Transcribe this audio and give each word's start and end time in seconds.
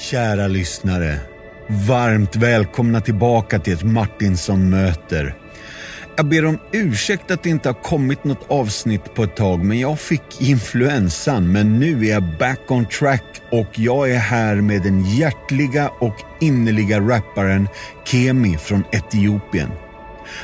Kära 0.00 0.46
lyssnare. 0.46 1.20
Varmt 1.68 2.36
välkomna 2.36 3.00
tillbaka 3.00 3.58
till 3.58 3.72
ett 3.72 3.82
Martinsson 3.82 4.70
möter. 4.70 5.34
Jag 6.16 6.26
ber 6.26 6.44
om 6.44 6.58
ursäkt 6.72 7.30
att 7.30 7.42
det 7.42 7.50
inte 7.50 7.68
har 7.68 7.82
kommit 7.82 8.24
något 8.24 8.50
avsnitt 8.50 9.14
på 9.14 9.22
ett 9.22 9.36
tag, 9.36 9.64
men 9.64 9.80
jag 9.80 10.00
fick 10.00 10.40
influensan. 10.40 11.52
Men 11.52 11.78
nu 11.78 12.06
är 12.06 12.10
jag 12.10 12.38
back 12.38 12.70
on 12.70 12.86
track 12.86 13.42
och 13.50 13.78
jag 13.78 14.10
är 14.10 14.18
här 14.18 14.54
med 14.56 14.82
den 14.82 15.04
hjärtliga 15.04 15.88
och 15.88 16.16
innerliga 16.40 17.00
rapparen 17.00 17.68
Kemi 18.04 18.56
från 18.58 18.84
Etiopien. 18.92 19.70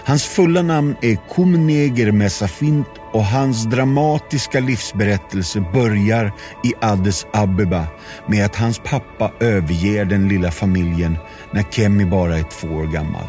Hans 0.05 0.25
fulla 0.25 0.63
namn 0.63 0.97
är 1.01 1.19
Kumneger 1.35 2.13
Mesafint 2.13 2.89
och 3.13 3.25
hans 3.25 3.65
dramatiska 3.65 4.61
livsberättelse 4.61 5.65
börjar 5.73 6.33
i 6.65 6.75
Addis 6.81 7.27
Abeba 7.33 7.87
med 8.27 8.45
att 8.45 8.57
hans 8.57 8.79
pappa 8.79 9.31
överger 9.41 10.05
den 10.05 10.29
lilla 10.29 10.51
familjen 10.51 11.19
när 11.51 11.63
Kemi 11.63 12.05
bara 12.05 12.39
är 12.39 12.43
två 12.43 12.69
år 12.69 12.87
gammal. 12.87 13.27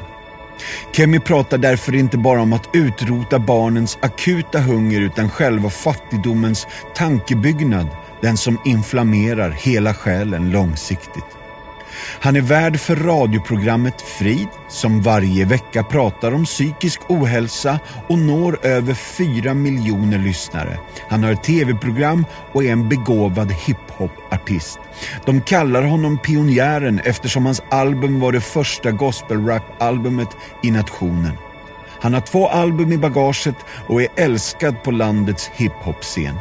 Kemi 0.92 1.20
pratar 1.20 1.58
därför 1.58 1.96
inte 1.96 2.18
bara 2.18 2.42
om 2.42 2.54
att 2.54 2.70
utrota 2.74 3.40
barnens 3.40 3.98
akuta 4.02 4.60
hunger 4.60 5.02
utan 5.02 5.30
själva 5.30 5.70
fattigdomens 5.70 6.68
tankebyggnad, 6.96 7.88
den 8.22 8.38
som 8.38 8.58
inflammerar 8.66 9.50
hela 9.50 9.94
själen 9.94 10.52
långsiktigt. 10.52 11.45
Han 12.20 12.36
är 12.36 12.42
värd 12.42 12.80
för 12.80 12.96
radioprogrammet 12.96 14.02
Frid 14.02 14.48
som 14.68 15.02
varje 15.02 15.46
vecka 15.46 15.84
pratar 15.84 16.32
om 16.32 16.46
psykisk 16.46 17.02
ohälsa 17.08 17.80
och 18.08 18.20
når 18.20 18.66
över 18.66 18.94
4 18.94 19.54
miljoner 19.54 20.18
lyssnare. 20.18 20.78
Han 21.10 21.24
har 21.24 21.32
ett 21.32 21.44
tv-program 21.44 22.26
och 22.52 22.64
är 22.64 22.72
en 22.72 22.90
begåvad 22.90 23.52
hiphop-artist. 23.52 24.80
De 25.26 25.42
kallar 25.42 25.84
honom 25.84 26.18
pionjären 26.18 27.00
eftersom 27.00 27.46
hans 27.46 27.62
album 27.70 28.20
var 28.20 28.32
det 28.32 28.42
första 28.42 28.92
gospelrap-albumet 28.92 30.38
i 30.64 30.72
nationen. 30.72 31.38
Han 32.00 32.14
har 32.14 32.22
två 32.22 32.48
album 32.48 32.92
i 32.92 32.98
bagaget 32.98 33.56
och 33.88 34.02
är 34.02 34.08
älskad 34.16 34.84
på 34.84 34.92
landets 34.92 35.52
hiphop-scen. 35.54 36.36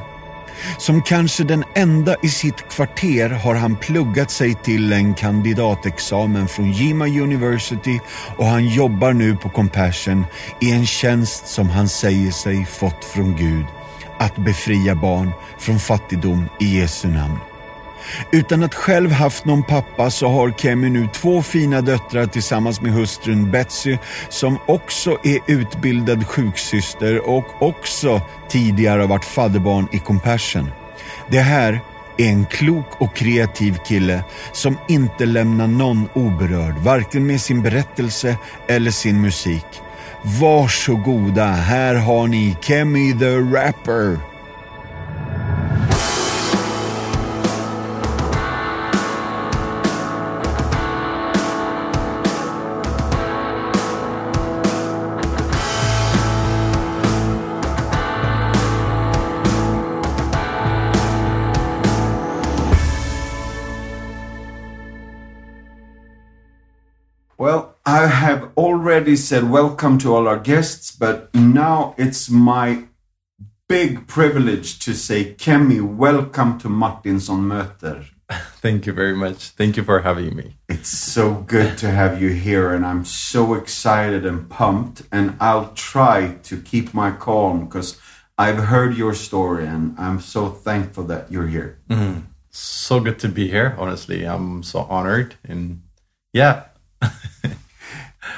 Som 0.79 1.03
kanske 1.03 1.45
den 1.45 1.65
enda 1.75 2.17
i 2.23 2.29
sitt 2.29 2.69
kvarter 2.69 3.31
har 3.31 3.55
han 3.55 3.77
pluggat 3.77 4.31
sig 4.31 4.55
till 4.55 4.93
en 4.93 5.15
kandidatexamen 5.15 6.49
från 6.49 6.73
Jima 6.73 7.07
University 7.07 8.01
och 8.37 8.47
han 8.47 8.69
jobbar 8.69 9.13
nu 9.13 9.37
på 9.37 9.49
Compassion 9.49 10.27
i 10.61 10.73
en 10.73 10.87
tjänst 10.87 11.47
som 11.47 11.69
han 11.69 11.89
säger 11.89 12.31
sig 12.31 12.65
fått 12.65 13.05
från 13.05 13.37
Gud. 13.37 13.67
Att 14.19 14.37
befria 14.37 14.95
barn 14.95 15.31
från 15.59 15.79
fattigdom 15.79 16.49
i 16.61 16.79
Jesu 16.79 17.09
namn. 17.09 17.54
Utan 18.31 18.63
att 18.63 18.75
själv 18.75 19.11
haft 19.13 19.45
någon 19.45 19.63
pappa 19.63 20.11
så 20.11 20.29
har 20.29 20.51
Kemi 20.51 20.91
nu 20.91 21.09
två 21.13 21.43
fina 21.43 21.81
döttrar 21.81 22.27
tillsammans 22.27 22.81
med 22.81 22.93
hustrun 22.93 23.51
Betsy 23.51 23.99
som 24.29 24.59
också 24.67 25.19
är 25.23 25.39
utbildad 25.47 26.27
sjuksyster 26.27 27.29
och 27.29 27.63
också 27.63 28.21
tidigare 28.49 29.01
har 29.01 29.09
varit 29.09 29.25
fadderbarn 29.25 29.89
i 29.93 29.99
Compassion. 29.99 30.71
Det 31.31 31.41
här 31.41 31.81
är 32.17 32.27
en 32.27 32.47
klok 32.47 32.87
och 32.99 33.17
kreativ 33.17 33.79
kille 33.87 34.25
som 34.53 34.79
inte 34.89 35.27
lämnar 35.27 35.67
någon 35.67 36.09
oberörd, 36.15 36.79
varken 36.79 37.27
med 37.27 37.41
sin 37.41 37.63
berättelse 37.63 38.37
eller 38.69 38.91
sin 38.91 39.21
musik. 39.21 39.67
Varsågoda, 40.23 41.47
här 41.47 41.95
har 41.95 42.27
ni 42.27 42.57
Kemi 42.61 43.19
the 43.19 43.37
Rapper. 43.37 44.34
Already 69.05 69.17
said 69.17 69.51
welcome 69.51 69.99
to 69.99 70.15
all 70.15 70.27
our 70.27 70.39
guests, 70.39 70.91
but 70.91 71.29
now 71.35 71.95
it's 71.99 72.31
my 72.31 72.85
big 73.69 74.07
privilege 74.07 74.79
to 74.79 74.95
say, 74.95 75.35
Kemi, 75.35 75.83
welcome 75.83 76.57
to 76.61 76.71
Martinson 76.71 77.47
Möter. 77.47 78.07
Thank 78.63 78.87
you 78.87 78.95
very 78.95 79.15
much. 79.15 79.51
Thank 79.51 79.77
you 79.77 79.85
for 79.85 80.01
having 80.01 80.35
me. 80.35 80.57
It's 80.71 80.89
so 80.89 81.35
good 81.35 81.77
to 81.81 81.91
have 81.91 82.23
you 82.23 82.31
here, 82.31 82.73
and 82.73 82.87
I'm 82.87 83.05
so 83.05 83.53
excited 83.53 84.25
and 84.25 84.49
pumped. 84.49 85.03
And 85.13 85.37
I'll 85.39 85.75
try 85.75 86.39
to 86.45 86.59
keep 86.63 86.95
my 86.95 87.11
calm 87.11 87.67
because 87.67 88.01
I've 88.39 88.71
heard 88.73 88.97
your 88.97 89.13
story, 89.13 89.67
and 89.67 89.95
I'm 89.99 90.19
so 90.19 90.49
thankful 90.49 91.05
that 91.05 91.31
you're 91.31 91.49
here. 91.49 91.79
Mm-hmm. 91.91 92.21
So 92.53 93.01
good 93.01 93.19
to 93.19 93.29
be 93.29 93.49
here. 93.49 93.77
Honestly, 93.79 94.25
I'm 94.25 94.63
so 94.63 94.87
honored. 94.89 95.35
And 95.47 95.83
yeah, 96.33 96.69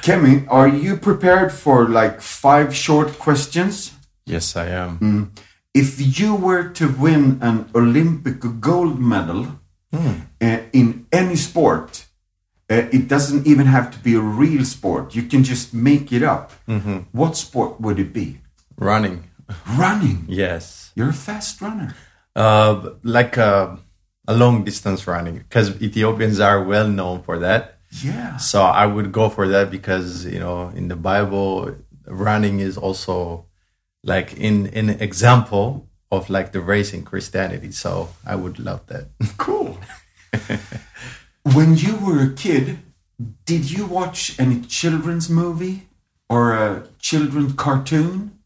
Kemi, 0.03 0.47
are 0.49 0.69
you 0.69 0.97
prepared 0.97 1.53
for 1.53 1.89
like 1.89 2.21
five 2.21 2.75
short 2.75 3.19
questions? 3.19 3.93
yes, 4.25 4.57
I 4.57 4.67
am. 4.69 5.33
If 5.75 6.19
you 6.19 6.35
were 6.35 6.69
to 6.71 6.89
win 6.89 7.39
an 7.43 7.69
Olympic 7.75 8.41
gold 8.61 8.99
medal 8.99 9.61
uh, 9.93 10.59
in 10.73 11.07
any 11.13 11.37
sport, 11.37 12.07
uh, 12.71 12.89
it 12.91 13.09
doesn't 13.09 13.47
even 13.47 13.67
have 13.67 13.91
to 13.93 13.99
be 13.99 14.15
a 14.15 14.21
real 14.21 14.65
sport. 14.65 15.15
You 15.15 15.23
can 15.25 15.45
just 15.45 15.75
make 15.75 16.13
it 16.13 16.23
up. 16.23 16.51
What 17.13 17.37
sport 17.37 17.81
would 17.81 17.99
it 17.99 18.13
be? 18.13 18.41
Running. 18.79 19.25
Running. 19.79 20.25
Yes. 20.29 20.93
You're 20.97 21.11
a 21.11 21.13
fast 21.13 21.61
runner. 21.61 21.95
Uh, 22.35 22.91
like 23.03 23.37
a, 23.37 23.79
a 24.27 24.35
long 24.35 24.65
distance 24.65 25.07
running 25.07 25.39
because 25.39 25.81
Ethiopians 25.81 26.41
are 26.41 26.63
well 26.65 26.89
known 26.89 27.23
for 27.23 27.39
that. 27.39 27.76
Yeah. 28.03 28.37
So 28.37 28.63
I 28.63 28.87
would 28.87 29.13
go 29.13 29.29
for 29.29 29.49
that 29.49 29.71
because, 29.71 30.25
you 30.27 30.39
know, 30.39 30.69
in 30.75 30.89
the 30.89 30.97
Bible, 30.97 31.75
running 32.07 32.61
is 32.61 32.77
also 32.77 33.47
like 34.03 34.35
in 34.35 34.69
an 34.69 34.91
example 34.91 35.89
of 36.11 36.31
like 36.31 36.53
the 36.53 36.61
race 36.61 36.93
in 36.93 37.05
Christianity. 37.05 37.73
So 37.73 38.11
I 38.25 38.37
would 38.37 38.59
love 38.59 38.87
that. 38.87 39.09
Cool. 39.39 39.79
when 41.55 41.77
you 41.77 41.97
were 41.97 42.21
a 42.21 42.33
kid, 42.33 42.79
did 43.45 43.71
you 43.71 43.87
watch 43.87 44.39
any 44.39 44.61
children's 44.61 45.31
movie 45.31 45.89
or 46.29 46.53
a 46.53 46.89
children's 46.99 47.55
cartoon? 47.55 48.39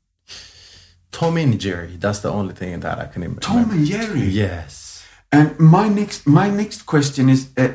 Tom 1.11 1.37
and 1.37 1.59
Jerry, 1.61 1.97
that's 1.97 2.21
the 2.21 2.31
only 2.31 2.55
thing 2.55 2.79
that 2.81 2.99
I 2.99 3.07
can 3.07 3.23
remember. 3.23 3.41
Tom 3.41 3.71
and 3.71 3.85
Jerry. 3.85 4.21
Yes. 4.21 5.05
And 5.33 5.59
my 5.59 5.89
next 5.89 6.27
my 6.27 6.49
next 6.51 6.83
question 6.87 7.29
is 7.29 7.49
uh, 7.57 7.75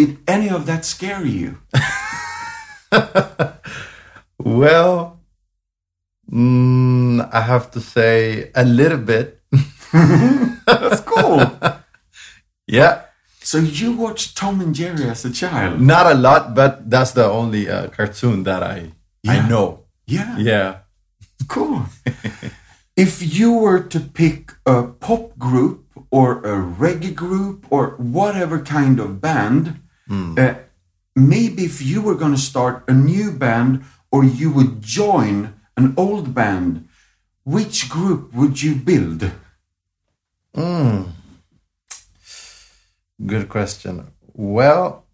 did 0.00 0.18
any 0.26 0.48
of 0.48 0.64
that 0.66 0.84
scare 0.84 1.24
you? 1.26 1.58
Well, 4.42 5.20
mm, 6.32 7.28
I 7.32 7.40
have 7.42 7.70
to 7.72 7.80
say 7.80 8.50
a 8.54 8.64
little 8.64 8.98
bit. 8.98 9.42
That's 10.66 11.00
cool. 11.02 11.40
Yeah, 12.66 13.02
so 13.42 13.58
you 13.58 13.90
watched 13.96 14.36
Tom 14.36 14.60
and 14.60 14.72
Jerry 14.72 15.10
as 15.10 15.24
a 15.24 15.30
child? 15.32 15.80
not 15.80 16.06
a 16.06 16.14
lot, 16.14 16.54
but 16.54 16.88
that's 16.88 17.10
the 17.18 17.24
only 17.24 17.68
uh, 17.68 17.88
cartoon 17.88 18.44
that 18.44 18.62
I 18.62 18.92
Yeah. 19.24 19.32
I 19.32 19.48
know. 19.48 19.86
Yeah. 20.06 20.38
Yeah. 20.38 20.70
Cool. 21.48 21.82
if 22.96 23.12
you 23.38 23.50
were 23.58 23.80
to 23.88 23.98
pick 23.98 24.52
a 24.64 24.84
pop 24.84 25.36
group 25.36 25.82
or 26.12 26.38
a 26.46 26.54
reggae 26.62 27.12
group 27.12 27.66
or 27.70 27.96
whatever 27.98 28.60
kind 28.62 29.00
of 29.00 29.20
band, 29.20 29.80
uh, 30.10 30.54
maybe 31.14 31.64
if 31.64 31.80
you 31.82 32.02
were 32.02 32.14
going 32.16 32.32
to 32.32 32.38
start 32.40 32.84
a 32.88 32.92
new 32.92 33.30
band 33.30 33.84
or 34.10 34.24
you 34.24 34.50
would 34.50 34.82
join 34.82 35.54
an 35.76 35.94
old 35.96 36.34
band, 36.34 36.88
which 37.44 37.88
group 37.88 38.34
would 38.34 38.60
you 38.62 38.74
build? 38.74 39.30
Good 43.26 43.48
question. 43.48 44.12
Well, 44.34 45.04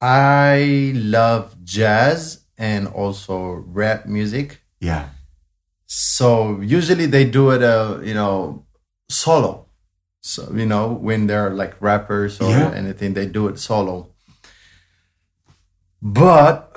I 0.00 0.92
love 0.94 1.56
jazz 1.64 2.44
and 2.58 2.86
also 2.88 3.64
rap 3.66 4.06
music. 4.06 4.60
Yeah. 4.80 5.10
So 5.86 6.60
usually 6.60 7.06
they 7.06 7.24
do 7.24 7.50
it, 7.50 7.62
uh, 7.62 8.00
you 8.02 8.14
know, 8.14 8.66
solo. 9.08 9.66
So 10.20 10.50
you 10.54 10.66
know 10.66 10.88
when 10.92 11.26
they're 11.26 11.50
like 11.50 11.76
rappers 11.80 12.40
or 12.40 12.50
Yeah. 12.50 12.70
anything, 12.74 13.14
they 13.14 13.26
do 13.26 13.46
it 13.48 13.58
solo. 13.58 14.13
But 16.04 16.70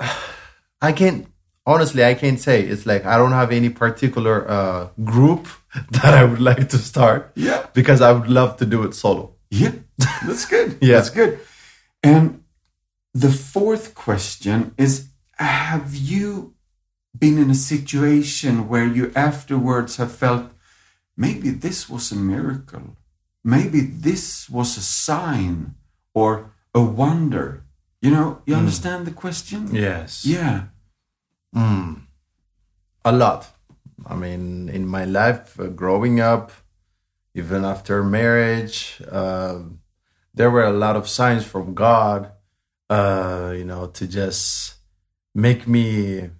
I 0.80 0.92
can't 0.92 1.28
honestly, 1.66 2.02
I 2.02 2.14
can't 2.14 2.40
say. 2.40 2.62
It's 2.62 2.86
like 2.86 3.04
I 3.04 3.18
don't 3.18 3.32
have 3.32 3.52
any 3.52 3.68
particular 3.68 4.50
uh, 4.50 4.88
group 5.04 5.46
that 5.90 6.14
I 6.14 6.24
would 6.24 6.40
like 6.40 6.70
to 6.70 6.78
start. 6.78 7.32
Yeah. 7.36 7.66
because 7.74 8.00
I 8.00 8.10
would 8.12 8.28
love 8.28 8.56
to 8.56 8.66
do 8.66 8.82
it 8.84 8.94
solo. 8.94 9.34
Yeah, 9.50 9.72
that's 10.26 10.46
good. 10.46 10.78
Yeah. 10.80 10.96
That's 10.96 11.10
good. 11.10 11.38
And 12.02 12.42
the 13.14 13.30
fourth 13.30 13.94
question 13.94 14.74
is 14.78 15.08
Have 15.36 15.94
you 15.94 16.54
been 17.18 17.38
in 17.38 17.50
a 17.50 17.54
situation 17.54 18.68
where 18.68 18.86
you 18.86 19.12
afterwards 19.14 19.96
have 19.96 20.12
felt 20.12 20.52
maybe 21.16 21.50
this 21.50 21.88
was 21.88 22.12
a 22.12 22.16
miracle? 22.16 22.96
Maybe 23.44 23.80
this 23.80 24.48
was 24.50 24.76
a 24.76 24.82
sign 24.82 25.74
or 26.14 26.52
a 26.74 26.80
wonder? 26.82 27.64
You 28.00 28.10
know, 28.12 28.42
you 28.46 28.54
understand 28.54 29.06
the 29.06 29.10
question? 29.10 29.74
Yes. 29.74 30.24
Yeah. 30.24 30.64
a 33.04 33.12
lot. 33.12 33.46
I 34.06 34.14
mean, 34.14 34.68
in 34.68 34.86
my 34.86 35.04
life, 35.04 35.58
uh, 35.58 35.66
growing 35.66 36.20
up, 36.20 36.52
even 37.34 37.64
after 37.64 38.02
marriage, 38.04 39.00
uh, 39.10 39.60
there 40.34 40.50
were 40.50 40.64
a 40.64 40.70
lot 40.72 40.96
of 40.96 41.08
signs 41.08 41.44
from 41.44 41.74
God, 41.74 42.30
uh, 42.90 43.52
you 43.56 43.64
know, 43.64 43.88
to 43.88 44.06
just 44.06 44.74
make 45.34 45.66
me 45.66 46.30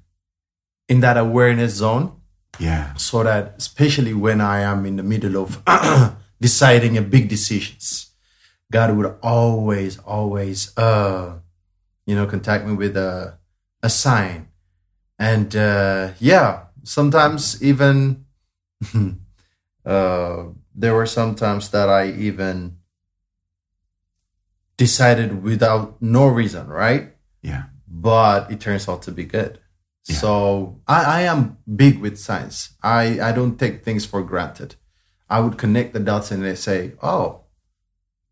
in 0.89 1.01
that 1.01 1.17
awareness 1.17 1.75
zone 1.75 2.13
Yeah. 2.59 2.95
so 2.95 3.23
that 3.23 3.55
especially 3.59 4.15
when 4.15 4.41
I 4.41 4.61
am 4.61 4.87
in 4.87 4.97
the 4.97 5.03
middle 5.03 5.37
of 5.43 5.63
deciding 6.41 6.97
a 6.97 7.03
big 7.03 7.29
decisions, 7.29 8.11
God 8.71 8.97
would 8.97 9.15
always, 9.23 9.99
always, 9.99 10.77
uh, 10.77 11.39
you 12.09 12.17
know, 12.17 12.25
contact 12.27 12.65
me 12.67 12.73
with 12.73 12.97
a 12.97 13.37
a 13.85 13.91
sign, 13.91 14.49
and 15.19 15.55
uh, 15.55 16.13
yeah, 16.19 16.65
sometimes 16.83 17.63
even 17.63 18.25
uh, 19.85 20.45
there 20.75 20.95
were 20.95 21.07
some 21.07 21.35
times 21.35 21.69
that 21.71 21.89
I 21.89 22.11
even 22.11 22.79
decided 24.77 25.43
without 25.43 26.01
no 26.01 26.27
reason, 26.27 26.69
right? 26.69 27.15
Yeah. 27.43 27.65
but 27.87 28.51
it 28.51 28.61
turns 28.61 28.89
out 28.89 29.03
to 29.03 29.13
be 29.13 29.25
good. 29.25 29.61
Yeah. 30.07 30.17
So 30.17 30.81
I, 30.87 31.05
I 31.05 31.21
am 31.23 31.59
big 31.77 32.01
with 32.01 32.19
science. 32.19 32.75
I, 32.83 33.21
I 33.21 33.33
don't 33.33 33.59
take 33.59 33.85
things 33.85 34.05
for 34.07 34.23
granted. 34.23 34.75
I 35.31 35.41
would 35.41 35.57
connect 35.59 35.93
the 35.93 36.01
dots 36.01 36.31
and 36.31 36.45
they 36.45 36.55
say, 36.55 36.93
oh, 37.03 37.45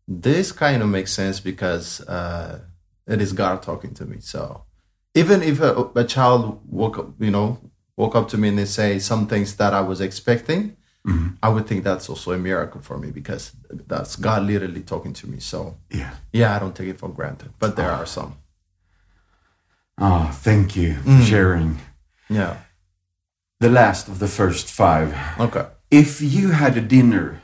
this 0.07 0.51
kind 0.51 0.81
of 0.81 0.89
makes 0.89 1.13
sense 1.13 1.39
because 1.39 2.01
uh, 2.01 2.61
it 3.07 3.21
is 3.21 3.33
God 3.33 3.63
talking 3.63 3.93
to 3.95 4.05
me. 4.05 4.17
So 4.19 4.63
even 5.15 5.41
if 5.41 5.61
a, 5.61 5.89
a 5.95 6.03
child 6.03 6.61
woke 6.67 6.97
up, 6.99 7.09
you 7.19 7.31
know, 7.31 7.59
woke 7.95 8.15
up 8.15 8.27
to 8.29 8.37
me 8.37 8.49
and 8.49 8.57
they 8.57 8.65
say 8.65 8.99
some 8.99 9.27
things 9.27 9.55
that 9.55 9.73
I 9.73 9.81
was 9.81 10.01
expecting, 10.01 10.77
mm-hmm. 11.07 11.29
I 11.41 11.49
would 11.49 11.67
think 11.67 11.83
that's 11.83 12.09
also 12.09 12.31
a 12.31 12.37
miracle 12.37 12.81
for 12.81 12.97
me 12.97 13.11
because 13.11 13.51
that's 13.69 14.15
God 14.15 14.43
literally 14.43 14.81
talking 14.81 15.13
to 15.13 15.27
me. 15.27 15.39
So 15.39 15.77
Yeah. 15.89 16.13
yeah, 16.31 16.55
I 16.55 16.59
don't 16.59 16.75
take 16.75 16.89
it 16.89 16.99
for 16.99 17.09
granted, 17.09 17.51
but 17.59 17.75
there 17.75 17.91
ah. 17.91 17.99
are 17.99 18.05
some. 18.05 18.35
Oh, 19.99 20.29
thank 20.31 20.75
you 20.75 20.95
for 20.95 21.09
mm. 21.09 21.25
sharing. 21.25 21.79
Yeah. 22.29 22.57
The 23.59 23.69
last 23.69 24.07
of 24.07 24.19
the 24.19 24.27
first 24.27 24.69
five. 24.69 25.17
Okay. 25.39 25.65
If 25.89 26.21
you 26.21 26.51
had 26.51 26.77
a 26.77 26.81
dinner 26.81 27.41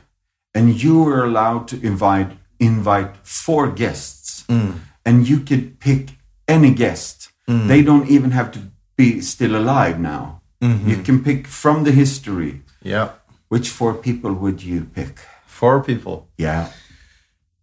and 0.54 0.80
you 0.80 1.02
were 1.02 1.24
allowed 1.24 1.66
to 1.68 1.80
invite 1.84 2.38
invite 2.60 3.16
four 3.24 3.68
guests 3.68 4.44
mm. 4.48 4.78
And 5.04 5.28
you 5.28 5.40
could 5.40 5.80
pick 5.80 6.10
any 6.48 6.72
guest, 6.72 7.30
mm. 7.48 7.68
they 7.68 7.82
don't 7.82 8.08
even 8.08 8.30
have 8.32 8.50
to 8.52 8.60
be 8.96 9.20
still 9.20 9.56
alive 9.56 9.98
now. 10.00 10.42
Mm-hmm. 10.62 10.88
You 10.90 10.96
can 11.02 11.22
pick 11.22 11.46
from 11.46 11.84
the 11.84 11.92
history. 11.92 12.62
Yeah. 12.82 13.10
Which 13.48 13.68
four 13.68 13.94
people 13.94 14.32
would 14.32 14.62
you 14.62 14.84
pick? 14.84 15.18
Four 15.46 15.82
people. 15.82 16.28
Yeah. 16.38 16.72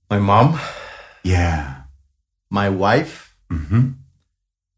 My 0.09 0.19
mom, 0.19 0.59
Yeah. 1.23 1.83
my 2.49 2.69
wife. 2.69 3.35
Mm-hmm. 3.51 3.91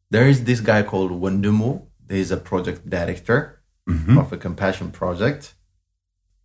There 0.10 0.28
is 0.28 0.44
this 0.44 0.60
guy 0.60 0.84
called 0.84 1.12
Wondimu. 1.12 1.88
He's 2.10 2.32
a 2.32 2.38
project 2.38 2.90
director 2.90 3.62
mm-hmm. 3.90 4.18
of 4.18 4.32
a 4.32 4.38
compassion 4.38 4.92
project. 4.92 5.56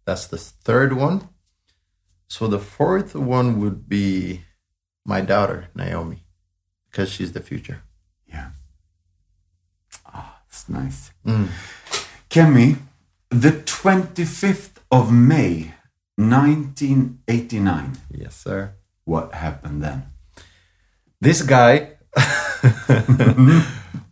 That's 0.05 0.27
the 0.27 0.39
third 0.39 0.95
one. 0.95 1.29
So 2.29 2.47
the 2.47 2.59
fourth 2.59 3.15
one 3.15 3.61
would 3.61 3.89
be 3.89 4.45
my 5.09 5.23
daughter, 5.23 5.69
Naomi, 5.75 6.23
because 6.91 7.11
she's 7.11 7.33
the 7.33 7.41
future. 7.41 7.83
Yeah. 8.29 8.51
Ah, 10.07 10.43
that's 10.47 10.69
nice. 10.69 11.11
Kemi, 12.29 12.77
the 13.31 13.53
25th 13.53 14.77
of 14.91 15.11
May, 15.11 15.73
1989. 16.17 17.93
Yes, 18.11 18.37
sir. 18.37 18.75
What 19.05 19.35
happened 19.35 19.83
then? 19.83 20.03
This 21.21 21.43
guy, 21.43 21.93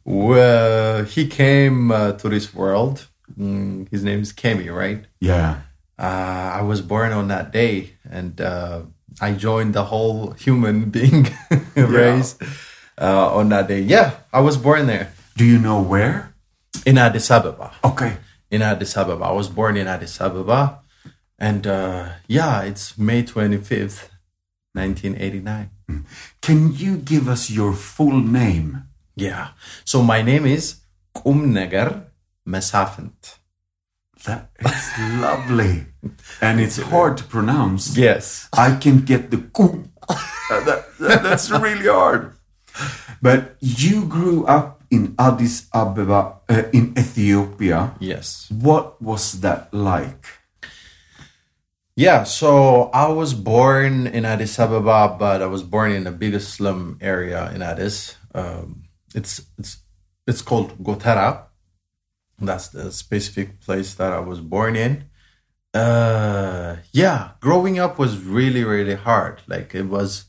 well, 0.05 1.05
he 1.05 1.27
came 1.29 1.91
uh, 1.91 2.13
to 2.13 2.29
this 2.29 2.55
world. 2.55 3.07
Mm, 3.39 3.89
his 3.91 4.03
name 4.03 4.21
is 4.23 4.33
Kemi, 4.33 4.75
right? 4.75 5.05
Yeah. 5.21 5.61
uh, 5.99 6.51
I 6.61 6.63
was 6.63 6.81
born 6.81 7.13
on 7.13 7.29
that 7.29 7.53
day, 7.53 7.93
and 8.11 8.41
uh, 8.41 8.83
I 9.21 9.33
joined 9.33 9.75
the 9.75 9.85
whole 9.85 10.33
human 10.33 10.91
being 10.97 11.29
race 11.77 12.37
uh, 13.01 13.35
on 13.35 13.49
that 13.51 13.69
day. 13.69 13.81
Yeah, 13.81 14.13
I 14.33 14.41
was 14.41 14.57
born 14.57 14.87
there 14.87 15.13
Do 15.37 15.45
you 15.45 15.59
know 15.59 15.81
where? 15.81 16.35
in 16.85 16.99
Addis 16.99 17.31
Ababa. 17.31 17.73
Okay. 17.83 18.17
In 18.51 18.63
Addis 18.63 18.97
Ababa, 18.97 19.25
I 19.25 19.33
was 19.33 19.49
born 19.49 19.77
in 19.77 19.87
Addis 19.89 20.21
Ababa, 20.21 20.81
and 21.39 21.67
uh, 21.67 22.09
yeah, 22.29 22.63
it's 22.63 22.97
May 22.99 23.23
twenty 23.25 23.57
fifth, 23.59 24.11
nineteen 24.75 25.17
eighty 25.19 25.41
nine. 25.41 25.71
Can 26.43 26.73
you 26.75 26.97
give 26.99 27.29
us 27.29 27.51
your 27.51 27.73
full 27.73 28.21
name? 28.21 28.85
Yeah, 29.17 29.49
so 29.85 30.03
my 30.03 30.21
name 30.23 30.47
is 30.47 30.77
Kumneger 31.15 32.05
Mesafint. 32.47 33.36
That 34.27 34.51
is 34.59 34.85
lovely. 35.23 35.87
And 36.41 36.61
it's 36.61 36.79
hard 36.79 37.17
to 37.19 37.25
pronounce. 37.25 37.97
Yes. 37.97 38.49
I 38.53 38.75
can 38.77 39.05
get 39.05 39.31
the 39.31 39.39
kum. 39.39 39.93
Uh, 40.09 40.61
that, 40.65 40.87
that- 41.01 41.23
that's 41.23 41.51
really 41.51 41.87
hard. 41.89 42.33
But 43.23 43.57
you 43.61 44.05
grew 44.07 44.45
up 44.47 44.83
in 44.91 45.15
Addis 45.19 45.67
Ababa, 45.73 46.39
uh, 46.49 46.63
in 46.73 46.93
Ethiopia. 46.99 47.95
Yes. 47.99 48.47
What 48.51 49.01
was 49.03 49.41
that 49.41 49.73
like? 49.73 50.27
Yeah, 51.97 52.25
so 52.25 52.91
I 52.93 53.09
was 53.09 53.33
born 53.33 54.07
in 54.07 54.25
Addis 54.27 54.59
Ababa, 54.59 55.17
but 55.19 55.41
I 55.41 55.47
was 55.47 55.63
born 55.63 55.93
in 55.93 56.05
the 56.05 56.13
biggest 56.13 56.53
slum 56.55 56.99
area 57.01 57.51
in 57.55 57.63
Addis. 57.63 58.17
Um, 58.35 58.85
it's 59.15 59.41
it's 59.59 59.79
it's 60.27 60.43
called 60.43 60.77
Gotera. 60.85 61.46
That's 62.39 62.69
the 62.69 62.93
specific 62.93 63.61
place 63.61 63.95
that 63.95 64.13
I 64.13 64.21
was 64.21 64.41
born 64.41 64.77
in. 64.77 65.05
Uh, 65.75 66.77
yeah, 66.93 67.31
growing 67.41 67.79
up 67.79 67.99
was 67.99 68.19
really 68.19 68.65
really 68.65 68.95
hard. 68.95 69.43
Like 69.47 69.75
it 69.75 69.87
was 69.87 70.27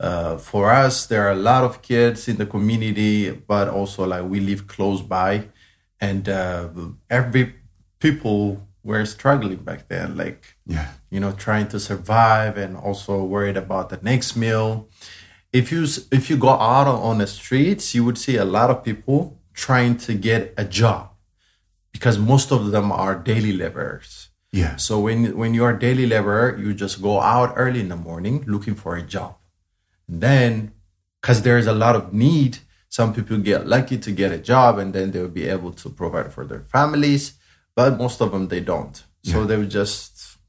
uh, 0.00 0.36
for 0.38 0.70
us. 0.70 1.06
There 1.06 1.26
are 1.26 1.32
a 1.32 1.42
lot 1.50 1.64
of 1.64 1.82
kids 1.82 2.28
in 2.28 2.36
the 2.36 2.46
community, 2.46 3.30
but 3.30 3.68
also 3.68 4.06
like 4.06 4.24
we 4.24 4.40
live 4.40 4.66
close 4.66 5.02
by, 5.02 5.48
and 6.00 6.28
uh, 6.28 6.68
every 7.10 7.54
people 7.98 8.62
were 8.84 9.04
struggling 9.04 9.58
back 9.64 9.88
then. 9.88 10.16
Like 10.16 10.56
Yeah. 10.66 10.88
you 11.10 11.20
know 11.20 11.32
trying 11.32 11.68
to 11.68 11.80
survive 11.80 12.56
and 12.56 12.76
also 12.76 13.24
worried 13.24 13.56
about 13.56 13.88
the 13.88 13.98
next 14.02 14.36
meal 14.36 14.88
if 15.52 15.70
you 15.72 15.82
if 16.10 16.28
you 16.30 16.36
go 16.36 16.50
out 16.50 16.86
on 16.88 17.18
the 17.18 17.26
streets 17.26 17.94
you 17.94 18.04
would 18.04 18.18
see 18.18 18.36
a 18.36 18.44
lot 18.44 18.68
of 18.70 18.82
people 18.84 19.38
trying 19.54 19.96
to 19.96 20.12
get 20.14 20.52
a 20.56 20.64
job 20.64 21.10
because 21.96 22.18
most 22.18 22.52
of 22.52 22.70
them 22.70 22.92
are 22.92 23.14
daily 23.14 23.52
laborers. 23.52 24.28
Yeah. 24.52 24.76
so 24.76 25.00
when 25.00 25.36
when 25.36 25.52
you're 25.56 25.74
a 25.76 25.78
daily 25.78 26.06
laborer 26.06 26.56
you 26.56 26.72
just 26.72 27.02
go 27.02 27.20
out 27.20 27.52
early 27.56 27.80
in 27.80 27.90
the 27.94 28.00
morning 28.08 28.44
looking 28.46 28.74
for 28.74 28.96
a 28.96 29.02
job. 29.02 29.32
Then 30.08 30.72
because 31.20 31.42
there's 31.42 31.66
a 31.66 31.78
lot 31.84 31.94
of 31.96 32.12
need 32.12 32.58
some 32.88 33.12
people 33.12 33.38
get 33.38 33.66
lucky 33.66 33.98
to 33.98 34.10
get 34.12 34.30
a 34.32 34.38
job 34.38 34.78
and 34.78 34.94
then 34.94 35.10
they'll 35.10 35.36
be 35.42 35.48
able 35.56 35.72
to 35.82 35.90
provide 35.90 36.32
for 36.32 36.44
their 36.46 36.64
families 36.76 37.24
but 37.74 37.98
most 37.98 38.20
of 38.22 38.32
them 38.32 38.48
they 38.48 38.60
don't. 38.60 38.96
So 39.22 39.44
they 39.44 39.56
would 39.56 39.70
just 39.70 40.38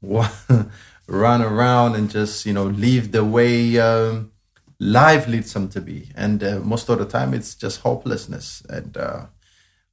run 1.08 1.42
around 1.42 1.96
and 1.96 2.08
just 2.08 2.46
you 2.46 2.52
know 2.52 2.66
live 2.86 3.12
the 3.12 3.24
way 3.24 3.78
um, 3.78 4.32
life 4.78 5.26
leads 5.28 5.52
them 5.52 5.68
to 5.70 5.80
be. 5.80 6.10
And 6.14 6.42
uh, 6.42 6.60
most 6.60 6.88
of 6.88 6.98
the 6.98 7.04
time 7.04 7.34
it's 7.34 7.54
just 7.54 7.80
hopelessness 7.80 8.62
and 8.68 8.96
uh, 8.96 9.26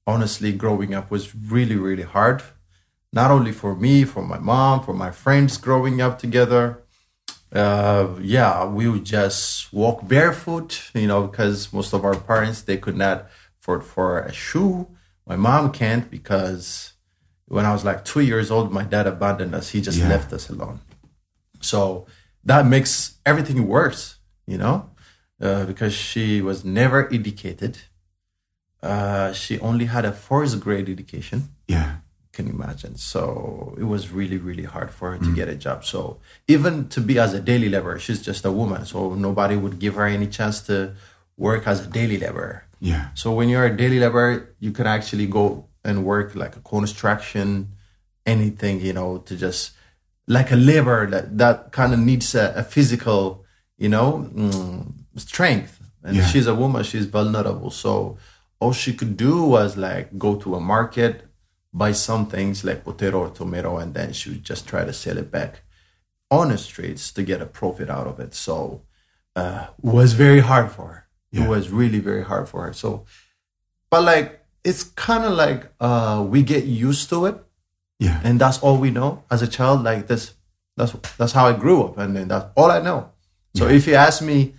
honestly 0.08 0.52
growing 0.52 0.94
up 0.94 1.10
was 1.12 1.34
really 1.36 1.76
really 1.76 2.04
hard 2.04 2.42
not 3.14 3.32
only 3.32 3.52
for 3.52 3.76
me 3.76 4.04
for 4.04 4.24
my 4.24 4.38
mom 4.40 4.82
for 4.84 4.94
my 4.94 5.12
friends 5.12 5.58
growing 5.58 6.02
up 6.02 6.20
together 6.20 6.82
uh, 7.52 8.16
yeah, 8.22 8.66
we 8.66 8.90
would 8.90 9.06
just 9.06 9.72
walk 9.72 10.06
barefoot, 10.08 10.92
you 10.94 11.08
know, 11.08 11.26
because 11.28 11.72
most 11.72 11.94
of 11.94 12.04
our 12.04 12.16
parents 12.18 12.62
they 12.62 12.76
could 12.76 12.98
not 12.98 13.28
afford 13.62 13.84
for 13.86 14.20
a 14.20 14.34
shoe. 14.34 14.88
My 15.26 15.38
mom 15.38 15.72
can't 15.72 16.12
because 16.12 16.94
when 17.48 17.66
I 17.66 17.72
was 17.72 17.86
like 17.86 18.04
two 18.04 18.20
years 18.20 18.52
old, 18.52 18.74
my 18.74 18.84
dad 18.84 19.08
abandoned 19.08 19.56
us. 19.56 19.70
He 19.70 19.80
just 19.80 20.00
Yeah. 20.00 20.10
left 20.10 20.34
us 20.34 20.50
alone. 20.50 20.82
So 21.62 22.08
that 22.44 22.66
makes 22.66 23.14
everything 23.26 23.68
worse, 23.68 24.18
you 24.46 24.58
know. 24.58 24.90
uh, 25.42 25.66
because 25.66 25.94
she 25.94 26.42
was 26.42 26.64
never 26.64 27.14
educated. 27.14 27.78
Uh, 28.86 29.34
she 29.34 29.54
only 29.70 29.86
had 29.96 30.06
a 30.06 30.12
fourth 30.12 30.54
grade 30.66 30.88
education. 30.96 31.40
Yeah. 31.68 31.90
Can 32.36 32.48
you 32.48 32.54
imagine? 32.54 32.94
So 32.98 33.74
it 33.82 33.86
was 33.94 34.12
really, 34.20 34.38
really 34.50 34.66
hard 34.76 34.90
for 34.98 35.06
her 35.14 35.18
to 35.26 35.32
get 35.40 35.48
a 35.48 35.56
job. 35.56 35.80
So 35.94 36.00
even 36.56 36.74
to 36.90 37.00
be 37.10 37.16
as 37.26 37.34
a 37.34 37.40
daily 37.52 37.70
laborer, 37.76 37.98
she's 38.06 38.22
just 38.22 38.44
a 38.46 38.52
woman. 38.52 38.86
So 38.86 39.00
nobody 39.16 39.56
would 39.64 39.80
give 39.80 39.94
her 40.00 40.06
any 40.06 40.28
chance 40.28 40.58
to 40.70 40.76
work 41.38 41.66
as 41.72 41.78
a 41.86 41.90
daily 42.00 42.18
laborer. 42.26 42.58
Yeah. 42.82 43.06
So 43.22 43.28
when 43.38 43.48
you're 43.50 43.66
a 43.74 43.76
daily 43.84 44.00
laborer, 44.06 44.34
you 44.60 44.72
can 44.78 44.86
actually 44.86 45.28
go 45.28 45.46
and 45.88 46.04
work 46.04 46.36
like 46.36 46.54
a 46.58 46.60
construction, 46.60 47.48
anything, 48.26 48.82
you 48.82 48.94
know, 48.94 49.20
to 49.20 49.34
just 49.38 49.72
like 50.28 50.52
a 50.52 50.56
labor 50.72 51.08
that, 51.08 51.38
that 51.38 51.72
kind 51.72 51.94
of 51.94 52.00
needs 52.00 52.36
a, 52.36 52.54
a 52.58 52.64
physical, 52.64 53.46
you 53.78 53.90
know, 53.90 54.30
mm, 54.36 54.92
strength. 55.16 55.80
And 56.04 56.18
Yeah. 56.18 56.26
she's 56.28 56.48
a 56.48 56.56
woman, 56.64 56.84
she's 56.84 57.06
vulnerable. 57.06 57.72
So 57.72 58.18
all 58.60 58.74
she 58.74 58.94
could 58.94 59.18
do 59.18 59.44
was 59.44 59.78
like 59.78 60.18
go 60.18 60.36
to 60.38 60.56
a 60.56 60.60
market, 60.60 61.26
buy 61.74 61.92
some 61.92 62.26
things 62.28 62.64
like 62.64 62.84
potato 62.84 63.20
or 63.26 63.30
tomato, 63.30 63.78
and 63.78 63.94
then 63.94 64.14
she 64.14 64.30
would 64.30 64.44
just 64.44 64.68
try 64.68 64.86
to 64.86 64.94
sell 64.94 65.18
it 65.18 65.32
back 65.32 65.62
on 66.32 66.50
the 66.50 66.58
streets 66.58 67.12
to 67.14 67.22
get 67.24 67.42
a 67.42 67.46
profit 67.46 67.90
out 67.90 68.08
of 68.08 68.20
it. 68.20 68.34
So 68.34 68.82
uh, 69.36 69.68
was 69.82 70.14
very 70.14 70.40
hard 70.40 70.72
for 70.72 70.88
her. 70.88 71.08
Yeah. 71.32 71.44
It 71.44 71.50
was 71.50 71.70
really 71.70 72.00
very 72.00 72.24
hard 72.24 72.48
for 72.48 72.64
her. 72.66 72.74
So, 72.74 73.06
but 73.90 74.04
like 74.04 74.42
it's 74.64 74.84
kind 74.84 75.24
of 75.26 75.34
like 75.34 75.72
uh, 75.80 76.26
we 76.28 76.42
get 76.44 76.64
used 76.66 77.10
to 77.10 77.26
it, 77.26 77.38
Yeah. 78.00 78.20
and 78.24 78.40
that's 78.40 78.58
all 78.60 78.78
we 78.78 78.90
know 78.92 79.24
as 79.30 79.42
a 79.42 79.48
child. 79.48 79.84
Like 79.84 80.08
this, 80.08 80.34
that's 80.78 80.94
that's 81.18 81.34
how 81.34 81.46
I 81.48 81.54
grew 81.54 81.84
up, 81.84 81.98
and 81.98 82.16
then 82.16 82.28
that's 82.30 82.48
all 82.56 82.72
I 82.72 82.80
know. 82.82 83.12
So 83.56 83.68
if 83.68 83.88
you 83.88 83.96
ask 83.96 84.22
me, 84.22 84.54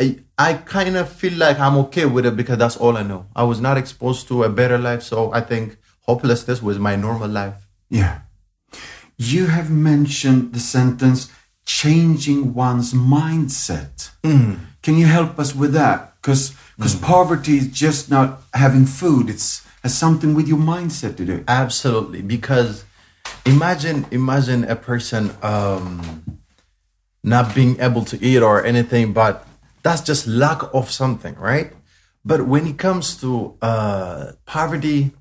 I, 0.00 0.18
I 0.38 0.54
kind 0.54 0.96
of 0.96 1.12
feel 1.12 1.34
like 1.34 1.60
I'm 1.60 1.76
okay 1.84 2.06
with 2.06 2.24
it 2.24 2.34
because 2.34 2.56
that's 2.56 2.76
all 2.78 2.96
I 2.96 3.02
know. 3.02 3.26
I 3.36 3.44
was 3.44 3.60
not 3.60 3.76
exposed 3.76 4.28
to 4.28 4.44
a 4.44 4.48
better 4.48 4.78
life, 4.78 5.02
so 5.02 5.30
I 5.32 5.42
think 5.42 5.76
hopelessness 6.06 6.62
was 6.62 6.78
my 6.78 6.96
normal 6.96 7.28
life. 7.28 7.68
Yeah. 7.90 8.20
You 9.18 9.46
have 9.48 9.70
mentioned 9.70 10.54
the 10.54 10.60
sentence 10.60 11.30
changing 11.66 12.54
one's 12.54 12.94
mindset. 12.94 14.10
Can 14.82 14.96
you 14.96 15.04
help 15.04 15.38
us 15.38 15.54
with 15.54 15.74
that? 15.74 16.14
Because 16.16 16.56
cause 16.80 16.94
poverty 16.94 17.58
is 17.58 17.68
just 17.68 18.10
not 18.10 18.40
having 18.54 18.86
food. 18.86 19.28
It's 19.28 19.66
has 19.82 19.96
something 19.96 20.34
with 20.34 20.48
your 20.48 20.58
mindset 20.58 21.16
to 21.16 21.24
do. 21.26 21.44
Absolutely, 21.46 22.22
because 22.22 22.84
imagine 23.44 24.06
imagine 24.10 24.64
a 24.64 24.76
person 24.76 25.32
um, 25.42 26.40
not 27.22 27.54
being 27.54 27.78
able 27.80 28.04
to 28.06 28.22
eat 28.24 28.42
or 28.42 28.64
anything, 28.64 29.12
but 29.12 29.46
that's 29.82 30.02
just 30.02 30.26
lack 30.26 30.62
of 30.74 30.90
something, 30.90 31.34
right? 31.36 31.72
But 32.24 32.46
when 32.46 32.66
it 32.66 32.78
comes 32.78 33.16
to 33.20 33.56
uh, 33.62 34.32
poverty, 34.44 35.12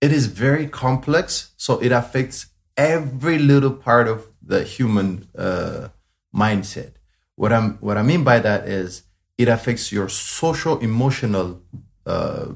it 0.00 0.12
is 0.12 0.26
very 0.26 0.66
complex, 0.66 1.52
so 1.56 1.78
it 1.78 1.92
affects 1.92 2.46
every 2.76 3.38
little 3.38 3.70
part 3.72 4.06
of 4.08 4.26
the 4.42 4.62
human 4.62 5.28
uh, 5.36 5.88
mindset. 6.34 6.92
What 7.34 7.52
I'm 7.52 7.78
what 7.78 7.96
I 7.96 8.02
mean 8.02 8.22
by 8.24 8.38
that 8.40 8.68
is 8.68 9.02
it 9.38 9.48
affects 9.48 9.92
your 9.92 10.08
social 10.08 10.78
emotional 10.78 11.62
uh, 12.04 12.52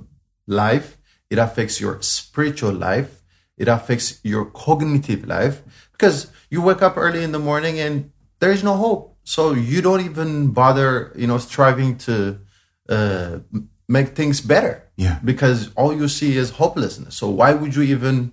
life. 0.47 0.99
It 1.31 1.39
affects 1.39 1.81
your 1.81 2.01
spiritual 2.03 2.73
life. 2.73 3.23
It 3.57 3.69
affects 3.69 4.21
your 4.23 4.47
cognitive 4.47 5.27
life 5.27 5.63
because 5.93 6.29
you 6.51 6.63
wake 6.63 6.83
up 6.83 6.97
early 6.97 7.23
in 7.23 7.33
the 7.33 7.39
morning 7.39 7.79
and 7.79 8.11
there 8.39 8.51
is 8.51 8.65
no 8.65 8.77
hope. 8.77 9.10
So 9.35 9.53
you 9.53 9.81
don't 9.81 10.05
even 10.11 10.51
bother, 10.51 11.13
you 11.15 11.29
know, 11.29 11.39
striving 11.39 11.97
to 11.99 12.41
uh, 12.89 13.39
make 13.87 14.09
things 14.09 14.41
better. 14.41 14.89
Yeah. 14.97 15.21
Because 15.25 15.71
all 15.77 15.93
you 15.95 16.09
see 16.09 16.37
is 16.37 16.51
hopelessness. 16.51 17.15
So 17.15 17.29
why 17.29 17.53
would 17.53 17.77
you 17.77 17.83
even 17.83 18.33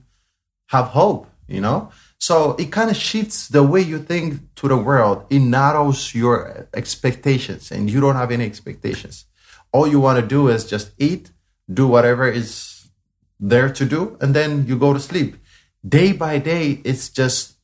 have 0.70 0.88
hope? 0.88 1.28
You 1.48 1.62
know. 1.62 1.92
So 2.18 2.56
it 2.58 2.72
kind 2.72 2.90
of 2.90 2.98
shifts 2.98 3.48
the 3.48 3.62
way 3.62 3.82
you 3.82 4.00
think 4.00 4.56
to 4.56 4.68
the 4.68 4.76
world. 4.76 5.28
It 5.30 5.42
narrows 5.42 6.16
your 6.16 6.68
expectations, 6.74 7.72
and 7.72 7.92
you 7.92 8.02
don't 8.02 8.16
have 8.16 8.32
any 8.32 8.46
expectations. 8.46 9.26
All 9.72 9.88
you 9.88 10.00
want 10.00 10.20
to 10.20 10.26
do 10.26 10.48
is 10.48 10.66
just 10.66 10.94
eat, 10.98 11.30
do 11.72 11.86
whatever 11.86 12.28
is 12.28 12.90
there 13.40 13.70
to 13.72 13.86
do, 13.86 14.18
and 14.20 14.34
then 14.34 14.66
you 14.66 14.76
go 14.80 14.94
to 14.94 15.00
sleep. 15.00 15.38
Day 15.88 16.12
by 16.12 16.40
day, 16.40 16.82
it's 16.84 17.10
just 17.10 17.57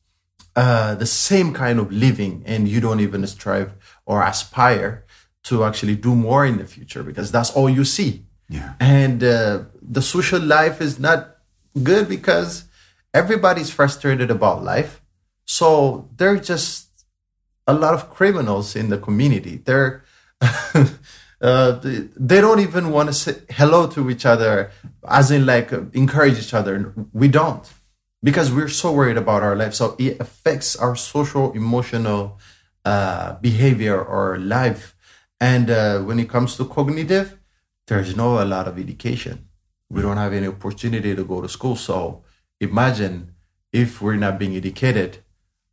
uh, 0.56 0.94
the 0.94 1.06
same 1.06 1.52
kind 1.52 1.78
of 1.78 1.90
living, 1.90 2.42
and 2.46 2.68
you 2.68 2.80
don't 2.80 3.00
even 3.00 3.26
strive 3.26 3.74
or 4.06 4.22
aspire 4.22 5.04
to 5.44 5.64
actually 5.64 5.96
do 5.96 6.14
more 6.14 6.46
in 6.46 6.58
the 6.58 6.64
future 6.64 7.02
because 7.02 7.30
that's 7.30 7.50
all 7.50 7.68
you 7.68 7.84
see. 7.84 8.24
Yeah. 8.48 8.74
And 8.80 9.22
uh, 9.22 9.64
the 9.82 10.02
social 10.02 10.40
life 10.40 10.80
is 10.80 10.98
not 10.98 11.36
good 11.82 12.08
because 12.08 12.64
everybody's 13.12 13.70
frustrated 13.70 14.30
about 14.30 14.62
life. 14.62 15.02
So 15.44 16.08
there 16.16 16.30
are 16.30 16.38
just 16.38 17.04
a 17.66 17.74
lot 17.74 17.94
of 17.94 18.10
criminals 18.10 18.76
in 18.76 18.90
the 18.90 18.98
community. 18.98 19.56
They're 19.56 20.04
uh, 21.40 21.72
they, 21.72 22.40
don't 22.40 22.60
even 22.60 22.90
want 22.90 23.08
to 23.08 23.14
say 23.14 23.36
hello 23.50 23.86
to 23.86 24.10
each 24.10 24.26
other, 24.26 24.70
as 25.08 25.30
in 25.30 25.46
like 25.46 25.72
encourage 25.94 26.38
each 26.38 26.54
other. 26.54 26.92
We 27.12 27.28
don't 27.28 27.66
because 28.24 28.50
we're 28.50 28.74
so 28.82 28.90
worried 28.90 29.18
about 29.18 29.42
our 29.42 29.54
life. 29.54 29.74
So 29.74 29.94
it 29.98 30.18
affects 30.18 30.74
our 30.76 30.96
social, 30.96 31.52
emotional 31.52 32.22
uh, 32.84 33.34
behavior 33.48 34.02
or 34.02 34.38
life. 34.38 34.96
And 35.40 35.70
uh, 35.70 35.98
when 36.00 36.18
it 36.18 36.28
comes 36.28 36.56
to 36.56 36.64
cognitive, 36.64 37.38
there's 37.86 38.16
no 38.16 38.42
a 38.42 38.46
lot 38.46 38.66
of 38.66 38.78
education. 38.78 39.36
We 39.90 40.00
don't 40.02 40.16
have 40.16 40.32
any 40.32 40.48
opportunity 40.48 41.14
to 41.14 41.24
go 41.24 41.42
to 41.42 41.48
school. 41.48 41.76
So 41.76 42.24
imagine 42.60 43.34
if 43.72 44.00
we're 44.00 44.16
not 44.16 44.38
being 44.38 44.56
educated, 44.56 45.18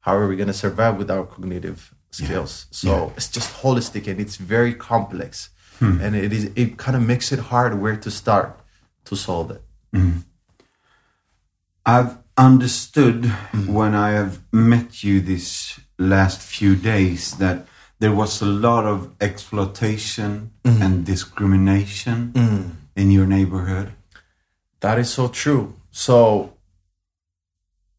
how 0.01 0.15
are 0.17 0.27
we 0.27 0.36
going 0.36 0.48
to 0.48 0.53
survive 0.65 0.98
with 0.98 1.10
our 1.10 1.25
cognitive 1.25 1.96
skills? 2.12 2.65
So 2.72 3.13
it's 3.15 3.29
just 3.29 3.50
holistic 3.62 4.08
and 4.12 4.20
it's 4.20 4.36
very 4.36 4.74
complex, 4.74 5.50
and 6.01 6.15
it 6.15 6.34
is 6.34 6.51
it 6.55 6.77
kind 6.77 6.98
of 6.98 7.03
makes 7.03 7.31
it 7.31 7.39
hard 7.39 7.79
where 7.79 7.96
to 7.96 8.12
start 8.12 8.60
to 9.05 9.15
solve 9.15 9.51
it. 9.51 9.62
I've 11.86 12.17
understood 12.41 13.21
mm. 13.24 13.67
when 13.67 13.93
I 13.93 14.12
have 14.12 14.41
met 14.51 15.03
you 15.03 15.21
these 15.21 15.79
last 16.00 16.41
few 16.41 16.75
days 16.75 17.38
that 17.38 17.67
there 18.00 18.12
was 18.12 18.41
a 18.41 18.45
lot 18.45 18.86
of 18.86 19.13
exploitation 19.21 20.51
mm. 20.63 20.81
and 20.81 21.05
discrimination 21.05 22.33
mm. 22.33 22.71
in 22.95 23.12
your 23.12 23.27
neighborhood. 23.27 23.93
That 24.79 24.98
is 24.98 25.13
so 25.13 25.27
true. 25.27 25.75
So 25.91 26.53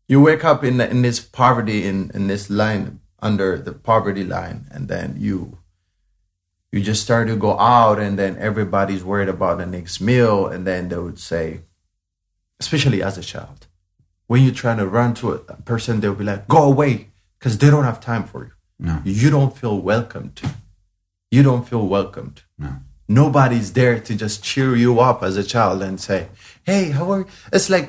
you 0.09 0.21
wake 0.21 0.45
up 0.45 0.65
in 0.65 0.81
in 0.81 1.03
this 1.03 1.21
poverty 1.21 1.87
in 1.87 2.11
in 2.13 2.27
this 2.27 2.51
line 2.51 3.01
under 3.21 3.57
the 3.57 3.73
poverty 3.73 4.25
line, 4.25 4.67
and 4.73 4.89
then 4.89 5.15
you 5.19 5.59
you 6.73 6.83
just 6.83 7.03
start 7.03 7.29
to 7.29 7.37
go 7.37 7.57
out, 7.59 8.01
and 8.01 8.19
then 8.19 8.37
everybody's 8.39 9.05
worried 9.05 9.29
about 9.29 9.59
the 9.59 9.67
next 9.67 10.01
meal, 10.01 10.49
and 10.49 10.67
then 10.67 10.89
they 10.89 10.99
would 10.99 11.21
say, 11.21 11.61
especially 12.59 13.03
as 13.03 13.17
a 13.17 13.23
child, 13.23 13.69
when 14.33 14.41
you're 14.45 14.61
trying 14.65 14.79
to 14.85 14.89
run 14.99 15.13
to 15.21 15.25
a 15.33 15.39
person, 15.71 16.01
they'll 16.01 16.21
be 16.23 16.29
like, 16.33 16.43
"Go 16.57 16.63
away," 16.73 16.93
because 17.39 17.55
they 17.59 17.71
don't 17.73 17.85
have 17.91 18.01
time 18.01 18.25
for 18.33 18.41
you. 18.47 18.53
No. 18.89 18.95
You 19.05 19.29
don't 19.37 19.55
feel 19.61 19.77
welcomed. 19.93 20.41
You 21.35 21.43
don't 21.49 21.67
feel 21.71 21.85
welcomed 21.97 22.37
No. 22.65 22.71
nobody's 23.23 23.69
there 23.79 23.97
to 24.07 24.13
just 24.25 24.37
cheer 24.49 24.71
you 24.85 24.93
up 25.09 25.19
as 25.29 25.35
a 25.37 25.45
child 25.55 25.79
and 25.89 25.97
say, 26.09 26.21
"Hey, 26.71 26.83
how 26.97 27.05
are?" 27.13 27.21
You? 27.23 27.27
It's 27.57 27.69
like 27.77 27.89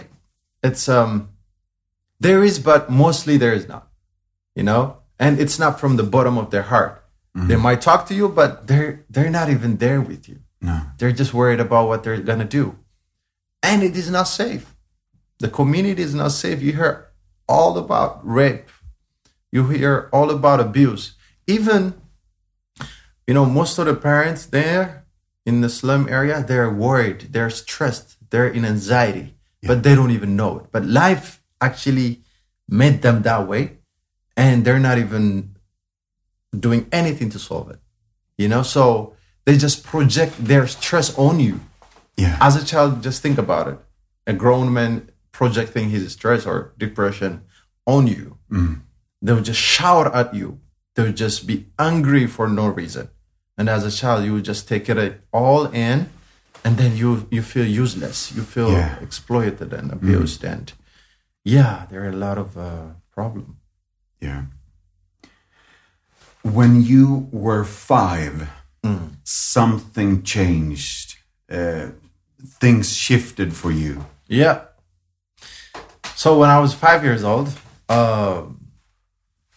it's 0.67 0.85
um 0.97 1.11
there 2.25 2.41
is, 2.49 2.55
but 2.59 2.81
mostly 2.89 3.35
there 3.43 3.55
is 3.59 3.65
not. 3.73 3.85
You 4.57 4.63
know, 4.69 4.83
and 5.23 5.39
it's 5.43 5.57
not 5.63 5.79
from 5.81 5.95
the 5.97 6.03
bottom 6.15 6.37
of 6.37 6.49
their 6.53 6.67
heart. 6.73 6.93
They 7.49 7.55
might 7.67 7.81
talk 7.81 8.01
to 8.09 8.13
you, 8.19 8.29
but 8.39 8.67
they're 8.67 8.93
they're 9.13 9.35
not 9.39 9.49
even 9.55 9.77
there 9.77 10.01
with 10.09 10.23
you. 10.29 10.37
No. 10.61 10.75
They're 10.97 11.17
just 11.21 11.33
worried 11.33 11.61
about 11.67 11.87
what 11.89 11.99
they're 12.03 12.21
gonna 12.29 12.51
do, 12.61 12.65
and 13.69 13.81
it 13.87 13.95
is 13.97 14.09
not 14.09 14.27
safe. 14.27 14.65
The 15.39 15.49
community 15.49 16.01
is 16.01 16.15
not 16.15 16.31
safe. 16.31 16.61
You 16.61 16.73
hear 16.73 17.09
all 17.47 17.77
about 17.77 18.19
rape. 18.25 18.69
You 19.51 19.67
hear 19.67 20.09
all 20.11 20.29
about 20.29 20.59
abuse. 20.59 21.15
Even 21.47 21.95
you 23.27 23.33
know, 23.33 23.45
most 23.45 23.77
of 23.79 23.85
the 23.85 23.95
parents 23.95 24.45
there 24.45 25.05
in 25.45 25.61
the 25.61 25.69
slum 25.69 26.07
area, 26.09 26.43
they're 26.43 26.69
worried, 26.69 27.31
they're 27.31 27.49
stressed, 27.49 28.17
they're 28.29 28.47
in 28.47 28.65
anxiety, 28.65 29.35
but 29.61 29.83
they 29.83 29.95
don't 29.95 30.11
even 30.11 30.35
know 30.35 30.59
it. 30.59 30.65
But 30.71 30.85
life 30.85 31.41
actually 31.61 32.21
made 32.67 33.01
them 33.01 33.21
that 33.21 33.47
way, 33.47 33.77
and 34.35 34.65
they're 34.65 34.79
not 34.79 34.97
even 34.97 35.55
doing 36.57 36.87
anything 36.91 37.29
to 37.29 37.39
solve 37.39 37.69
it. 37.71 37.79
You 38.37 38.47
know, 38.49 38.63
so 38.63 39.13
they 39.45 39.57
just 39.57 39.83
project 39.85 40.33
their 40.43 40.67
stress 40.67 41.17
on 41.17 41.39
you. 41.39 41.61
Yeah. 42.17 42.37
As 42.41 42.61
a 42.61 42.65
child, 42.65 43.03
just 43.03 43.21
think 43.21 43.37
about 43.37 43.67
it. 43.67 43.77
A 44.27 44.33
grown 44.33 44.71
man 44.71 45.09
projecting 45.39 45.89
his 45.89 46.13
stress 46.13 46.45
or 46.45 46.57
depression 46.77 47.41
on 47.85 48.07
you. 48.07 48.37
They 49.21 49.33
would 49.33 49.45
just 49.45 49.59
shout 49.75 50.07
at 50.15 50.33
you. 50.33 50.59
They 50.95 51.03
would 51.03 51.17
just 51.17 51.45
be 51.47 51.57
angry 51.79 52.25
for 52.27 52.47
no 52.47 52.67
reason. 52.81 53.07
and 53.57 53.69
as 53.69 53.83
a 53.85 53.91
child 54.01 54.19
you 54.25 54.33
would 54.35 54.47
just 54.47 54.67
take 54.67 54.85
it 54.93 54.99
all 55.39 55.61
in 55.87 55.97
and 56.65 56.73
then 56.81 56.91
you 57.01 57.09
you 57.35 57.41
feel 57.53 57.67
useless 57.83 58.17
you 58.35 58.43
feel 58.55 58.71
Yeah. 58.71 58.93
exploited 59.07 59.69
and 59.79 59.87
abused 59.97 60.41
and 60.53 60.65
yeah 61.55 61.75
there 61.89 62.01
are 62.05 62.13
a 62.17 62.21
lot 62.27 62.37
of 62.43 62.49
uh, 62.57 62.87
problem 63.17 63.47
Yeah. 64.27 64.41
When 66.41 66.81
you 66.93 67.27
were 67.31 67.63
five, 67.63 68.49
something 69.23 70.23
changed. 70.23 71.15
Uh, 71.49 71.87
things 72.59 72.85
shifted 73.05 73.53
for 73.61 73.71
you. 73.71 73.93
yeah 74.27 74.57
so 76.23 76.29
when 76.39 76.49
i 76.49 76.59
was 76.59 76.73
five 76.73 77.01
years 77.07 77.23
old 77.23 77.47
uh, 77.89 78.43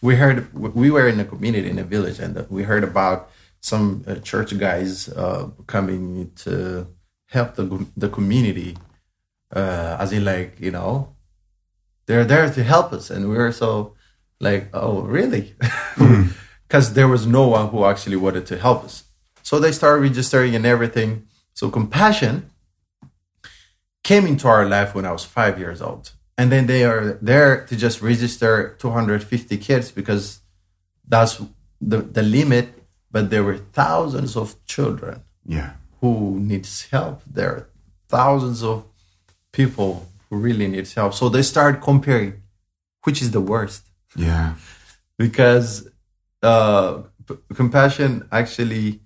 we 0.01 0.15
heard 0.15 0.37
we 0.81 0.87
were 0.95 1.07
in 1.07 1.19
a 1.19 1.25
community 1.33 1.69
in 1.69 1.79
a 1.79 1.87
village 1.95 2.19
and 2.19 2.31
we 2.49 2.63
heard 2.63 2.83
about 2.83 3.29
some 3.61 4.03
uh, 4.07 4.15
church 4.15 4.57
guys 4.57 5.09
uh, 5.09 5.49
coming 5.65 6.31
to 6.35 6.87
help 7.27 7.55
the, 7.55 7.85
the 7.95 8.09
community 8.09 8.77
uh, 9.55 9.97
as 9.99 10.11
in 10.11 10.23
like 10.25 10.59
you 10.59 10.71
know 10.71 11.15
they're 12.05 12.25
there 12.25 12.49
to 12.49 12.63
help 12.63 12.93
us. 12.93 13.09
And 13.09 13.29
we 13.29 13.37
were 13.37 13.51
so 13.51 13.95
like 14.39 14.69
oh 14.73 15.01
really? 15.01 15.55
Because 16.67 16.93
there 16.93 17.07
was 17.07 17.25
no 17.25 17.47
one 17.47 17.69
who 17.69 17.85
actually 17.85 18.17
wanted 18.17 18.45
to 18.47 18.57
help 18.57 18.83
us. 18.83 19.05
So 19.41 19.57
they 19.57 19.71
started 19.71 20.01
registering 20.01 20.53
and 20.53 20.65
everything. 20.65 21.27
So 21.53 21.69
compassion 21.69 22.49
came 24.03 24.27
into 24.27 24.47
our 24.47 24.65
life 24.65 24.93
when 24.95 25.05
i 25.05 25.11
was 25.11 25.25
five 25.25 25.59
years 25.59 25.81
old 25.81 26.11
and 26.37 26.51
then 26.51 26.67
they 26.67 26.83
are 26.83 27.17
there 27.21 27.65
to 27.65 27.75
just 27.75 28.01
register 28.01 28.75
250 28.79 29.57
kids 29.57 29.91
because 29.91 30.41
that's 31.07 31.41
the, 31.81 31.97
the 32.01 32.23
limit 32.23 32.69
but 33.11 33.29
there 33.29 33.43
were 33.43 33.57
thousands 33.73 34.35
of 34.35 34.55
children 34.65 35.23
Yeah. 35.45 35.71
who 36.01 36.39
needs 36.39 36.87
help. 36.91 37.21
There 37.25 37.49
are 37.55 37.69
thousands 38.09 38.61
of 38.63 38.83
people 39.51 40.07
who 40.29 40.37
really 40.37 40.67
needs 40.67 40.93
help. 40.93 41.13
So 41.13 41.29
they 41.29 41.41
start 41.41 41.81
comparing 41.81 42.43
which 43.03 43.21
is 43.21 43.31
the 43.31 43.41
worst 43.41 43.83
Yeah. 44.15 44.55
because 45.17 45.89
uh, 46.43 47.03
p- 47.27 47.35
compassion 47.55 48.27
actually 48.31 48.99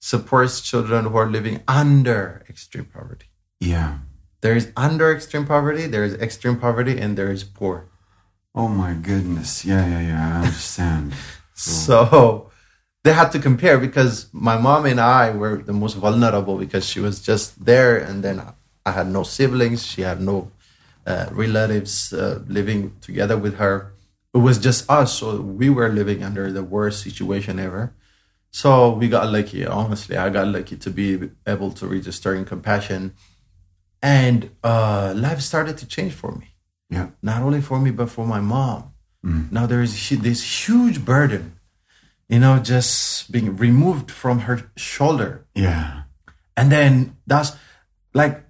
supports 0.00 0.60
children 0.60 1.06
who 1.06 1.16
are 1.18 1.28
living 1.28 1.62
under 1.66 2.44
extreme 2.48 2.84
poverty. 2.86 3.26
Yeah. 3.60 3.98
There 4.40 4.56
is 4.56 4.70
under 4.76 5.12
extreme 5.12 5.46
poverty, 5.46 5.86
there 5.86 6.04
is 6.04 6.14
extreme 6.14 6.58
poverty, 6.58 6.98
and 6.98 7.16
there 7.18 7.30
is 7.30 7.44
poor. 7.44 7.88
Oh 8.54 8.68
my 8.68 8.94
goodness. 8.94 9.64
Yeah, 9.64 9.86
yeah, 9.86 10.00
yeah. 10.00 10.28
I 10.28 10.46
understand. 10.46 11.14
So 11.60 12.52
they 13.02 13.12
had 13.12 13.32
to 13.32 13.40
compare 13.40 13.78
because 13.78 14.28
my 14.32 14.56
mom 14.56 14.86
and 14.86 15.00
I 15.00 15.30
were 15.30 15.58
the 15.58 15.72
most 15.72 15.94
vulnerable 15.94 16.56
because 16.56 16.84
she 16.84 17.00
was 17.00 17.20
just 17.20 17.64
there, 17.64 17.96
and 17.98 18.22
then 18.22 18.40
I 18.86 18.92
had 18.92 19.08
no 19.08 19.24
siblings. 19.24 19.84
She 19.84 20.02
had 20.02 20.20
no 20.20 20.52
uh, 21.06 21.26
relatives 21.32 22.12
uh, 22.12 22.42
living 22.46 22.94
together 23.00 23.36
with 23.36 23.56
her. 23.56 23.92
It 24.34 24.38
was 24.38 24.58
just 24.58 24.88
us, 24.90 25.18
so 25.18 25.40
we 25.40 25.68
were 25.70 25.88
living 25.88 26.22
under 26.22 26.52
the 26.52 26.62
worst 26.62 27.02
situation 27.02 27.58
ever. 27.58 27.92
So 28.50 28.92
we 28.92 29.08
got 29.08 29.32
lucky. 29.32 29.66
Honestly, 29.66 30.16
I 30.16 30.28
got 30.30 30.48
lucky 30.48 30.76
to 30.76 30.90
be 30.90 31.30
able 31.46 31.70
to 31.72 31.86
register 31.86 32.34
in 32.34 32.44
compassion, 32.44 33.14
and 34.02 34.50
uh, 34.62 35.12
life 35.16 35.40
started 35.40 35.76
to 35.78 35.86
change 35.86 36.12
for 36.12 36.32
me 36.32 36.54
yeah. 36.90 37.08
not 37.22 37.42
only 37.42 37.60
for 37.60 37.78
me 37.80 37.90
but 37.90 38.08
for 38.10 38.26
my 38.26 38.40
mom. 38.40 38.92
Now 39.50 39.66
there 39.66 39.82
is 39.82 40.08
this 40.08 40.40
huge 40.68 41.04
burden, 41.04 41.58
you 42.30 42.38
know, 42.38 42.58
just 42.60 43.30
being 43.30 43.56
removed 43.58 44.10
from 44.10 44.38
her 44.48 44.70
shoulder, 44.74 45.44
Yeah. 45.54 46.04
and 46.56 46.72
then 46.72 47.16
that's 47.26 47.52
like 48.14 48.42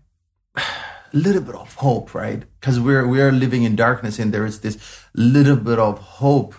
a 0.56 0.62
little 1.12 1.42
bit 1.42 1.56
of 1.56 1.74
hope, 1.74 2.14
right? 2.14 2.44
Because 2.60 2.78
we're 2.78 3.08
we're 3.08 3.32
living 3.32 3.64
in 3.64 3.74
darkness, 3.74 4.20
and 4.20 4.32
there 4.32 4.46
is 4.46 4.60
this 4.60 4.78
little 5.14 5.56
bit 5.56 5.80
of 5.80 5.98
hope 5.98 6.54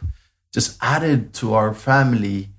just 0.52 0.78
added 0.82 1.34
to 1.36 1.54
our 1.54 1.74
family, 1.74 2.50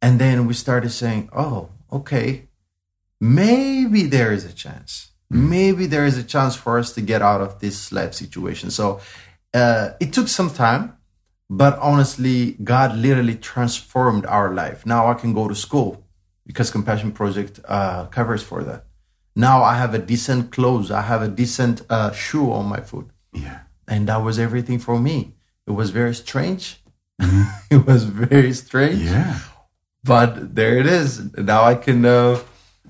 and 0.00 0.18
then 0.18 0.46
we 0.46 0.54
started 0.54 0.90
saying, 0.92 1.28
"Oh, 1.36 1.68
okay, 1.90 2.48
maybe 3.20 4.04
there 4.04 4.32
is 4.32 4.44
a 4.46 4.52
chance. 4.52 5.11
Maybe 5.32 5.86
there 5.86 6.04
is 6.06 6.16
a 6.18 6.22
chance 6.24 6.54
for 6.56 6.78
us 6.78 6.92
to 6.92 7.00
get 7.00 7.22
out 7.22 7.40
of 7.40 7.58
this 7.60 7.90
life 7.92 8.12
situation." 8.14 8.70
So 8.70 9.00
uh, 9.54 9.90
it 10.00 10.12
took 10.12 10.28
some 10.28 10.50
time, 10.50 10.96
but 11.48 11.78
honestly, 11.80 12.56
God 12.62 12.96
literally 12.96 13.36
transformed 13.36 14.24
our 14.26 14.52
life. 14.54 14.84
Now 14.86 15.10
I 15.10 15.14
can 15.14 15.32
go 15.34 15.48
to 15.48 15.54
school 15.54 16.04
because 16.46 16.70
Compassion 16.70 17.12
Project 17.12 17.60
uh, 17.68 18.06
covers 18.06 18.42
for 18.42 18.62
that. 18.64 18.84
Now 19.34 19.62
I 19.62 19.74
have 19.76 19.94
a 19.94 19.98
decent 19.98 20.52
clothes. 20.52 20.90
I 20.90 21.02
have 21.02 21.22
a 21.22 21.28
decent 21.28 21.82
uh, 21.88 22.12
shoe 22.12 22.52
on 22.52 22.66
my 22.66 22.80
foot, 22.80 23.08
Yeah. 23.32 23.60
and 23.88 24.06
that 24.08 24.20
was 24.22 24.38
everything 24.38 24.78
for 24.78 24.98
me. 24.98 25.16
It 25.66 25.72
was 25.72 25.90
very 25.90 26.14
strange. 26.14 26.82
it 27.70 27.86
was 27.86 28.04
very 28.04 28.52
strange 28.52 29.00
Yeah. 29.02 29.38
but 30.04 30.54
there 30.56 30.76
it 30.78 30.86
is. 30.86 31.32
Now 31.36 31.62
I 31.64 31.74
can 31.76 32.04
uh, 32.04 32.40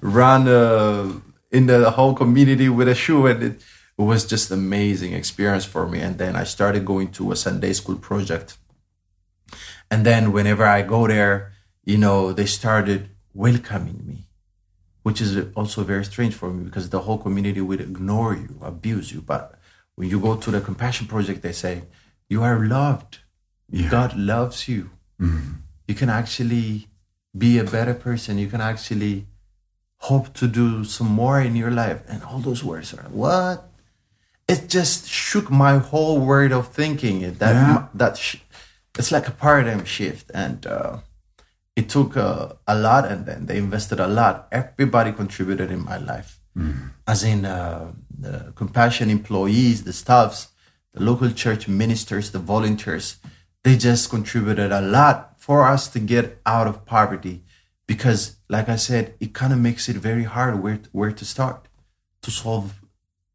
run 0.00 0.48
uh, 0.48 1.12
in 1.52 1.66
the 1.66 1.90
whole 1.92 2.14
community 2.14 2.68
with 2.68 2.88
a 2.88 2.94
shoe, 2.94 3.26
and 3.26 3.42
it, 3.42 3.52
it 3.98 4.02
was 4.02 4.26
just 4.26 4.50
amazing 4.50 5.12
experience 5.12 5.64
for 5.64 5.86
me. 5.86 6.00
And 6.00 6.18
then 6.18 6.34
I 6.34 6.44
started 6.44 6.84
going 6.84 7.12
to 7.12 7.32
a 7.32 7.36
Sunday 7.36 7.72
school 7.74 7.96
project, 7.96 8.56
and 9.90 10.04
then 10.04 10.32
whenever 10.32 10.64
I 10.64 10.82
go 10.82 11.06
there, 11.06 11.52
you 11.84 11.98
know, 11.98 12.32
they 12.32 12.46
started 12.46 13.10
welcoming 13.34 14.00
me, 14.06 14.18
which 15.02 15.20
is 15.20 15.46
also 15.54 15.84
very 15.84 16.04
strange 16.04 16.34
for 16.34 16.50
me 16.50 16.64
because 16.64 16.90
the 16.90 17.00
whole 17.00 17.18
community 17.18 17.60
would 17.60 17.80
ignore 17.80 18.34
you, 18.34 18.56
abuse 18.62 19.12
you. 19.12 19.20
But 19.20 19.58
when 19.94 20.08
you 20.08 20.18
go 20.18 20.36
to 20.36 20.50
the 20.50 20.60
Compassion 20.60 21.06
Project, 21.06 21.42
they 21.42 21.52
say 21.52 21.82
you 22.28 22.42
are 22.42 22.58
loved. 22.64 23.18
Yeah. 23.70 23.88
God 23.88 24.16
loves 24.16 24.68
you 24.68 24.90
mm-hmm. 25.22 25.52
you 25.86 25.94
can 25.94 26.08
actually 26.08 26.88
be 27.36 27.58
a 27.58 27.64
better 27.64 27.94
person. 27.94 28.38
You 28.38 28.48
can 28.48 28.60
actually 28.60 29.26
hope 30.08 30.32
to 30.34 30.46
do 30.48 30.84
some 30.84 31.08
more 31.08 31.40
in 31.40 31.54
your 31.56 31.70
life. 31.70 32.00
And 32.08 32.22
all 32.24 32.38
those 32.40 32.62
words 32.64 32.92
are 32.94 33.06
what? 33.10 33.68
It 34.48 34.68
just 34.68 35.08
shook 35.08 35.50
my 35.50 35.78
whole 35.78 36.18
world 36.20 36.52
of 36.52 36.68
thinking. 36.68 37.22
It 37.22 37.38
that 37.38 37.54
Yeah. 37.54 37.86
that 37.94 38.16
sh- 38.16 38.42
it's 38.98 39.10
like 39.12 39.26
a 39.28 39.30
paradigm 39.44 39.84
shift, 39.84 40.30
and 40.34 40.66
uh, 40.66 40.98
it 41.76 41.88
took 41.88 42.16
uh, 42.16 42.52
a 42.66 42.74
lot. 42.76 43.04
And 43.10 43.24
then 43.26 43.46
they 43.46 43.56
invested 43.58 44.00
a 44.00 44.06
lot. 44.08 44.48
Everybody 44.52 45.12
contributed 45.12 45.70
in 45.70 45.84
my 45.84 45.96
life, 45.96 46.40
as 47.06 47.22
in 47.24 47.44
uh, 47.46 47.92
the 48.24 48.52
compassion 48.54 49.08
employees, 49.10 49.84
the 49.84 49.92
staffs, 49.92 50.48
the 50.92 51.02
local 51.02 51.30
church 51.30 51.68
ministers, 51.68 52.30
the 52.30 52.38
volunteers 52.54 53.16
they 53.64 53.76
just 53.76 54.10
contributed 54.10 54.72
a 54.72 54.80
lot 54.80 55.16
for 55.38 55.64
us 55.74 55.86
to 55.86 56.00
get 56.00 56.40
out 56.44 56.66
of 56.66 56.84
poverty 56.84 57.44
because 57.86 58.36
like 58.48 58.68
i 58.68 58.76
said 58.76 59.14
it 59.20 59.34
kind 59.34 59.52
of 59.52 59.58
makes 59.58 59.88
it 59.88 59.96
very 59.96 60.24
hard 60.24 60.62
where, 60.62 60.80
where 60.92 61.12
to 61.12 61.24
start 61.24 61.68
to 62.22 62.30
solve 62.30 62.80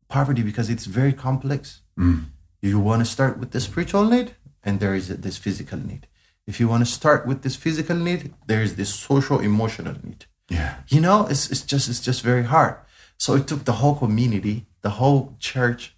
poverty 0.08 0.42
because 0.42 0.70
it's 0.70 0.86
very 0.86 1.14
complex. 1.14 1.82
Mm. 1.98 2.26
You 2.62 2.80
want 2.80 3.02
to 3.06 3.06
start 3.06 3.38
with 3.38 3.52
the 3.52 3.60
spiritual 3.60 4.06
need 4.06 4.36
and 4.64 4.80
there 4.80 4.96
is 4.96 5.10
this 5.10 5.38
physical 5.38 5.78
need. 5.78 6.08
If 6.46 6.60
you 6.60 6.68
want 6.68 6.86
to 6.86 6.92
start 6.92 7.28
with 7.28 7.42
this 7.42 7.56
physical 7.56 7.96
need 7.96 8.34
there 8.48 8.62
is 8.62 8.76
this 8.76 8.94
social 8.94 9.40
emotional 9.40 9.96
need. 10.04 10.26
Yeah. 10.50 10.76
you 10.88 11.02
know 11.02 11.28
it's, 11.30 11.52
it's 11.52 11.62
just 11.62 11.90
it's 11.90 12.00
just 12.00 12.22
very 12.22 12.44
hard. 12.44 12.78
So 13.18 13.36
it 13.36 13.48
took 13.48 13.66
the 13.66 13.74
whole 13.74 13.96
community 13.96 14.66
the 14.82 14.92
whole 14.92 15.36
church 15.40 15.96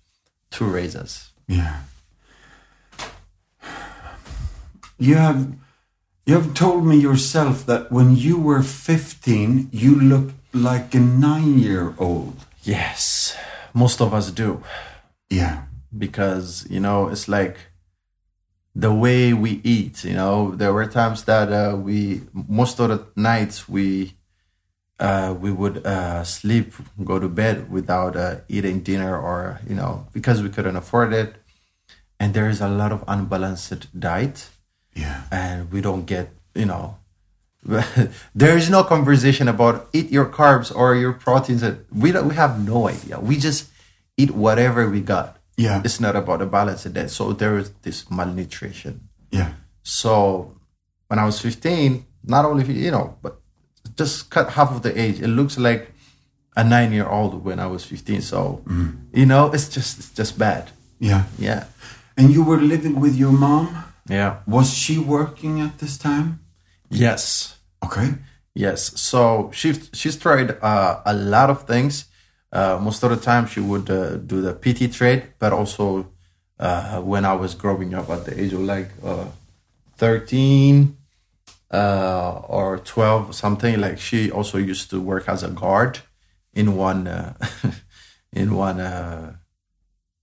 to 0.51 0.65
raise 0.65 0.95
us. 0.95 1.31
Yeah. 1.47 1.81
You 4.97 5.15
have 5.15 5.53
you 6.25 6.33
have 6.35 6.53
told 6.53 6.85
me 6.85 6.97
yourself 6.97 7.65
that 7.65 7.91
when 7.91 8.15
you 8.15 8.39
were 8.39 8.61
15, 8.61 9.69
you 9.71 9.99
looked 9.99 10.35
like 10.53 10.93
a 10.95 10.99
9-year-old. 10.99 12.35
yes 12.63 13.35
most 13.73 14.01
of 14.01 14.13
us 14.13 14.31
do 14.31 14.61
Yeah. 15.29 15.63
because 15.97 16.65
you 16.69 16.79
know 16.79 17.07
it's 17.09 17.27
like 17.27 17.57
the 18.75 18.93
way 18.93 19.33
we 19.33 19.61
eat 19.63 20.03
you 20.03 20.13
know 20.13 20.55
there 20.55 20.73
were 20.73 20.85
times 20.87 21.23
that 21.25 21.47
uh, 21.51 21.75
we 21.75 22.21
most 22.33 22.79
of 22.79 22.89
the 22.89 22.99
nights 23.15 23.67
we 23.69 24.13
uh, 24.99 25.33
we 25.43 25.51
would 25.51 25.85
uh, 25.85 26.23
sleep 26.23 26.73
go 27.03 27.19
to 27.19 27.29
bed 27.29 27.69
without 27.71 28.15
uh, 28.15 28.35
eating 28.47 28.81
dinner 28.81 29.17
or 29.17 29.59
you 29.69 29.75
know 29.75 30.07
because 30.13 30.41
we 30.43 30.49
couldn't 30.49 30.75
afford 30.75 31.13
it 31.13 31.35
and 32.19 32.33
there 32.33 32.49
is 32.49 32.59
a 32.61 32.67
lot 32.67 32.91
of 32.91 33.03
unbalanced 33.07 33.87
diet 33.99 34.49
Yeah. 34.99 35.23
and 35.31 35.71
we 35.71 35.79
don't 35.81 36.05
get 36.05 36.25
you 36.55 36.65
know 36.65 36.97
there 38.35 38.55
is 38.57 38.69
no 38.69 38.83
conversation 38.83 39.47
about 39.47 39.75
eat 39.93 40.09
your 40.11 40.27
carbs 40.39 40.73
or 40.73 40.95
your 40.95 41.13
proteins 41.13 41.63
we 41.91 42.11
don't 42.13 42.27
we 42.27 42.35
have 42.35 42.53
no 42.73 42.87
idea 42.87 43.19
we 43.19 43.35
just 43.37 43.69
eat 44.21 44.31
whatever 44.31 44.89
we 44.89 45.01
got 45.01 45.37
Yeah. 45.57 45.81
it's 45.85 45.99
not 45.99 46.15
about 46.15 46.41
a 46.41 46.49
balanced 46.57 46.91
diet 46.93 47.11
so 47.11 47.33
there 47.41 47.57
is 47.61 47.71
this 47.85 48.09
malnutrition 48.09 49.09
Yeah. 49.31 49.51
so 49.83 50.11
when 51.07 51.19
i 51.19 51.25
was 51.25 51.39
15 51.39 52.05
not 52.23 52.43
only 52.45 52.63
you 52.73 52.91
know 52.91 53.17
but 53.23 53.39
just 53.99 54.29
cut 54.29 54.51
half 54.51 54.71
of 54.71 54.81
the 54.81 54.91
age. 54.99 55.19
It 55.19 55.27
looks 55.27 55.57
like 55.57 55.91
a 56.55 56.63
nine 56.63 56.91
year 56.91 57.07
old 57.07 57.43
when 57.43 57.59
I 57.59 57.67
was 57.67 57.83
15. 57.85 58.21
So, 58.21 58.61
mm-hmm. 58.65 58.89
you 59.13 59.25
know, 59.25 59.51
it's 59.51 59.69
just 59.69 59.99
it's 59.99 60.11
just 60.11 60.39
bad. 60.39 60.71
Yeah. 60.99 61.23
Yeah. 61.37 61.65
And 62.17 62.31
you 62.31 62.43
were 62.43 62.59
living 62.59 62.99
with 62.99 63.15
your 63.15 63.31
mom? 63.31 63.85
Yeah. 64.09 64.39
Was 64.47 64.73
she 64.73 64.97
working 64.97 65.61
at 65.61 65.77
this 65.77 65.97
time? 65.97 66.39
Yes. 66.89 67.59
Okay. 67.83 68.15
Yes. 68.55 68.99
So 68.99 69.51
she 69.53 69.73
she's 69.93 70.17
tried 70.17 70.57
uh, 70.61 71.01
a 71.05 71.13
lot 71.13 71.49
of 71.49 71.63
things. 71.63 72.05
Uh, 72.51 72.79
most 72.81 73.03
of 73.03 73.11
the 73.11 73.17
time, 73.17 73.45
she 73.45 73.59
would 73.59 73.89
uh, 73.89 74.17
do 74.17 74.41
the 74.41 74.53
petty 74.53 74.87
trade, 74.87 75.27
but 75.37 75.53
also 75.53 76.11
uh, 76.59 76.99
when 77.01 77.23
I 77.23 77.33
was 77.33 77.53
growing 77.53 77.93
up 77.93 78.09
at 78.09 78.25
the 78.25 78.41
age 78.41 78.53
of 78.53 78.61
like 78.61 78.89
uh, 79.03 79.25
thirteen 79.95 80.97
uh, 81.71 82.41
or 82.47 82.79
twelve, 82.79 83.35
something 83.35 83.79
like 83.79 83.99
she 83.99 84.31
also 84.31 84.57
used 84.57 84.89
to 84.89 84.99
work 84.99 85.29
as 85.29 85.43
a 85.43 85.49
guard 85.49 85.99
in 86.53 86.75
one 86.75 87.07
uh, 87.07 87.33
in 88.33 88.55
one 88.55 88.79
uh, 88.79 89.35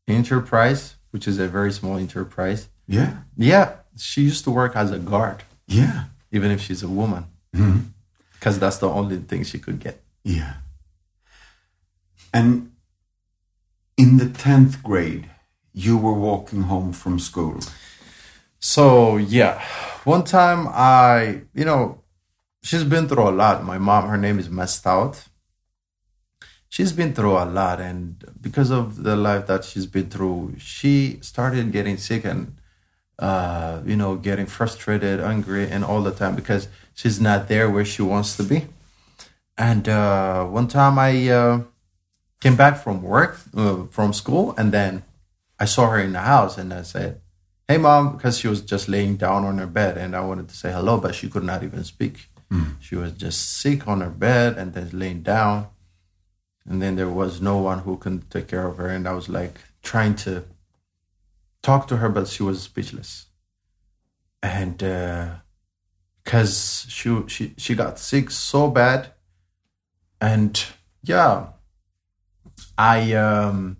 enterprise, 0.08 0.96
which 1.12 1.28
is 1.28 1.38
a 1.38 1.46
very 1.46 1.70
small 1.70 1.96
enterprise. 1.96 2.68
Yeah. 2.86 3.18
Yeah, 3.36 3.76
she 3.96 4.22
used 4.22 4.44
to 4.44 4.50
work 4.50 4.76
as 4.76 4.90
a 4.90 4.98
guard, 4.98 5.42
Yeah. 5.66 6.04
even 6.30 6.50
if 6.50 6.60
she's 6.60 6.82
a 6.82 6.88
woman, 6.88 7.24
mm-hmm. 7.54 7.80
because 8.34 8.58
that's 8.58 8.78
the 8.78 8.88
only 8.88 9.18
thing 9.18 9.44
she 9.44 9.58
could 9.58 9.80
get. 9.80 10.02
Yeah. 10.24 10.54
And 12.32 12.72
in 13.96 14.18
the 14.18 14.26
10th 14.26 14.82
grade, 14.82 15.30
you 15.72 15.96
were 15.96 16.12
walking 16.12 16.62
home 16.62 16.92
from 16.92 17.18
school. 17.18 17.60
So 18.58 19.16
yeah, 19.16 19.62
one 20.04 20.24
time 20.24 20.68
I, 20.68 21.42
you 21.54 21.64
know, 21.64 22.02
she's 22.62 22.84
been 22.84 23.08
through 23.08 23.28
a 23.28 23.30
lot. 23.30 23.64
My 23.64 23.78
mom, 23.78 24.08
her 24.08 24.16
name 24.16 24.38
is 24.38 24.48
Mestout. 24.48 25.28
She's 26.68 26.92
been 26.92 27.14
through 27.14 27.38
a 27.38 27.44
lot, 27.46 27.80
and 27.80 28.22
because 28.40 28.70
of 28.70 29.02
the 29.04 29.16
life 29.16 29.46
that 29.46 29.64
she's 29.64 29.86
been 29.86 30.10
through, 30.10 30.56
she 30.58 31.18
started 31.22 31.72
getting 31.72 31.96
sick 31.96 32.24
and, 32.24 32.56
uh, 33.18 33.80
you 33.84 33.96
know, 33.96 34.16
getting 34.16 34.46
frustrated, 34.46 35.20
angry, 35.20 35.70
and 35.70 35.84
all 35.84 36.02
the 36.02 36.12
time 36.12 36.34
because 36.34 36.68
she's 36.94 37.20
not 37.20 37.48
there 37.48 37.70
where 37.70 37.84
she 37.84 38.02
wants 38.02 38.36
to 38.36 38.42
be. 38.42 38.66
And 39.58 39.88
uh, 39.88 40.44
one 40.44 40.68
time 40.68 40.98
I 40.98 41.28
uh, 41.28 41.62
came 42.40 42.56
back 42.56 42.76
from 42.76 43.02
work, 43.02 43.38
uh, 43.56 43.84
from 43.84 44.12
school, 44.12 44.54
and 44.58 44.72
then 44.72 45.04
I 45.58 45.64
saw 45.64 45.88
her 45.90 45.98
in 45.98 46.12
the 46.12 46.20
house, 46.20 46.58
and 46.58 46.72
I 46.74 46.82
said, 46.82 47.20
hey 47.68 47.78
mom 47.78 48.12
because 48.12 48.38
she 48.38 48.46
was 48.46 48.60
just 48.60 48.88
laying 48.88 49.16
down 49.16 49.44
on 49.44 49.58
her 49.58 49.66
bed 49.66 49.98
and 49.98 50.14
i 50.14 50.20
wanted 50.20 50.48
to 50.48 50.56
say 50.56 50.70
hello 50.70 50.98
but 50.98 51.14
she 51.14 51.28
could 51.28 51.42
not 51.42 51.62
even 51.62 51.82
speak. 51.82 52.28
She 52.78 52.94
was 52.94 53.10
just 53.12 53.58
sick 53.60 53.88
on 53.88 54.02
her 54.02 54.10
bed 54.10 54.56
and 54.56 54.72
then 54.72 54.90
laying 54.92 55.22
down. 55.22 55.66
And 56.64 56.80
then 56.80 56.94
there 56.94 57.08
was 57.08 57.40
no 57.40 57.56
one 57.56 57.80
who 57.80 57.96
could 57.96 58.30
take 58.30 58.46
care 58.46 58.66
of 58.68 58.76
her 58.76 58.88
and 58.88 59.08
i 59.08 59.12
was 59.12 59.28
like 59.28 59.58
trying 59.82 60.14
to 60.26 60.44
talk 61.66 61.82
to 61.88 61.96
her 61.98 62.08
but 62.08 62.26
she 62.28 62.42
was 62.42 62.62
speechless 62.62 63.26
and 64.42 64.78
because 66.24 66.86
she, 66.88 67.08
she 67.26 67.54
she 67.56 67.74
got 67.74 67.98
sick 67.98 68.30
so 68.30 68.70
bad 68.70 69.00
and 70.20 70.66
yeah 71.02 71.46
i 72.78 73.12
um 73.12 73.76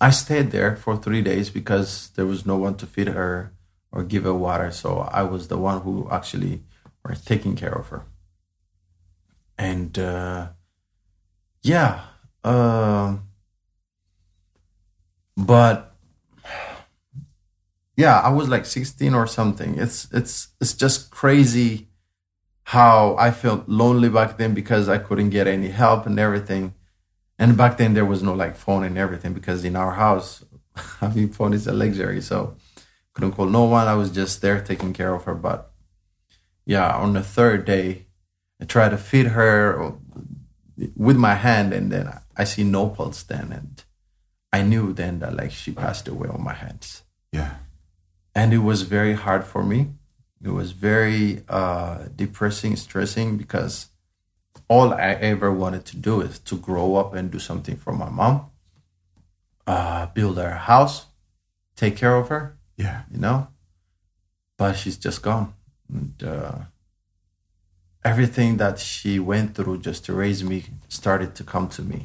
I 0.00 0.10
stayed 0.10 0.52
there 0.52 0.76
for 0.76 0.96
three 0.96 1.22
days 1.22 1.50
because 1.50 2.10
there 2.14 2.26
was 2.26 2.46
no 2.46 2.56
one 2.56 2.76
to 2.76 2.86
feed 2.86 3.08
her 3.08 3.52
or 3.90 4.04
give 4.04 4.24
her 4.24 4.34
water. 4.34 4.70
So 4.70 5.00
I 5.10 5.22
was 5.22 5.48
the 5.48 5.58
one 5.58 5.80
who 5.82 6.08
actually 6.10 6.62
were 7.04 7.16
taking 7.16 7.56
care 7.56 7.76
of 7.76 7.88
her. 7.88 8.04
And 9.56 9.98
uh, 9.98 10.48
yeah, 11.62 12.02
um 12.44 13.24
but 15.36 15.87
yeah, 17.98 18.20
I 18.20 18.28
was 18.28 18.48
like 18.48 18.64
16 18.64 19.12
or 19.12 19.26
something. 19.26 19.76
It's 19.76 20.06
it's 20.12 20.48
it's 20.60 20.72
just 20.72 21.10
crazy 21.10 21.88
how 22.62 23.16
I 23.18 23.32
felt 23.32 23.68
lonely 23.68 24.08
back 24.08 24.38
then 24.38 24.54
because 24.54 24.88
I 24.88 24.98
couldn't 24.98 25.30
get 25.30 25.48
any 25.48 25.70
help 25.70 26.06
and 26.06 26.16
everything. 26.16 26.74
And 27.40 27.56
back 27.56 27.76
then 27.76 27.94
there 27.94 28.04
was 28.04 28.22
no 28.22 28.34
like 28.34 28.54
phone 28.54 28.84
and 28.84 28.96
everything 28.96 29.32
because 29.32 29.64
in 29.64 29.74
our 29.74 29.94
house 29.94 30.44
having 31.00 31.30
phone 31.30 31.52
is 31.52 31.66
a 31.66 31.72
luxury. 31.72 32.20
So 32.20 32.56
couldn't 33.14 33.32
call 33.32 33.46
no 33.46 33.64
one. 33.64 33.88
I 33.88 33.96
was 33.96 34.10
just 34.12 34.42
there 34.42 34.60
taking 34.60 34.92
care 34.92 35.12
of 35.12 35.24
her. 35.24 35.34
But 35.34 35.72
yeah, 36.66 36.94
on 36.94 37.14
the 37.14 37.22
third 37.24 37.64
day, 37.64 38.06
I 38.62 38.64
tried 38.66 38.90
to 38.90 38.98
feed 38.98 39.26
her 39.26 39.94
with 40.94 41.16
my 41.16 41.34
hand, 41.34 41.72
and 41.72 41.90
then 41.90 42.12
I 42.36 42.44
see 42.44 42.62
no 42.62 42.90
pulse 42.90 43.24
then, 43.24 43.50
and 43.52 43.82
I 44.52 44.62
knew 44.62 44.92
then 44.92 45.18
that 45.18 45.34
like 45.34 45.50
she 45.50 45.72
passed 45.72 46.06
away 46.06 46.28
on 46.28 46.44
my 46.44 46.54
hands. 46.54 47.02
Yeah. 47.32 47.54
And 48.38 48.52
it 48.58 48.62
was 48.70 48.82
very 48.82 49.14
hard 49.14 49.44
for 49.52 49.62
me. 49.72 49.80
It 50.48 50.50
was 50.60 50.70
very 50.70 51.42
uh, 51.48 51.96
depressing, 52.14 52.76
stressing 52.76 53.36
because 53.36 53.74
all 54.68 54.88
I 54.92 55.10
ever 55.32 55.50
wanted 55.62 55.84
to 55.86 55.96
do 55.96 56.20
is 56.20 56.38
to 56.50 56.54
grow 56.68 56.88
up 57.00 57.14
and 57.16 57.32
do 57.32 57.40
something 57.40 57.76
for 57.84 57.92
my 57.92 58.08
mom, 58.20 58.36
uh, 59.66 60.06
build 60.18 60.36
her 60.38 60.54
house, 60.72 60.96
take 61.74 61.96
care 61.96 62.14
of 62.22 62.28
her, 62.28 62.42
Yeah. 62.76 63.02
you 63.12 63.18
know. 63.18 63.48
But 64.56 64.72
she's 64.80 64.96
just 65.06 65.20
gone. 65.22 65.48
And 65.92 66.14
uh, 66.22 66.58
everything 68.04 68.58
that 68.58 68.78
she 68.78 69.18
went 69.18 69.56
through 69.56 69.78
just 69.78 70.04
to 70.06 70.12
raise 70.12 70.44
me 70.44 70.58
started 70.88 71.34
to 71.38 71.42
come 71.52 71.66
to 71.76 71.82
me, 71.82 72.00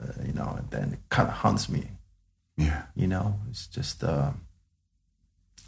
uh, 0.00 0.12
you 0.26 0.32
know, 0.38 0.50
and 0.58 0.70
then 0.70 0.86
it 0.92 1.00
kind 1.08 1.28
of 1.28 1.34
haunts 1.42 1.68
me, 1.68 1.82
Yeah. 2.56 2.82
you 2.94 3.08
know. 3.08 3.26
It's 3.50 3.66
just, 3.66 4.04
uh, 4.04 4.32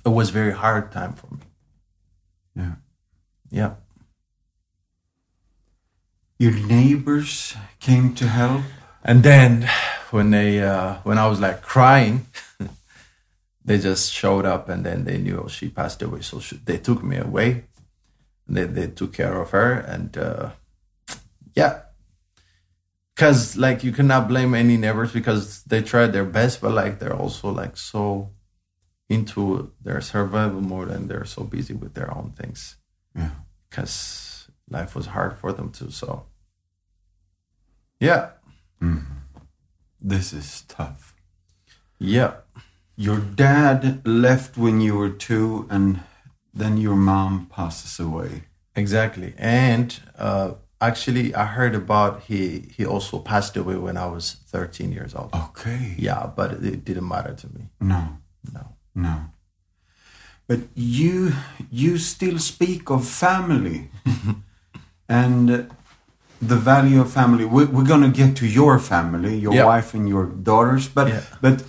it 0.05 0.11
was 0.11 0.31
very 0.31 0.53
hard 0.53 0.93
time 0.93 1.15
for 1.15 1.29
me. 1.29 1.41
Yeah. 2.57 2.75
Yeah. 3.51 3.75
Your 6.39 6.53
neighbors 6.53 7.57
came 7.81 8.15
to 8.15 8.29
help. 8.29 8.63
And 9.03 9.23
then 9.23 9.69
when 10.11 10.31
they 10.31 10.63
uh, 10.63 10.97
when 11.05 11.19
I 11.19 11.27
was 11.27 11.41
like 11.41 11.63
crying, 11.63 12.27
they 13.65 13.79
just 13.79 14.13
showed 14.13 14.45
up 14.45 14.69
and 14.69 14.85
then 14.85 15.05
they 15.05 15.19
knew 15.19 15.47
she 15.49 15.69
passed 15.69 16.03
away. 16.03 16.21
So 16.23 16.41
she, 16.41 16.57
they 16.57 16.79
took 16.79 17.03
me 17.03 17.17
away. 17.17 17.65
They 18.47 18.65
they 18.65 18.89
took 18.89 19.13
care 19.15 19.41
of 19.41 19.51
her 19.51 19.73
and 19.73 20.17
uh, 20.19 20.51
yeah, 21.55 21.83
because 23.15 23.57
like 23.57 23.85
you 23.85 23.93
cannot 23.93 24.29
blame 24.29 24.55
any 24.55 24.77
neighbors 24.77 25.13
because 25.13 25.63
they 25.65 25.83
tried 25.83 26.13
their 26.13 26.25
best, 26.25 26.61
but 26.61 26.73
like 26.73 26.99
they're 26.99 27.17
also 27.17 27.51
like 27.51 27.77
so 27.77 28.31
into 29.09 29.73
their 29.83 30.01
survival 30.01 30.61
mode 30.61 30.89
and 30.89 31.09
they're 31.09 31.25
so 31.27 31.45
busy 31.45 31.75
with 31.75 31.95
their 31.95 32.11
own 32.17 32.33
things 32.33 32.77
Yeah. 33.15 33.31
because 33.69 34.49
life 34.71 34.95
was 34.97 35.07
hard 35.07 35.37
for 35.37 35.53
them 35.53 35.71
too. 35.71 35.91
So 35.91 36.27
yeah, 38.01 38.31
This 40.01 40.33
is 40.33 40.63
tough. 40.69 41.15
yeah. 41.99 42.35
Your 42.97 43.19
dad 43.19 44.07
left 44.07 44.57
when 44.57 44.81
you 44.81 44.95
were 44.97 45.11
two, 45.11 45.67
and 45.69 46.01
then 46.53 46.77
your 46.77 46.95
mom 46.95 47.47
passes 47.47 47.99
away. 47.99 48.45
Exactly. 48.77 49.35
And 49.37 49.99
uh, 50.17 50.53
actually, 50.81 51.35
I 51.35 51.45
heard 51.47 51.75
about 51.75 52.23
he 52.29 52.69
he 52.77 52.87
also 52.87 53.19
passed 53.19 53.57
away 53.57 53.77
when 53.77 53.97
I 53.97 54.07
was 54.07 54.37
13 54.47 54.93
years 54.93 55.13
old. 55.15 55.31
Okay. 55.35 55.95
Yeah, 55.99 56.31
but 56.37 56.53
it 56.53 56.85
didn't 56.85 57.09
matter 57.09 57.35
to 57.35 57.47
me. 57.53 57.71
No. 57.81 58.19
No. 58.53 58.77
No. 58.95 59.27
But 60.47 60.61
you 60.75 61.33
you 61.71 61.99
still 61.99 62.39
speak 62.39 62.91
of 62.91 63.07
family 63.07 63.89
and 65.09 65.51
uh, 65.51 65.63
the 66.41 66.57
value 66.57 67.01
of 67.01 67.11
family. 67.13 67.45
We're, 67.45 67.67
we're 67.67 67.87
going 67.87 68.03
to 68.03 68.11
get 68.11 68.37
to 68.37 68.47
your 68.47 68.79
family, 68.79 69.39
your 69.39 69.55
Yeah. 69.55 69.65
wife 69.65 69.95
and 69.95 70.09
your 70.09 70.27
daughters. 70.27 70.89
But 70.89 71.09
Yeah. 71.09 71.23
but 71.41 71.65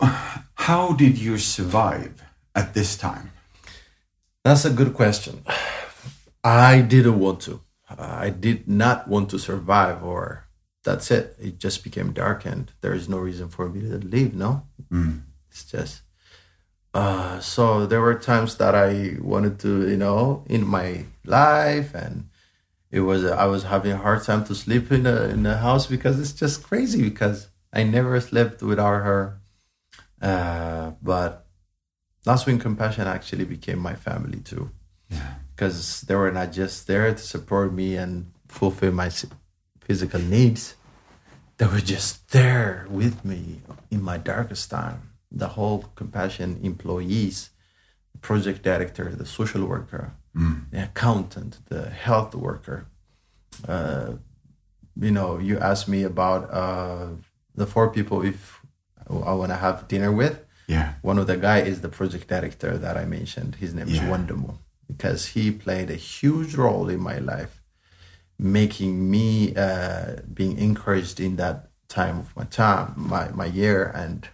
how 0.54 0.92
did 0.92 1.18
you 1.18 1.38
survive 1.38 2.22
at 2.54 2.74
this 2.74 2.96
time? 2.96 3.30
That's 4.44 4.64
a 4.64 4.70
good 4.70 4.94
question. 4.94 5.42
I 6.42 6.80
didn't 6.80 7.18
want 7.18 7.40
to. 7.42 7.60
I 7.98 8.30
did 8.30 8.66
not 8.68 9.08
want 9.08 9.28
to 9.30 9.38
survive, 9.38 10.02
or 10.02 10.46
that's 10.84 11.10
it. 11.10 11.36
It 11.38 11.58
just 11.58 11.84
became 11.84 12.12
dark, 12.12 12.46
and 12.46 12.72
there 12.80 12.94
is 12.94 13.08
no 13.08 13.18
reason 13.18 13.48
for 13.50 13.68
me 13.68 13.80
to 13.82 13.98
leave. 13.98 14.32
No, 14.34 14.62
mm. 14.90 15.20
It's 15.50 15.64
just. 15.64 16.02
Uh, 16.92 17.38
so 17.40 17.86
there 17.86 18.00
were 18.00 18.14
times 18.16 18.56
that 18.56 18.74
I 18.74 19.16
wanted 19.20 19.58
to, 19.60 19.88
you 19.88 19.96
know, 19.96 20.44
in 20.48 20.66
my 20.66 21.04
life, 21.24 21.94
and 21.94 22.28
it 22.90 23.00
was 23.00 23.24
I 23.24 23.46
was 23.46 23.62
having 23.64 23.92
a 23.92 23.96
hard 23.96 24.24
time 24.24 24.44
to 24.46 24.54
sleep 24.54 24.90
in 24.90 25.04
the 25.04 25.30
in 25.30 25.42
the 25.44 25.58
house 25.58 25.86
because 25.86 26.18
it's 26.18 26.32
just 26.32 26.62
crazy 26.64 27.02
because 27.02 27.48
I 27.72 27.84
never 27.84 28.20
slept 28.20 28.62
without 28.62 29.02
her. 29.04 29.40
Uh, 30.20 30.92
but 31.02 31.46
that's 32.24 32.44
when 32.46 32.58
compassion 32.58 33.06
actually 33.06 33.44
became 33.44 33.78
my 33.78 33.94
family 33.94 34.40
too. 34.40 34.70
Yeah. 35.10 35.34
because 35.54 36.02
they 36.02 36.14
were 36.14 36.30
not 36.30 36.52
just 36.52 36.86
there 36.86 37.12
to 37.12 37.18
support 37.18 37.72
me 37.72 37.96
and 37.96 38.32
fulfill 38.48 38.92
my 38.92 39.10
physical 39.80 40.20
needs. 40.20 40.74
They 41.58 41.66
were 41.66 41.80
just 41.80 42.30
there 42.30 42.86
with 42.88 43.24
me 43.24 43.60
in 43.90 44.02
my 44.02 44.16
darkest 44.16 44.70
time. 44.70 45.09
The 45.30 45.48
whole 45.48 45.84
compassion 45.94 46.58
employees, 46.62 47.50
the 48.12 48.18
project 48.18 48.62
director, 48.62 49.14
the 49.14 49.26
social 49.26 49.64
worker, 49.66 50.12
the 50.72 50.84
accountant, 50.84 51.58
the 51.68 51.90
health 51.90 52.34
worker. 52.34 52.86
Uh, 53.66 54.12
you 55.00 55.10
know, 55.10 55.38
you 55.38 55.58
asked 55.58 55.88
me 55.88 56.02
about 56.04 56.50
uh, 56.52 57.08
the 57.54 57.66
four 57.66 57.90
people 57.90 58.22
if 58.22 58.60
I 59.08 59.32
want 59.34 59.50
to 59.50 59.56
have 59.56 59.88
dinner 59.88 60.12
with. 60.12 60.44
Yeah. 60.68 60.94
One 61.02 61.18
of 61.18 61.26
the 61.26 61.36
guy 61.36 61.58
is 61.60 61.80
the 61.80 61.88
project 61.88 62.28
director 62.28 62.78
that 62.78 62.96
I 62.96 63.04
mentioned. 63.04 63.56
His 63.56 63.74
name 63.74 63.88
is 63.88 63.96
Yeah. 63.96 64.08
Wondimu 64.08 64.54
because 64.86 65.26
he 65.34 65.50
played 65.50 65.90
a 65.90 65.94
huge 65.96 66.54
role 66.54 66.88
in 66.88 67.00
my 67.00 67.18
life, 67.18 67.60
making 68.38 69.10
me 69.10 69.54
uh, 69.56 70.16
being 70.32 70.58
encouraged 70.58 71.18
in 71.20 71.36
that 71.36 71.70
time 71.88 72.18
of 72.20 72.36
my 72.36 72.44
time, 72.44 72.94
my 72.96 73.30
my 73.30 73.46
year, 73.46 73.90
and 73.94 74.28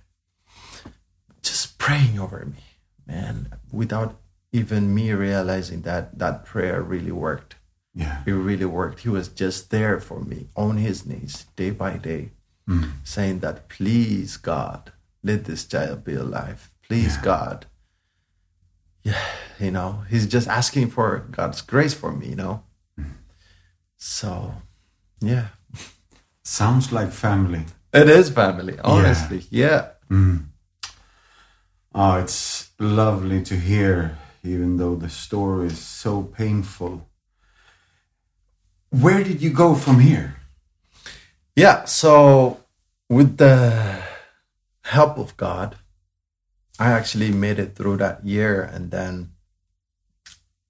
praying 1.86 2.18
over 2.18 2.44
me, 2.44 2.64
man, 3.06 3.48
without 3.70 4.18
even 4.50 4.92
me 4.92 5.12
realizing 5.12 5.82
that 5.82 6.18
that 6.18 6.44
prayer 6.44 6.82
really 6.82 7.12
worked. 7.12 7.54
Yeah. 7.94 8.22
It 8.26 8.32
really 8.32 8.66
worked. 8.66 9.00
He 9.00 9.08
was 9.08 9.28
just 9.28 9.70
there 9.70 10.00
for 10.00 10.20
me 10.20 10.48
on 10.56 10.78
his 10.78 11.06
knees 11.06 11.46
day 11.54 11.70
by 11.70 11.96
day, 11.96 12.32
hmm. 12.66 12.84
saying 13.04 13.38
that, 13.40 13.68
please, 13.68 14.36
God, 14.36 14.92
let 15.22 15.44
this 15.44 15.64
child 15.64 16.04
be 16.04 16.14
alive. 16.14 16.70
Please, 16.82 17.16
God. 17.16 17.66
Yeah, 19.02 19.22
you 19.60 19.70
know, 19.70 20.02
he's 20.10 20.26
just 20.26 20.48
asking 20.48 20.90
for 20.90 21.26
God's 21.30 21.62
grace 21.62 21.94
for 21.94 22.12
me, 22.12 22.30
you 22.30 22.36
know. 22.36 22.64
Hmm. 22.98 23.12
So, 23.96 24.54
yeah, 25.20 25.48
Sounds 26.42 26.90
like 26.92 27.12
family. 27.12 27.64
it 27.94 28.08
is 28.08 28.30
family, 28.30 28.76
honestly. 28.82 29.44
Yeah. 29.50 29.90
Hmm. 30.08 30.36
Oh, 31.98 32.18
it's 32.18 32.72
lovely 32.78 33.40
to 33.44 33.56
hear, 33.56 34.18
even 34.44 34.76
though 34.76 34.96
the 34.96 35.08
story 35.08 35.68
is 35.68 35.78
so 35.78 36.24
painful. 36.24 37.08
Where 38.90 39.24
did 39.24 39.40
you 39.40 39.48
go 39.48 39.74
from 39.74 40.00
here? 40.00 40.36
Yeah, 41.56 41.86
so 41.86 42.60
with 43.08 43.38
the 43.38 44.02
help 44.84 45.16
of 45.16 45.38
God, 45.38 45.76
I 46.78 46.92
actually 46.92 47.30
made 47.30 47.58
it 47.58 47.74
through 47.74 47.96
that 47.96 48.26
year, 48.26 48.60
and 48.60 48.90
then 48.90 49.30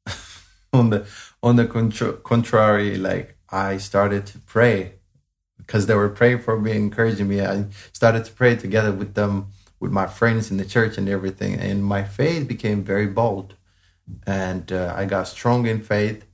on 0.73 0.91
the 0.91 1.09
on 1.43 1.57
the 1.57 1.67
contra- 1.67 2.19
contrary, 2.19 2.97
like 2.99 3.37
I 3.51 3.79
started 3.79 4.27
to 4.27 4.39
pray 4.39 5.01
because 5.59 5.87
they 5.87 5.97
were 5.97 6.09
praying 6.09 6.43
for 6.43 6.61
me, 6.61 6.71
encouraging 6.71 7.27
me. 7.27 7.41
I 7.45 7.67
started 7.93 8.27
to 8.27 8.33
pray 8.33 8.55
together 8.55 8.93
with 8.93 9.15
them, 9.15 9.49
with 9.79 9.93
my 9.93 10.07
friends 10.07 10.51
in 10.51 10.57
the 10.57 10.65
church 10.65 10.97
and 10.99 11.09
everything, 11.09 11.55
and 11.55 11.85
my 11.85 12.03
faith 12.05 12.49
became 12.49 12.83
very 12.83 13.07
bold, 13.07 13.55
and 14.27 14.73
uh, 14.73 14.93
I 14.97 15.05
got 15.05 15.29
strong 15.29 15.67
in 15.67 15.81
faith. 15.83 16.25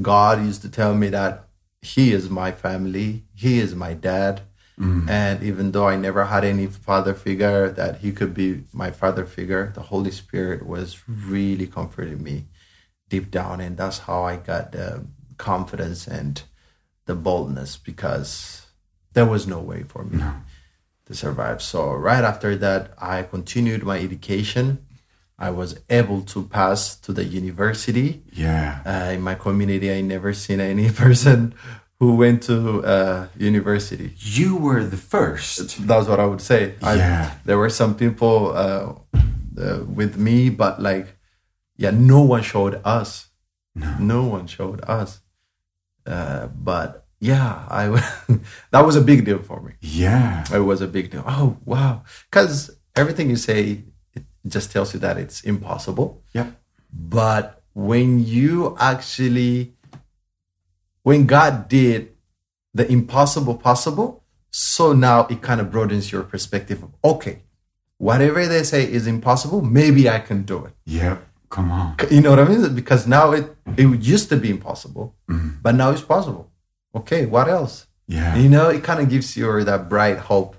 God 0.00 0.44
used 0.44 0.62
to 0.62 0.70
tell 0.70 0.94
me 0.94 1.08
that 1.08 1.48
He 1.82 2.12
is 2.12 2.28
my 2.30 2.52
family, 2.52 3.24
He 3.34 3.58
is 3.58 3.74
my 3.74 3.94
dad. 3.94 4.42
And 5.08 5.42
even 5.42 5.72
though 5.72 5.88
I 5.88 5.96
never 5.96 6.26
had 6.26 6.44
any 6.44 6.66
father 6.66 7.14
figure, 7.14 7.70
that 7.70 7.98
He 8.00 8.12
could 8.12 8.34
be 8.34 8.64
my 8.72 8.90
father 8.90 9.24
figure, 9.24 9.72
the 9.74 9.82
Holy 9.82 10.10
Spirit 10.10 10.66
was 10.66 11.02
really 11.08 11.66
comforting 11.66 12.22
me 12.22 12.46
deep 13.08 13.30
down. 13.30 13.60
And 13.60 13.76
that's 13.76 14.00
how 14.00 14.24
I 14.24 14.36
got 14.36 14.72
the 14.72 15.06
confidence 15.38 16.06
and 16.06 16.42
the 17.06 17.14
boldness 17.14 17.76
because 17.76 18.66
there 19.14 19.26
was 19.26 19.46
no 19.46 19.60
way 19.60 19.82
for 19.84 20.04
me 20.04 20.22
to 21.06 21.14
survive. 21.14 21.62
So, 21.62 21.92
right 21.92 22.24
after 22.24 22.56
that, 22.56 22.92
I 22.98 23.22
continued 23.22 23.82
my 23.84 23.98
education. 23.98 24.78
I 25.38 25.50
was 25.50 25.78
able 25.90 26.22
to 26.32 26.44
pass 26.44 26.96
to 27.04 27.12
the 27.12 27.24
university 27.24 28.22
Yeah. 28.32 28.80
uh, 28.86 29.12
in 29.12 29.20
my 29.20 29.34
community 29.34 29.92
i 29.92 30.00
never 30.00 30.32
seen 30.32 30.60
any 30.60 30.88
person 31.04 31.52
who 32.00 32.16
went 32.16 32.42
to 32.44 32.82
uh, 32.84 33.26
university 33.36 34.14
You 34.16 34.56
were 34.56 34.82
the 34.82 34.96
first. 34.96 35.86
that's 35.86 36.08
what 36.08 36.20
i 36.20 36.24
would 36.24 36.40
say 36.40 36.74
I, 36.82 36.94
Yeah. 36.96 37.30
there 37.44 37.58
were 37.58 37.68
some 37.68 37.94
people 37.94 38.52
uh, 38.56 38.94
uh, 39.60 39.84
with 39.84 40.16
me 40.16 40.48
but 40.48 40.80
like 40.80 41.06
yeah 41.76 41.92
no 41.92 42.20
one 42.22 42.42
showed 42.42 42.80
us 42.84 43.28
no, 44.00 44.24
one 44.24 44.46
showed 44.46 44.80
us 44.88 45.20
uh, 46.06 46.46
but 46.46 47.05
yeah 47.20 47.64
i 47.70 47.86
that 48.70 48.84
was 48.84 48.96
a 48.96 49.00
big 49.00 49.24
deal 49.24 49.38
for 49.38 49.60
me 49.60 49.72
Yeah. 49.80 50.44
it 50.52 50.60
was 50.60 50.80
a 50.80 50.86
big 50.88 51.10
deal 51.10 51.24
oh 51.26 51.56
wow 51.64 52.02
because 52.30 52.70
everything 52.94 53.30
you 53.30 53.36
say 53.36 53.84
it 54.14 54.24
just 54.46 54.70
tells 54.72 54.92
you 54.94 55.00
that 55.00 55.16
it's 55.18 55.40
impossible 55.42 56.22
Yeah. 56.32 56.50
but 56.92 57.62
when 57.76 58.24
you 58.24 58.74
actually, 58.80 59.74
when 61.02 61.26
God 61.26 61.68
did 61.68 62.12
the 62.72 62.90
impossible 62.90 63.54
possible, 63.56 64.24
so 64.50 64.94
now 64.94 65.26
it 65.28 65.42
kind 65.42 65.60
of 65.60 65.70
broadens 65.70 66.10
your 66.10 66.22
perspective 66.22 66.82
of, 66.82 66.94
okay, 67.04 67.42
whatever 67.98 68.46
they 68.46 68.62
say 68.62 68.90
is 68.90 69.06
impossible, 69.06 69.60
maybe 69.60 70.08
I 70.08 70.20
can 70.20 70.42
do 70.44 70.64
it. 70.64 70.72
yeah 70.86 71.18
Come 71.50 71.70
on. 71.70 71.96
You 72.10 72.22
know 72.22 72.30
what 72.30 72.40
I 72.40 72.44
mean? 72.48 72.74
Because 72.74 73.06
now 73.06 73.32
it, 73.32 73.54
it 73.76 73.86
used 74.02 74.28
to 74.30 74.36
be 74.36 74.50
impossible, 74.50 75.14
mm-hmm. 75.30 75.58
but 75.62 75.74
now 75.74 75.90
it's 75.90 76.02
possible. 76.02 76.50
Okay, 76.96 77.26
what 77.26 77.48
else? 77.48 77.86
Yeah. 78.08 78.36
You 78.36 78.48
know, 78.48 78.68
it 78.68 78.82
kind 78.82 79.00
of 79.00 79.08
gives 79.08 79.36
you 79.36 79.62
that 79.64 79.88
bright 79.88 80.18
hope. 80.18 80.56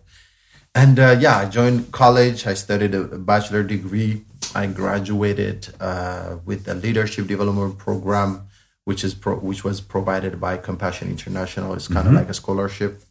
And 0.75 0.99
uh, 0.99 1.15
yeah, 1.19 1.37
I 1.37 1.45
joined 1.49 1.91
college. 1.91 2.45
I 2.45 2.53
studied 2.53 2.93
a 2.93 3.03
bachelor 3.17 3.63
degree. 3.63 4.23
I 4.53 4.67
graduated 4.67 5.69
uh, 5.79 6.37
with 6.45 6.67
a 6.67 6.75
leadership 6.75 7.25
development 7.27 7.79
program, 7.79 8.47
which 8.85 9.03
is 9.03 9.15
pro- 9.15 9.39
which 9.39 9.63
was 9.63 9.81
provided 9.81 10.39
by 10.39 10.57
Compassion 10.57 11.09
International. 11.09 11.73
It's 11.73 11.87
kind 11.87 12.07
of 12.07 12.13
like 12.13 12.29
a 12.29 12.33
scholarship. 12.33 13.01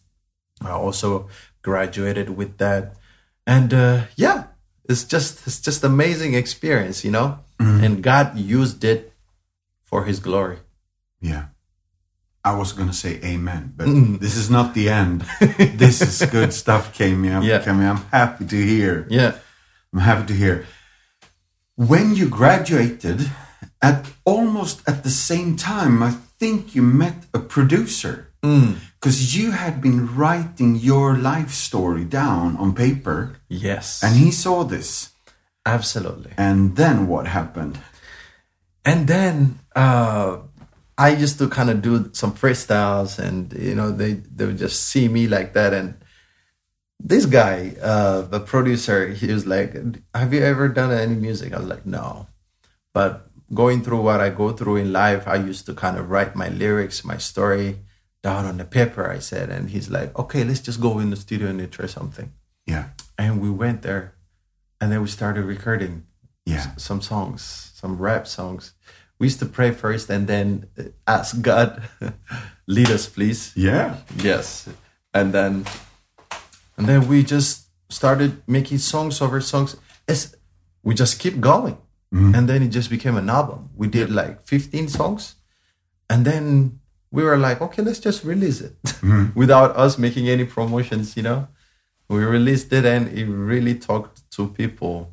I 0.62 0.70
also 0.70 1.28
graduated 1.62 2.30
with 2.30 2.58
that, 2.58 2.94
and 3.46 3.74
uh, 3.74 4.04
yeah, 4.14 4.44
it's 4.88 5.04
just 5.04 5.46
it's 5.46 5.60
just 5.60 5.82
amazing 5.82 6.34
experience, 6.34 7.04
you 7.04 7.10
know. 7.10 7.40
And 7.84 8.02
God 8.02 8.38
used 8.38 8.84
it 8.84 9.12
for 9.82 10.04
His 10.04 10.20
glory. 10.20 10.58
Yeah. 11.20 11.46
I 12.50 12.52
was 12.60 12.72
going 12.72 12.88
to 12.88 12.94
say 13.04 13.12
amen, 13.24 13.62
but 13.76 13.86
this 14.20 14.36
is 14.36 14.48
not 14.56 14.72
the 14.74 14.86
end. 15.02 15.18
this 15.84 15.96
is 16.00 16.30
good 16.30 16.52
stuff, 16.62 16.84
Kemi. 16.96 17.30
I'm, 17.36 17.42
Yeah. 17.42 17.60
Kemi, 17.64 17.84
I'm 17.92 18.02
happy 18.12 18.44
to 18.46 18.56
hear. 18.72 19.06
Yeah. 19.10 19.32
I'm 19.92 20.00
happy 20.10 20.26
to 20.32 20.34
hear. 20.34 20.56
When 21.74 22.14
you 22.14 22.28
graduated, 22.28 23.18
at 23.82 24.06
almost 24.24 24.76
at 24.88 25.02
the 25.02 25.10
same 25.10 25.56
time, 25.56 26.02
I 26.02 26.12
think 26.40 26.74
you 26.74 26.82
met 26.82 27.26
a 27.34 27.38
producer 27.38 28.14
because 29.00 29.36
you 29.36 29.50
had 29.50 29.80
been 29.82 30.00
writing 30.16 30.76
your 30.76 31.16
life 31.18 31.50
story 31.50 32.04
down 32.04 32.56
on 32.62 32.74
paper, 32.74 33.18
Yes. 33.48 34.02
and 34.04 34.14
he 34.16 34.30
saw 34.30 34.62
this. 34.64 35.10
absolutely. 35.66 36.30
And 36.36 36.76
then 36.76 36.96
what 37.08 37.26
happened? 37.26 37.78
and 38.84 39.08
then 39.08 39.58
uh 39.74 40.36
i 40.98 41.08
used 41.10 41.38
to 41.38 41.48
kind 41.48 41.70
of 41.70 41.82
do 41.82 42.08
some 42.12 42.32
freestyles 42.32 43.18
and 43.18 43.52
you 43.54 43.74
know 43.74 43.90
they 43.90 44.14
they 44.14 44.46
would 44.46 44.58
just 44.58 44.84
see 44.90 45.08
me 45.08 45.26
like 45.26 45.52
that 45.52 45.72
and 45.74 45.94
this 46.98 47.26
guy 47.26 47.74
uh 47.82 48.22
the 48.22 48.40
producer 48.40 49.08
he 49.08 49.26
was 49.32 49.46
like 49.46 49.74
have 50.14 50.32
you 50.32 50.40
ever 50.42 50.68
done 50.68 50.90
any 50.90 51.14
music 51.14 51.52
i 51.52 51.58
was 51.58 51.66
like 51.68 51.84
no 51.86 52.26
but 52.94 53.28
going 53.54 53.82
through 53.82 54.00
what 54.00 54.20
i 54.20 54.28
go 54.30 54.52
through 54.52 54.76
in 54.76 54.92
life 54.92 55.28
i 55.28 55.36
used 55.36 55.66
to 55.66 55.74
kind 55.74 55.96
of 55.98 56.10
write 56.10 56.34
my 56.34 56.48
lyrics 56.48 57.04
my 57.04 57.16
story 57.18 57.78
down 58.22 58.44
on 58.44 58.56
the 58.56 58.64
paper 58.64 59.10
i 59.10 59.18
said 59.18 59.50
and 59.50 59.70
he's 59.70 59.90
like 59.90 60.16
okay 60.18 60.42
let's 60.44 60.60
just 60.60 60.80
go 60.80 60.98
in 60.98 61.10
the 61.10 61.16
studio 61.16 61.48
and 61.48 61.70
try 61.70 61.86
something 61.86 62.32
Yeah. 62.66 62.88
and 63.18 63.40
we 63.40 63.50
went 63.50 63.82
there 63.82 64.14
and 64.80 64.90
then 64.90 65.00
we 65.02 65.08
started 65.08 65.44
recording 65.44 66.04
Yeah. 66.46 66.76
some 66.76 67.00
songs, 67.02 67.42
some 67.74 67.98
rap 67.98 68.26
songs. 68.26 68.72
We 69.18 69.26
used 69.26 69.38
to 69.40 69.46
pray 69.46 69.70
first 69.70 70.10
and 70.10 70.26
then 70.26 70.66
uh, 70.78 70.84
ask 71.06 71.40
God, 71.40 71.82
lead 72.66 72.90
us, 72.90 73.08
please. 73.08 73.52
Yeah. 73.56 73.96
Yes. 74.16 74.68
And 75.14 75.32
then, 75.32 75.64
and 76.76 76.86
then 76.86 77.08
we 77.08 77.22
just 77.22 77.68
started 77.88 78.42
making 78.46 78.78
songs 78.78 79.22
over 79.22 79.40
songs. 79.40 79.76
It's, 80.06 80.36
we 80.82 80.94
just 80.94 81.18
keep 81.18 81.40
going. 81.40 81.78
And 82.34 82.48
then 82.48 82.62
it 82.62 82.68
just 82.68 82.88
became 82.88 83.16
an 83.16 83.28
album. 83.28 83.70
We 83.76 83.88
did 83.88 84.10
like 84.10 84.42
15 84.42 84.88
songs. 84.88 85.34
And 86.08 86.24
then 86.24 86.80
we 87.10 87.22
were 87.24 87.36
like, 87.36 87.60
okay, 87.60 87.82
let's 87.82 87.98
just 87.98 88.24
release 88.24 88.60
it 88.60 88.76
without 89.34 89.76
us 89.76 89.98
making 89.98 90.28
any 90.28 90.44
promotions, 90.44 91.16
you 91.16 91.22
know? 91.22 91.48
We 92.08 92.24
released 92.24 92.72
it 92.72 92.84
and 92.84 93.08
it 93.08 93.26
really 93.26 93.74
talked 93.74 94.30
to 94.32 94.48
people 94.48 95.12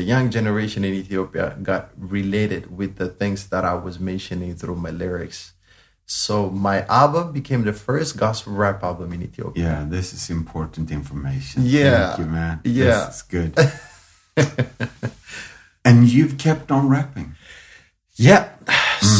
the 0.00 0.06
young 0.06 0.30
generation 0.30 0.82
in 0.82 0.94
Ethiopia 0.94 1.46
got 1.62 1.90
related 2.16 2.62
with 2.78 2.96
the 2.96 3.06
things 3.20 3.48
that 3.52 3.64
I 3.66 3.74
was 3.74 4.00
mentioning 4.00 4.56
through 4.56 4.76
my 4.76 4.88
lyrics. 4.88 5.52
So 6.06 6.48
my 6.48 6.86
album 6.86 7.32
became 7.32 7.62
the 7.64 7.74
first 7.74 8.16
gospel 8.16 8.54
rap 8.54 8.82
album 8.82 9.12
in 9.12 9.20
Ethiopia. 9.22 9.62
Yeah, 9.62 9.84
this 9.86 10.14
is 10.14 10.30
important 10.30 10.90
information. 10.90 11.56
Yeah. 11.66 12.16
Thank 12.16 12.18
you, 12.20 12.28
man. 12.38 12.60
Yeah. 12.64 13.00
This 13.04 13.16
is 13.16 13.22
good. 13.36 13.52
and 15.84 16.08
you've 16.08 16.38
kept 16.38 16.70
on 16.72 16.88
rapping. 16.88 17.34
Yeah. 18.16 18.48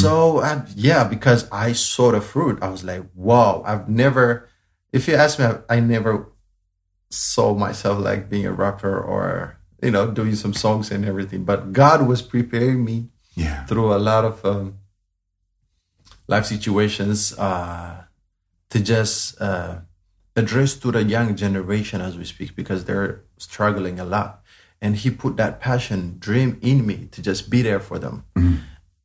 So 0.00 0.38
uh, 0.38 0.64
yeah, 0.74 1.04
because 1.04 1.44
I 1.52 1.72
saw 1.74 2.10
the 2.12 2.22
fruit, 2.22 2.56
I 2.62 2.68
was 2.68 2.82
like, 2.84 3.04
wow, 3.14 3.62
I've 3.66 3.86
never. 3.88 4.48
If 4.96 5.08
you 5.08 5.14
ask 5.14 5.38
me, 5.38 5.44
I, 5.44 5.76
I 5.76 5.80
never 5.80 6.32
saw 7.10 7.54
myself 7.54 7.98
like 7.98 8.30
being 8.32 8.46
a 8.46 8.52
rapper 8.52 8.96
or 8.98 9.59
you 9.82 9.90
know 9.90 10.10
doing 10.10 10.34
some 10.34 10.54
songs 10.54 10.90
and 10.90 11.04
everything. 11.04 11.44
But 11.44 11.72
God 11.72 12.06
was 12.06 12.22
preparing 12.22 12.84
me 12.84 13.08
Yeah. 13.34 13.64
through 13.66 13.94
a 13.94 13.98
lot 14.10 14.24
of 14.24 14.44
um, 14.44 14.74
life 16.28 16.46
situations 16.46 17.36
uh, 17.38 18.04
to 18.70 18.80
just 18.80 19.40
uh, 19.40 19.78
address 20.36 20.74
to 20.76 20.92
the 20.92 21.02
young 21.02 21.34
generation 21.36 22.00
as 22.00 22.16
we 22.16 22.24
speak 22.24 22.54
because 22.54 22.84
they're 22.84 23.22
struggling 23.38 23.98
a 23.98 24.04
lot 24.04 24.42
and 24.82 24.96
he 24.96 25.10
put 25.10 25.36
that 25.36 25.60
passion 25.60 26.16
dream 26.18 26.58
in 26.62 26.86
me 26.86 27.08
to 27.10 27.22
just 27.22 27.50
be 27.50 27.62
there 27.62 27.80
for 27.80 27.98
them 27.98 28.24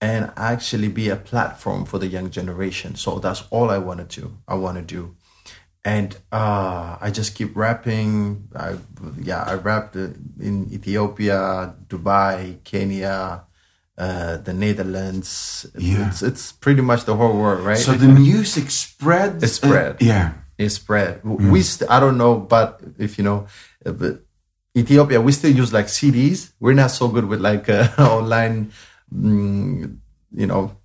and 0.01 0.31
actually 0.37 0.87
be 0.89 1.09
a 1.09 1.15
platform 1.15 1.85
for 1.85 1.97
the 1.99 2.07
young 2.07 2.29
generation 2.29 2.95
so 2.95 3.17
that's 3.19 3.43
all 3.49 3.69
i 3.69 3.77
want 3.77 3.99
to 4.09 4.21
do 4.21 4.37
i 4.47 4.53
want 4.53 4.77
to 4.77 4.83
do 4.83 5.15
and 5.85 6.17
uh, 6.31 6.97
I 6.99 7.11
just 7.11 7.35
keep 7.35 7.55
rapping. 7.55 8.49
I, 8.55 8.77
yeah, 9.21 9.43
I 9.45 9.53
rapped 9.53 9.95
in 9.95 10.67
Ethiopia, 10.73 11.75
Dubai, 11.87 12.57
Kenya, 12.63 13.43
uh, 13.97 14.37
the 14.37 14.51
Netherlands. 14.51 15.67
Yeah. 15.77 16.09
It's, 16.09 16.23
it's 16.23 16.51
pretty 16.51 16.81
much 16.81 17.05
the 17.05 17.15
whole 17.15 17.37
world, 17.37 17.63
right? 17.63 17.77
So 17.77 17.93
the 17.93 18.07
music 18.07 18.71
spread. 18.71 19.43
It 19.43 19.47
spread. 19.47 20.01
yeah. 20.01 20.33
It 20.57 20.69
spread. 20.69 21.21
We 21.23 21.61
st- 21.61 21.91
I 21.91 21.99
don't 21.99 22.17
know, 22.17 22.39
but 22.39 22.81
if 22.97 23.17
you 23.17 23.23
know, 23.23 23.45
uh, 23.85 23.91
but 23.91 24.25
Ethiopia, 24.75 25.21
we 25.21 25.33
still 25.33 25.51
use 25.51 25.71
like 25.71 25.85
CDs. 25.85 26.53
We're 26.59 26.73
not 26.73 26.91
so 26.91 27.09
good 27.09 27.25
with 27.25 27.41
like 27.41 27.69
uh, 27.69 27.89
online, 27.99 28.71
mm, 29.13 29.97
you 30.33 30.47
know, 30.47 30.77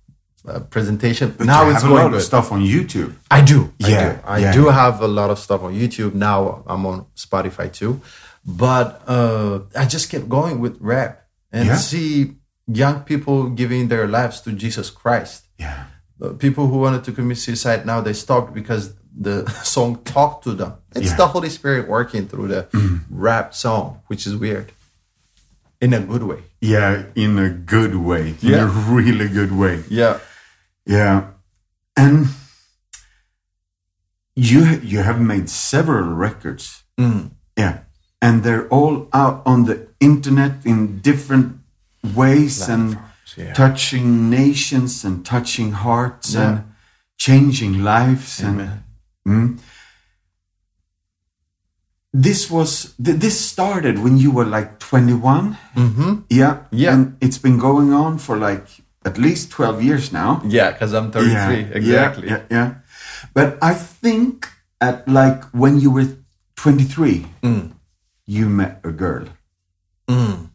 uh, 0.47 0.59
presentation. 0.59 1.33
But 1.37 1.47
now 1.47 1.69
it's 1.69 1.81
have 1.81 1.85
a 1.85 1.87
going 1.93 2.03
lot 2.03 2.09
good. 2.11 2.17
of 2.17 2.23
stuff 2.23 2.51
on 2.51 2.61
YouTube. 2.61 3.13
I 3.29 3.41
do. 3.41 3.71
I 3.83 3.89
Yeah, 3.89 4.13
do. 4.13 4.19
I 4.25 4.37
yeah. 4.39 4.51
do 4.53 4.67
have 4.69 5.01
a 5.01 5.07
lot 5.07 5.29
of 5.29 5.39
stuff 5.39 5.61
on 5.63 5.73
YouTube 5.73 6.13
now. 6.13 6.63
I'm 6.67 6.85
on 6.85 7.05
Spotify 7.15 7.71
too, 7.71 8.01
but 8.45 9.01
uh, 9.07 9.59
I 9.77 9.85
just 9.85 10.09
kept 10.09 10.27
going 10.29 10.59
with 10.59 10.77
rap 10.79 11.27
and 11.51 11.67
Yeah. 11.67 11.77
see 11.77 12.33
young 12.67 13.01
people 13.01 13.49
giving 13.49 13.87
their 13.89 14.07
lives 14.07 14.41
to 14.41 14.51
Jesus 14.51 14.89
Christ. 14.89 15.45
Yeah. 15.59 15.85
Uh, 16.21 16.29
People 16.33 16.67
who 16.67 16.77
wanted 16.77 17.03
to 17.05 17.11
commit 17.11 17.37
suicide 17.37 17.85
now 17.85 17.99
they 18.01 18.13
stopped 18.13 18.53
because 18.53 18.93
the 19.13 19.45
song 19.63 19.97
talked 20.05 20.43
to 20.45 20.53
them. 20.53 20.73
It's 20.95 21.09
Yeah. 21.11 21.17
the 21.17 21.27
Holy 21.27 21.49
Spirit 21.49 21.87
working 21.87 22.27
through 22.27 22.47
the 22.47 22.67
rap 23.09 23.53
song, 23.53 23.99
which 24.07 24.25
is 24.25 24.35
weird, 24.35 24.71
in 25.81 25.93
a 25.93 25.99
good 25.99 26.23
way. 26.23 26.39
Yeah, 26.61 27.03
in 27.15 27.37
a 27.39 27.49
good 27.49 27.95
way. 27.95 28.35
In 28.41 28.49
Yeah. 28.49 28.63
a 28.63 28.67
really 28.95 29.27
good 29.27 29.51
way. 29.51 29.83
Yeah. 29.89 30.19
Yeah. 30.85 31.27
And 31.95 32.27
you 34.35 34.79
you 34.83 35.03
have 35.03 35.19
made 35.21 35.49
several 35.49 36.09
records. 36.15 36.83
Mm. 36.99 37.31
Yeah. 37.57 37.79
And 38.21 38.43
they're 38.43 38.67
all 38.69 39.07
out 39.13 39.41
on 39.45 39.65
the 39.65 39.87
internet 39.99 40.65
in 40.65 40.99
different 41.01 41.57
ways 42.15 42.69
and 42.69 42.97
yeah. 43.37 43.53
touching 43.53 44.29
nations 44.29 45.03
and 45.05 45.25
touching 45.25 45.71
hearts 45.73 46.33
Yeah. 46.33 46.49
and 46.49 46.63
changing 47.17 47.83
lives 47.83 48.41
Amen. 48.43 48.83
and 49.25 49.59
Mm. 49.59 49.59
this 52.13 52.49
was 52.49 52.93
th- 53.03 53.19
this 53.19 53.39
started 53.39 53.99
when 53.99 54.17
you 54.17 54.31
were 54.31 54.45
like 54.45 54.79
21 54.79 55.57
Mm-hmm. 55.75 56.13
yeah 56.29 56.57
Yeah. 56.71 56.93
and 56.93 57.17
it's 57.21 57.37
been 57.37 57.57
going 57.59 57.93
on 57.93 58.17
for 58.17 58.37
like 58.37 58.67
at 59.05 59.17
least 59.17 59.51
12 59.51 59.81
years 59.83 60.11
now 60.11 60.41
Yeah, 60.45 60.71
because 60.71 60.93
I'm 60.93 61.11
33. 61.11 61.33
yeah, 61.33 61.67
exactly. 61.73 62.27
Yeah, 62.29 62.41
yeah. 62.51 62.73
But 63.33 63.57
I 63.61 63.73
think 63.73 64.47
at 64.79 65.07
like 65.07 65.43
when 65.53 65.79
you 65.79 65.91
were 65.91 66.07
23, 66.55 67.25
Mm. 67.43 67.71
you 68.25 68.49
met 68.49 68.79
a 68.83 68.91
girl. 68.91 69.25
Mm. 70.07 70.49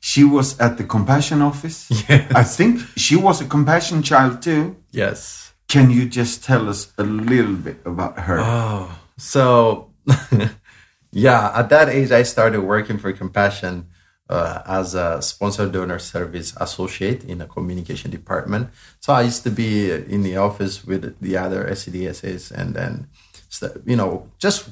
She 0.00 0.24
was 0.24 0.58
at 0.60 0.78
the 0.78 0.84
compassion 0.84 1.42
office. 1.42 1.90
Yes. 2.08 2.32
I 2.34 2.44
think 2.44 2.80
she 2.96 3.16
was 3.16 3.40
a 3.40 3.44
compassion 3.46 4.02
child 4.02 4.40
too. 4.42 4.76
Yes. 4.92 5.52
Can 5.68 5.90
you 5.90 6.08
just 6.08 6.44
tell 6.44 6.68
us 6.68 6.92
a 6.96 7.02
little 7.02 7.54
bit 7.56 7.78
about 7.84 8.18
her? 8.20 8.38
Oh, 8.40 8.88
so 9.18 9.90
yeah, 11.12 11.50
at 11.54 11.68
that 11.70 11.88
age, 11.88 12.12
I 12.12 12.22
started 12.22 12.60
working 12.60 12.98
for 12.98 13.12
Compassion 13.12 13.86
uh, 14.28 14.62
as 14.66 14.94
a 14.94 15.22
sponsor 15.22 15.68
donor 15.68 15.98
service 15.98 16.54
associate 16.58 17.24
in 17.24 17.40
a 17.40 17.46
communication 17.46 18.10
department. 18.10 18.70
So 19.00 19.12
I 19.12 19.22
used 19.22 19.44
to 19.44 19.50
be 19.50 19.90
in 19.90 20.22
the 20.22 20.36
office 20.36 20.84
with 20.84 21.18
the 21.20 21.36
other 21.36 21.64
SCDSAs 21.64 22.50
and 22.50 22.74
then, 22.74 23.08
you 23.84 23.96
know, 23.96 24.28
just 24.38 24.70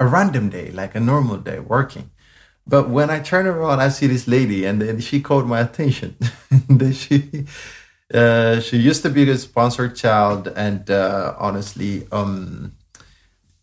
a 0.00 0.06
random 0.06 0.50
day, 0.50 0.70
like 0.70 0.94
a 0.94 1.00
normal 1.00 1.36
day 1.36 1.60
working. 1.60 2.10
But 2.66 2.90
when 2.90 3.08
I 3.08 3.20
turn 3.20 3.46
around, 3.46 3.80
I 3.80 3.88
see 3.88 4.06
this 4.06 4.28
lady, 4.28 4.66
and 4.66 4.82
then 4.82 5.00
she 5.00 5.22
caught 5.22 5.46
my 5.46 5.60
attention. 5.60 6.16
she, 6.92 7.46
uh, 8.12 8.60
she 8.60 8.76
used 8.76 9.02
to 9.02 9.10
be 9.10 9.24
the 9.24 9.38
sponsored 9.38 9.96
child, 9.96 10.48
and 10.48 10.90
uh, 10.90 11.34
honestly, 11.38 12.06
um, 12.12 12.76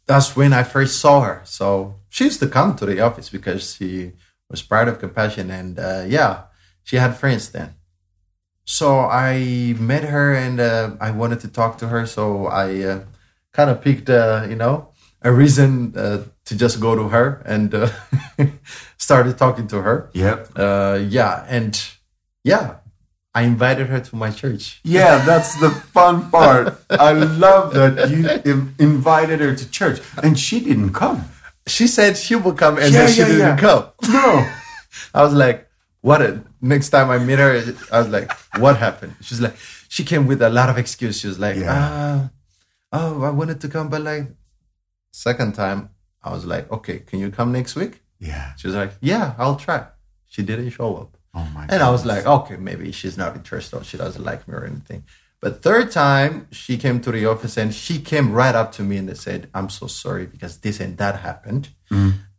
that's 0.08 0.36
when 0.36 0.54
I 0.54 0.64
first 0.64 1.00
saw 1.00 1.22
her. 1.22 1.42
So 1.46 2.00
she 2.10 2.26
used 2.26 2.40
to 2.40 2.48
come 2.48 2.76
to 2.78 2.86
the 2.86 3.00
office 3.00 3.30
because 3.30 3.76
she 3.76 4.14
was 4.50 4.62
part 4.62 4.88
of 4.88 5.00
Compassion, 5.00 5.50
and 5.52 5.80
uh, 5.80 6.04
yeah, 6.08 6.44
she 6.84 6.98
had 6.98 7.16
friends 7.16 7.50
then. 7.50 7.76
So 8.66 9.00
I 9.00 9.76
met 9.80 10.06
her, 10.06 10.34
and 10.34 10.60
uh, 10.60 10.92
I 11.00 11.12
wanted 11.12 11.40
to 11.42 11.48
talk 11.48 11.78
to 11.80 11.88
her. 11.88 12.06
So 12.06 12.48
I 12.48 12.82
uh, 12.84 13.04
kind 13.54 13.70
of 13.70 13.82
picked, 13.82 14.10
uh, 14.10 14.46
you 14.50 14.56
know, 14.56 14.90
a 15.22 15.32
reason 15.32 15.94
uh, 15.98 16.24
to 16.46 16.58
just 16.58 16.80
go 16.80 16.96
to 16.96 17.10
her 17.10 17.42
and 17.46 17.74
uh, 17.74 17.90
started 18.98 19.38
talking 19.38 19.68
to 19.68 19.82
her. 19.82 20.10
Yep. 20.14 20.50
Uh, 20.56 21.00
yeah, 21.08 21.46
and 21.48 21.74
yeah, 22.44 22.76
I 23.34 23.42
invited 23.42 23.88
her 23.88 24.00
to 24.00 24.16
my 24.16 24.32
church. 24.32 24.80
Yeah, 24.84 25.24
that's 25.26 25.60
the 25.60 25.70
fun 25.70 26.30
part. 26.30 26.78
I 26.90 27.12
love 27.12 27.74
that 27.74 28.10
you 28.46 28.74
invited 28.80 29.42
her 29.42 29.56
to 29.56 29.72
church 29.72 30.00
and 30.24 30.40
she 30.40 30.60
didn't 30.60 30.94
come. 30.94 31.26
She 31.68 31.88
said 31.88 32.18
she 32.18 32.36
would 32.36 32.58
come, 32.58 32.78
and 32.78 32.94
Yeah, 32.94 33.06
then 33.06 33.14
she 33.14 33.20
yeah, 33.22 33.26
didn't 33.26 33.40
yeah. 33.40 33.58
come. 33.58 33.86
No. 34.10 34.52
I 35.14 35.24
was 35.24 35.34
like, 35.34 35.68
what? 36.02 36.22
A, 36.22 36.44
next 36.62 36.90
time 36.90 37.10
I 37.10 37.18
meet 37.18 37.40
her, 37.40 37.52
I 37.92 38.00
was 38.00 38.10
like, 38.10 38.32
what 38.58 38.78
happened? 38.78 39.16
She's 39.22 39.42
like, 39.42 39.56
she 39.90 40.04
came 40.04 40.28
with 40.28 40.42
a 40.42 40.50
lot 40.50 40.70
of 40.70 40.78
excuses. 40.78 41.22
She 41.22 41.28
was 41.28 41.40
like, 41.40 41.58
ah, 41.66 42.30
oh, 42.92 43.24
I 43.24 43.30
wanted 43.32 43.62
to 43.62 43.68
come, 43.70 43.90
but 43.90 44.02
like, 44.02 44.28
second 45.12 45.56
time, 45.56 45.90
I 46.24 46.32
was 46.32 46.46
like, 46.46 46.72
okay, 46.72 47.00
can 47.00 47.20
you 47.20 47.32
come 47.32 47.52
next 47.52 47.76
week? 47.76 48.02
Yeah. 48.20 48.54
She 48.56 48.68
was 48.68 48.76
like, 48.76 48.92
yeah, 49.02 49.34
I'll 49.38 49.56
try. 49.56 49.88
She 50.28 50.44
didn't 50.44 50.70
show 50.72 50.96
up. 50.98 51.18
Oh 51.34 51.48
my 51.54 51.66
And 51.70 51.82
I 51.84 51.90
was 51.90 52.06
like, 52.06 52.26
okay, 52.26 52.58
maybe 52.58 52.92
she's 52.92 53.18
not 53.18 53.36
interested 53.36 53.76
or 53.78 53.84
she 53.84 53.98
doesn't 53.98 54.24
like 54.24 54.48
me 54.48 54.54
or 54.56 54.66
anything. 54.66 55.04
But 55.46 55.62
third 55.62 55.92
time, 55.92 56.48
she 56.50 56.76
came 56.76 57.00
to 57.02 57.12
the 57.12 57.28
office 57.28 57.56
and 57.56 57.72
she 57.72 58.00
came 58.00 58.32
right 58.32 58.56
up 58.56 58.72
to 58.78 58.82
me 58.82 58.98
and 58.98 59.08
they 59.08 59.14
said, 59.14 59.48
I'm 59.54 59.70
so 59.70 59.86
sorry 59.86 60.26
because 60.26 60.58
this 60.58 60.80
and 60.80 60.98
that 60.98 61.20
happened. 61.20 61.70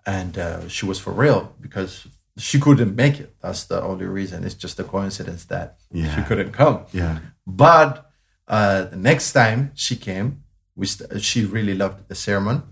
And 0.04 0.36
uh, 0.36 0.66
she 0.66 0.86
was 0.86 0.98
for 0.98 1.12
real 1.12 1.54
because 1.60 2.08
she 2.36 2.58
couldn't 2.58 2.96
make 2.96 3.20
it. 3.20 3.36
That's 3.40 3.62
the 3.66 3.80
only 3.80 4.06
reason. 4.06 4.42
It's 4.42 4.56
just 4.56 4.80
a 4.80 4.82
coincidence 4.82 5.44
that 5.44 5.76
she 6.16 6.22
couldn't 6.24 6.50
come. 6.50 6.86
Yeah. 6.92 7.20
But 7.46 8.10
uh, 8.48 8.86
the 8.86 8.96
next 8.96 9.32
time 9.32 9.70
she 9.76 9.94
came, 9.94 10.42
we 10.74 10.86
st- 10.88 11.22
she 11.22 11.44
really 11.44 11.74
loved 11.74 12.08
the 12.08 12.16
sermon 12.16 12.64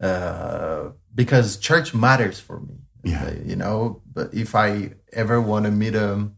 uh, 0.00 0.92
because 1.14 1.58
church 1.58 1.92
matters 1.92 2.40
for 2.40 2.60
me. 2.60 2.76
Yeah. 3.04 3.30
You 3.44 3.56
know, 3.56 4.00
but 4.10 4.32
if 4.32 4.54
I 4.54 4.94
ever 5.12 5.38
want 5.38 5.66
to 5.66 5.70
meet 5.70 5.94
a, 5.94 6.30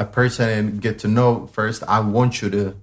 a 0.00 0.04
person 0.06 0.48
and 0.48 0.80
get 0.80 0.98
to 1.00 1.08
know 1.08 1.46
first, 1.46 1.84
I 1.86 2.00
want 2.00 2.42
you 2.42 2.50
to. 2.50 2.76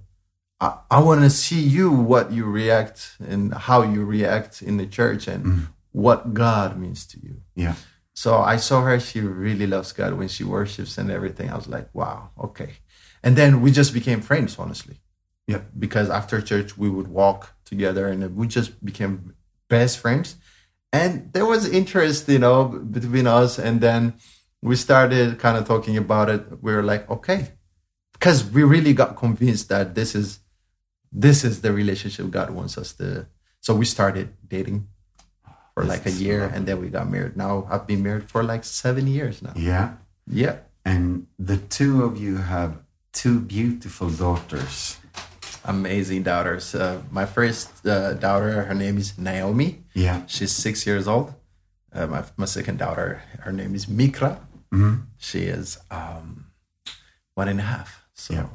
I, 0.60 0.78
I 0.90 1.00
want 1.00 1.22
to 1.22 1.30
see 1.30 1.60
you 1.60 1.90
what 1.90 2.32
you 2.32 2.44
react 2.44 3.16
and 3.20 3.52
how 3.52 3.82
you 3.82 4.04
react 4.04 4.62
in 4.62 4.76
the 4.76 4.86
church 4.86 5.28
and 5.28 5.44
mm. 5.44 5.68
what 5.92 6.32
God 6.32 6.78
means 6.78 7.06
to 7.08 7.18
you. 7.20 7.42
Yeah. 7.54 7.74
So 8.14 8.38
I 8.38 8.56
saw 8.56 8.82
her. 8.82 8.98
She 8.98 9.20
really 9.20 9.66
loves 9.66 9.92
God 9.92 10.14
when 10.14 10.28
she 10.28 10.44
worships 10.44 10.96
and 10.96 11.10
everything. 11.10 11.50
I 11.50 11.56
was 11.56 11.68
like, 11.68 11.88
wow, 11.92 12.30
okay. 12.38 12.74
And 13.22 13.36
then 13.36 13.60
we 13.60 13.70
just 13.70 13.92
became 13.92 14.20
friends, 14.20 14.58
honestly. 14.58 15.00
Yep. 15.48 15.70
Because 15.78 16.10
after 16.10 16.40
church, 16.40 16.78
we 16.78 16.88
would 16.88 17.08
walk 17.08 17.54
together 17.64 18.06
and 18.06 18.36
we 18.36 18.46
just 18.46 18.84
became 18.84 19.34
best 19.68 19.98
friends. 19.98 20.36
And 20.92 21.32
there 21.32 21.46
was 21.46 21.68
interest, 21.68 22.28
you 22.28 22.38
know, 22.38 22.64
between 22.64 23.26
us. 23.26 23.58
And 23.58 23.80
then 23.80 24.14
we 24.62 24.76
started 24.76 25.38
kind 25.38 25.56
of 25.56 25.66
talking 25.66 25.96
about 25.96 26.28
it. 26.30 26.42
We 26.62 26.72
were 26.74 26.82
like, 26.82 27.08
okay, 27.10 27.48
because 28.12 28.44
we 28.44 28.62
really 28.64 28.92
got 28.92 29.16
convinced 29.16 29.68
that 29.68 29.94
this 29.94 30.14
is 30.14 30.40
this 31.12 31.44
is 31.44 31.60
the 31.62 31.72
relationship 31.72 32.30
God 32.30 32.50
wants 32.50 32.76
us 32.76 32.92
to. 32.94 33.26
So 33.60 33.74
we 33.74 33.84
started 33.84 34.34
dating 34.46 34.88
for 35.74 35.84
like 35.84 36.04
a 36.06 36.10
year, 36.10 36.44
and 36.44 36.66
then 36.66 36.80
we 36.80 36.88
got 36.88 37.08
married. 37.10 37.36
Now 37.36 37.66
I've 37.70 37.86
been 37.86 38.02
married 38.02 38.28
for 38.28 38.42
like 38.42 38.64
seven 38.64 39.06
years 39.06 39.42
now. 39.42 39.52
Yeah. 39.56 39.94
Yeah, 40.30 40.56
And 40.84 41.26
the 41.38 41.56
two 41.56 42.04
of 42.04 42.20
you 42.20 42.36
have 42.36 42.76
two 43.14 43.40
beautiful 43.40 44.10
daughters. 44.10 44.98
amazing 45.64 46.22
daughters. 46.22 46.74
Uh, 46.74 47.00
my 47.10 47.24
first 47.24 47.86
uh, 47.86 48.12
daughter, 48.12 48.64
her 48.64 48.74
name 48.74 48.98
is 48.98 49.16
Naomi. 49.18 49.84
Yeah. 49.94 50.26
She's 50.26 50.52
six 50.52 50.86
years 50.86 51.08
old. 51.08 51.32
Uh, 51.92 52.06
my, 52.06 52.24
my 52.36 52.44
second 52.44 52.78
daughter, 52.78 53.22
her 53.40 53.52
name 53.52 53.74
is 53.74 53.86
Mikra. 53.86 54.38
She 55.18 55.40
is 55.44 55.78
um, 55.90 56.46
one 57.34 57.48
and 57.48 57.60
a 57.60 57.64
half. 57.64 58.04
So 58.14 58.34
Yeah. 58.34 58.46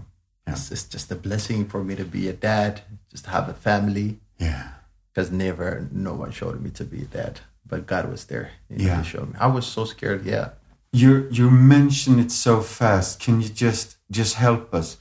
Yeah. 0.48 0.54
It's, 0.54 0.72
it's 0.72 0.84
just 0.84 1.12
a 1.12 1.16
blessing 1.16 1.66
for 1.70 1.84
me 1.84 1.96
to 1.96 2.04
be 2.06 2.28
a 2.30 2.34
dad, 2.34 2.82
just 3.10 3.26
have 3.28 3.48
a 3.50 3.54
family. 3.54 4.20
Yeah. 4.40 4.70
Because 5.14 5.32
never, 5.32 5.88
no 5.92 6.14
one 6.14 6.32
showed 6.32 6.60
me 6.62 6.70
to 6.72 6.84
be 6.84 7.02
a 7.04 7.06
dad, 7.06 7.40
but 7.66 7.86
God 7.88 8.10
was 8.12 8.26
there. 8.26 8.52
You 8.70 8.78
know, 8.78 8.84
Yeah. 8.86 9.02
He 9.04 9.10
showed 9.10 9.30
me. 9.30 9.36
I 9.40 9.48
was 9.48 9.66
so 9.66 9.86
scared. 9.86 10.26
Yeah. 10.26 10.50
You 10.96 11.28
you 11.32 11.50
mention 11.50 12.20
it 12.20 12.32
so 12.32 12.62
fast. 12.62 13.20
Can 13.20 13.42
you 13.42 13.50
just 13.50 13.98
just 14.12 14.36
help 14.36 14.74
us? 14.76 14.98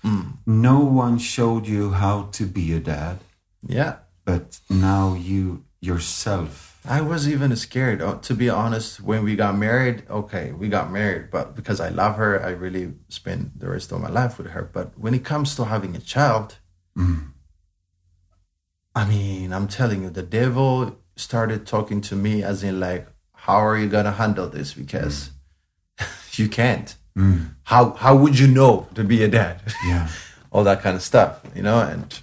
No 0.47 0.79
one 0.81 1.19
showed 1.19 1.67
you 1.67 1.91
how 1.93 2.29
to 2.33 2.47
be 2.47 2.73
a 2.73 2.81
dad, 2.81 3.19
Yeah. 3.69 3.97
but 4.25 4.61
now 4.71 5.15
you 5.15 5.65
yourself. 5.81 6.72
I 6.85 7.01
was 7.01 7.29
even 7.29 7.55
scared, 7.55 8.03
uh, 8.03 8.17
to 8.17 8.35
be 8.35 8.51
honest, 8.51 9.01
when 9.01 9.23
we 9.23 9.37
got 9.37 9.57
married. 9.57 10.03
Okay, 10.11 10.53
we 10.53 10.69
got 10.69 10.91
married, 10.91 11.31
but 11.31 11.55
because 11.55 11.81
I 11.81 11.91
love 11.91 12.17
her, 12.17 12.45
I 12.45 12.51
really 12.51 12.95
spend 13.09 13.53
the 13.57 13.69
rest 13.69 13.93
of 13.93 14.01
my 14.01 14.09
life 14.09 14.37
with 14.37 14.49
her. 14.49 14.65
But 14.73 14.99
when 14.99 15.15
it 15.15 15.25
comes 15.25 15.55
to 15.57 15.67
having 15.67 15.95
a 15.95 16.01
child, 16.01 16.59
mm-hmm. 16.99 17.29
I 18.95 19.09
mean, 19.09 19.53
I'm 19.53 19.69
telling 19.69 20.03
you, 20.03 20.11
the 20.11 20.25
devil 20.25 20.99
started 21.15 21.67
talking 21.67 22.01
to 22.03 22.17
me 22.17 22.43
as 22.43 22.65
in, 22.65 22.81
like, 22.81 23.07
how 23.33 23.59
are 23.59 23.79
you 23.79 23.89
going 23.89 24.05
to 24.05 24.13
handle 24.13 24.49
this? 24.49 24.75
Because 24.75 25.31
mm. 25.99 26.39
you 26.39 26.49
can't. 26.49 26.97
Mm. 27.17 27.55
How, 27.65 27.93
how 27.93 28.17
would 28.17 28.39
you 28.39 28.49
know 28.49 28.89
to 28.95 29.05
be 29.05 29.23
a 29.23 29.29
dad? 29.29 29.63
Yeah. 29.87 30.09
all 30.53 30.65
that 30.65 30.83
kind 30.83 30.97
of 30.97 31.03
stuff, 31.03 31.41
you 31.55 31.63
know. 31.63 31.81
And 31.81 32.21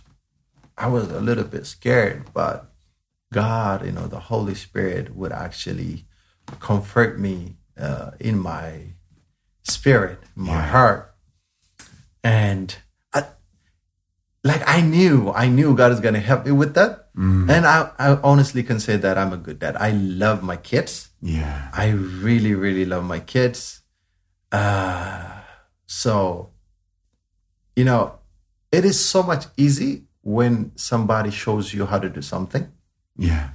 I 0.78 0.88
was 0.88 1.10
a 1.10 1.20
little 1.20 1.44
bit 1.44 1.66
scared, 1.66 2.26
but 2.34 2.69
God, 3.32 3.86
you 3.86 3.92
know, 3.92 4.08
the 4.08 4.20
Holy 4.20 4.56
Spirit 4.56 5.16
would 5.16 5.32
actually 5.32 6.06
comfort 6.60 7.20
me 7.20 7.58
uh, 7.78 8.12
in 8.20 8.40
my 8.40 8.94
spirit, 9.64 10.20
my 10.36 10.54
Yeah. 10.54 10.68
heart, 10.72 11.16
and 12.24 12.76
I, 13.14 13.24
like 14.44 14.64
I 14.68 14.82
knew, 14.82 15.32
I 15.32 15.48
knew 15.48 15.76
God 15.76 15.92
is 15.92 16.00
gonna 16.00 16.20
help 16.20 16.46
me 16.46 16.52
with 16.52 16.74
that. 16.74 17.06
And 17.16 17.66
I, 17.68 17.92
I 18.00 18.16
honestly 18.24 18.64
can 18.64 18.80
say 18.80 18.96
that 18.96 19.18
I'm 19.18 19.34
a 19.34 19.38
good 19.38 19.60
dad. 19.60 19.76
I 19.76 19.92
love 19.92 20.42
my 20.42 20.56
kids. 20.56 21.10
Yeah. 21.22 21.70
I 21.74 21.90
really, 21.90 22.54
really 22.56 22.86
love 22.86 23.04
my 23.04 23.20
kids. 23.20 23.82
Uh, 24.54 25.42
so, 25.86 26.52
you 27.76 27.84
know, 27.84 28.20
it 28.72 28.86
is 28.86 29.04
so 29.04 29.22
much 29.22 29.46
easy 29.58 30.06
when 30.22 30.72
somebody 30.76 31.30
shows 31.30 31.74
you 31.74 31.86
how 31.88 32.00
to 32.00 32.10
do 32.10 32.22
something. 32.22 32.72
Yeah. 33.20 33.50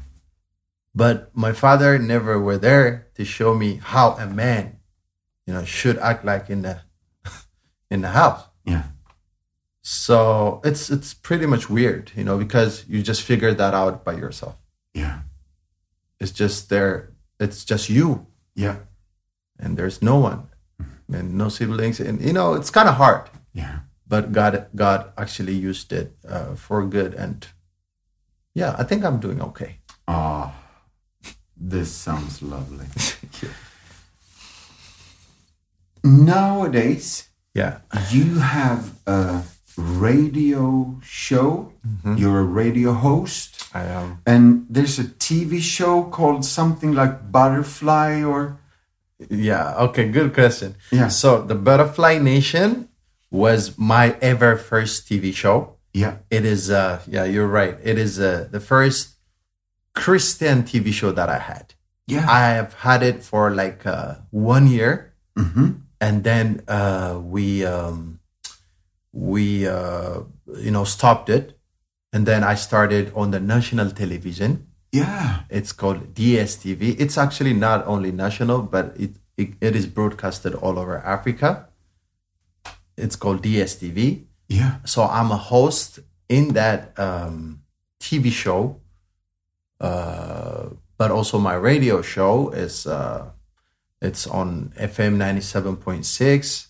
But 0.94 1.32
my 1.34 1.52
father 1.52 1.98
never 1.98 2.38
were 2.38 2.58
there 2.58 3.08
to 3.16 3.24
show 3.24 3.54
me 3.56 3.80
how 3.82 4.12
a 4.20 4.26
man, 4.28 4.78
you 5.46 5.54
know, 5.54 5.64
should 5.64 5.98
act 5.98 6.24
like 6.24 6.50
in 6.52 6.62
the 6.62 6.80
in 7.90 8.02
the 8.02 8.10
house. 8.12 8.44
Yeah. 8.64 8.92
So 9.82 10.60
it's 10.64 10.90
it's 10.90 11.12
pretty 11.14 11.46
much 11.46 11.68
weird, 11.68 12.12
you 12.16 12.24
know, 12.24 12.38
because 12.38 12.84
you 12.88 13.02
just 13.02 13.22
figure 13.22 13.52
that 13.54 13.74
out 13.74 14.04
by 14.04 14.14
yourself. 14.14 14.56
Yeah. 14.94 15.20
It's 16.20 16.32
just 16.32 16.68
there. 16.70 17.12
It's 17.40 17.64
just 17.64 17.88
you. 17.90 18.26
Yeah. 18.54 18.76
and 19.58 19.76
there's 19.78 20.02
no 20.02 20.18
one 20.18 20.46
and 21.12 21.34
no 21.38 21.48
siblings 21.48 22.00
and 22.00 22.18
you 22.20 22.32
know 22.32 22.54
it's 22.58 22.70
kind 22.74 22.88
of 22.88 22.96
hard 22.98 23.30
Yeah. 23.54 23.86
but 24.06 24.32
god 24.34 24.66
god 24.74 25.12
actually 25.16 25.54
used 25.54 25.92
it 25.94 26.10
uh, 26.26 26.54
for 26.58 26.82
good 26.86 27.14
and 27.14 27.46
yeah 28.55 28.74
i 28.78 28.84
think 28.84 29.05
i'm 29.05 29.18
doing 29.20 29.40
okay 29.42 29.76
Ah, 30.07 30.52
this 31.57 31.90
sounds 31.90 32.42
lovely. 32.42 32.84
Nowadays, 36.05 37.28
yeah 37.55 37.78
you 38.11 38.38
have 38.40 38.92
a 39.07 39.42
radio 39.76 40.98
show. 41.02 41.72
You're 42.16 42.40
a 42.40 42.44
radio 42.44 42.92
host. 42.92 43.68
i 43.74 43.82
am 43.84 44.18
And 44.26 44.66
there's 44.70 44.98
a 44.98 45.05
TV 45.05 45.61
show 45.61 46.05
called 46.05 46.44
something 46.44 46.92
like 46.94 47.30
Butterfly 47.32 48.22
or. 48.22 48.59
yeah 49.30 49.74
okay 49.88 50.09
good 50.11 50.34
question 50.34 50.74
Yeah. 50.92 51.09
so 51.09 51.40
the 51.42 51.55
butterfly 51.55 52.18
nation 52.18 52.88
was 53.30 53.78
my 53.78 54.16
ever 54.20 54.57
first 54.57 55.09
tv 55.09 55.32
show 55.32 55.74
Yeah. 55.95 56.16
it 56.30 56.45
is 56.45 56.70
uh 56.70 57.01
yeah 57.07 57.24
you're 57.24 57.47
right. 57.47 57.76
It 57.82 57.99
is 57.99 58.18
uh, 58.20 58.49
the 58.51 58.61
first 58.61 59.14
christian 59.95 60.64
tv 60.64 60.92
show 60.92 61.12
that 61.12 61.28
i 61.28 61.38
had. 61.38 61.74
Yeah. 62.07 62.26
i 62.28 62.40
have 62.59 62.74
had 62.74 63.03
it 63.03 63.22
for 63.22 63.51
like 63.51 63.86
uh, 63.86 64.16
one 64.30 64.66
year. 64.66 65.14
Hmm 65.38 65.84
and 66.05 66.22
then 66.22 66.62
uh, 66.68 67.18
we 67.34 67.64
um, 67.64 68.20
we 69.12 69.66
uh, 69.66 70.20
you 70.66 70.70
know 70.70 70.84
stopped 70.84 71.28
it. 71.30 71.59
And 72.12 72.26
then 72.26 72.45
i 72.45 72.55
started 72.55 73.12
on 73.14 73.30
the 73.32 73.40
national 73.40 73.90
television. 73.90 74.66
Yeah. 74.92 75.40
it's 75.51 75.72
called 75.72 76.14
dstv 76.14 76.82
it's 77.05 77.18
actually 77.18 77.53
not 77.53 77.84
only 77.92 78.12
national 78.12 78.62
but 78.74 78.95
it, 79.05 79.16
it, 79.36 79.49
it 79.61 79.74
is 79.74 79.86
broadcasted 79.86 80.55
all 80.55 80.78
over 80.78 80.99
africa. 81.16 81.68
It's 82.97 83.16
called 83.16 83.42
dstv 83.42 83.99
Yeah. 84.59 84.72
so 84.84 85.02
i'm 85.18 85.30
a 85.30 85.40
host 85.52 85.98
in 86.28 86.44
that 86.55 86.80
um, 87.07 87.61
tv 88.05 88.24
show 88.42 88.61
uh, 89.80 90.68
but 90.98 91.11
also 91.11 91.38
my 91.38 91.55
radio 91.70 92.02
show 92.02 92.50
is 92.50 92.86
uh, 92.86 93.30
it's 94.00 94.26
on 94.26 94.72
fm 94.92 95.16
97.6 95.16 96.68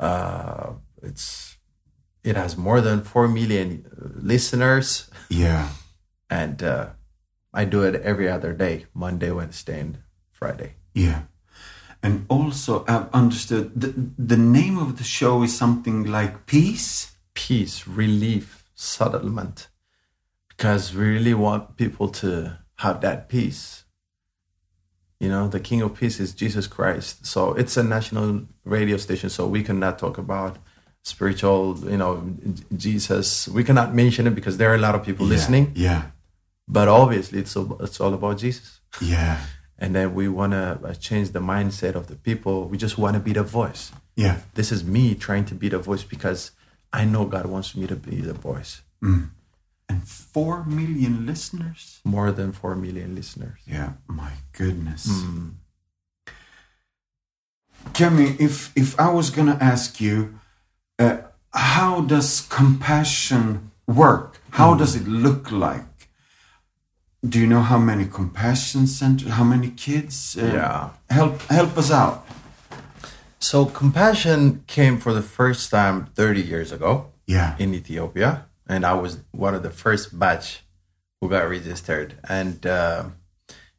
uh, 0.00 0.72
it's 1.02 1.56
it 2.24 2.36
has 2.36 2.56
more 2.56 2.80
than 2.80 3.02
4 3.02 3.28
million 3.28 3.86
uh, 3.86 4.08
listeners 4.32 5.08
Yeah. 5.30 5.68
and 6.28 6.62
uh, 6.62 6.86
i 7.54 7.64
do 7.64 7.82
it 7.88 7.94
every 8.02 8.28
other 8.28 8.52
day 8.52 8.86
monday 8.94 9.30
wednesday 9.30 9.80
and 9.80 9.98
friday 10.32 10.74
Yeah. 10.94 11.22
And 12.02 12.24
also, 12.28 12.84
I've 12.86 13.08
understood 13.12 13.72
the, 13.80 13.92
the 14.18 14.36
name 14.36 14.78
of 14.78 14.98
the 14.98 15.04
show 15.04 15.42
is 15.42 15.56
something 15.56 16.04
like 16.04 16.46
Peace. 16.46 17.12
peace, 17.34 17.86
relief, 17.86 18.64
settlement, 18.74 19.68
because 20.48 20.94
we 20.94 21.04
really 21.04 21.34
want 21.34 21.76
people 21.76 22.08
to 22.08 22.58
have 22.76 23.00
that 23.00 23.28
peace. 23.28 23.84
You 25.20 25.28
know, 25.30 25.48
the 25.48 25.60
King 25.60 25.80
of 25.82 25.98
Peace 25.98 26.20
is 26.20 26.32
Jesus 26.34 26.66
Christ. 26.66 27.24
So 27.26 27.54
it's 27.54 27.76
a 27.76 27.82
national 27.82 28.42
radio 28.64 28.96
station, 28.98 29.30
so 29.30 29.46
we 29.46 29.62
cannot 29.62 29.98
talk 29.98 30.18
about 30.18 30.58
spiritual, 31.02 31.78
you 31.90 31.96
know, 31.96 32.22
Jesus. 32.76 33.48
We 33.48 33.64
cannot 33.64 33.94
mention 33.94 34.26
it 34.26 34.34
because 34.34 34.56
there 34.58 34.70
are 34.70 34.74
a 34.74 34.78
lot 34.88 34.94
of 34.94 35.02
people 35.04 35.24
listening, 35.26 35.72
Yeah. 35.74 36.02
but 36.68 36.88
obviously 36.88 37.38
it's 37.38 37.56
all, 37.56 37.76
it's 37.82 38.00
all 38.00 38.12
about 38.14 38.38
Jesus. 38.38 38.80
Yeah. 39.00 39.38
And 39.78 39.94
then 39.94 40.14
we 40.14 40.28
want 40.28 40.52
to 40.52 40.80
uh, 40.82 40.94
change 40.94 41.30
the 41.30 41.40
mindset 41.40 41.94
of 41.94 42.06
the 42.06 42.16
people. 42.16 42.66
We 42.68 42.78
just 42.78 42.96
want 42.96 43.14
to 43.14 43.20
be 43.20 43.32
the 43.32 43.42
voice. 43.42 43.92
Yeah. 44.14 44.40
This 44.54 44.72
is 44.72 44.82
me 44.82 45.14
trying 45.14 45.44
to 45.46 45.54
be 45.54 45.68
the 45.68 45.78
voice 45.78 46.02
because 46.02 46.52
I 46.92 47.04
know 47.04 47.26
God 47.26 47.46
wants 47.46 47.76
me 47.76 47.86
to 47.86 47.96
be 47.96 48.20
the 48.22 48.32
voice. 48.32 48.80
Mm. 49.02 49.30
And 49.88 50.02
four 50.08 50.64
million 50.64 51.26
listeners. 51.26 52.00
More 52.04 52.32
than 52.32 52.52
4 52.52 52.74
million 52.74 53.14
listeners. 53.14 53.60
Yeah. 53.66 53.92
My 54.08 54.32
goodness. 54.52 55.06
Mm. 55.06 55.52
Kemi, 57.92 58.40
if 58.40 58.72
if 58.76 58.98
I 58.98 59.10
was 59.10 59.30
gonna 59.30 59.58
ask 59.60 60.00
you, 60.00 60.38
uh, 60.98 61.18
how 61.52 62.00
does 62.00 62.46
compassion 62.50 63.70
work? 63.86 64.40
How 64.50 64.74
mm. 64.74 64.78
does 64.78 64.96
it 64.96 65.06
look 65.06 65.52
like? 65.52 65.84
Do 67.24 67.40
you 67.40 67.46
know 67.46 67.62
how 67.62 67.78
many 67.78 68.04
compassion 68.06 68.86
centers? 68.86 69.30
How 69.32 69.44
many 69.44 69.70
kids? 69.70 70.36
Uh, 70.36 70.46
Yeah. 70.54 70.90
Help 71.10 71.40
help 71.50 71.76
us 71.78 71.90
out. 71.90 72.26
So 73.38 73.66
compassion 73.66 74.62
came 74.66 74.98
for 74.98 75.12
the 75.12 75.22
first 75.22 75.70
time 75.70 76.06
30 76.14 76.42
years 76.42 76.72
ago 76.72 76.92
Yeah. 77.26 77.54
in 77.58 77.74
Ethiopia, 77.74 78.46
and 78.68 78.84
I 78.84 78.94
was 78.94 79.18
one 79.32 79.54
of 79.54 79.62
the 79.62 79.70
first 79.70 80.18
batch 80.18 80.62
who 81.20 81.28
got 81.28 81.48
registered. 81.48 82.18
And 82.28 82.66
uh, 82.66 83.04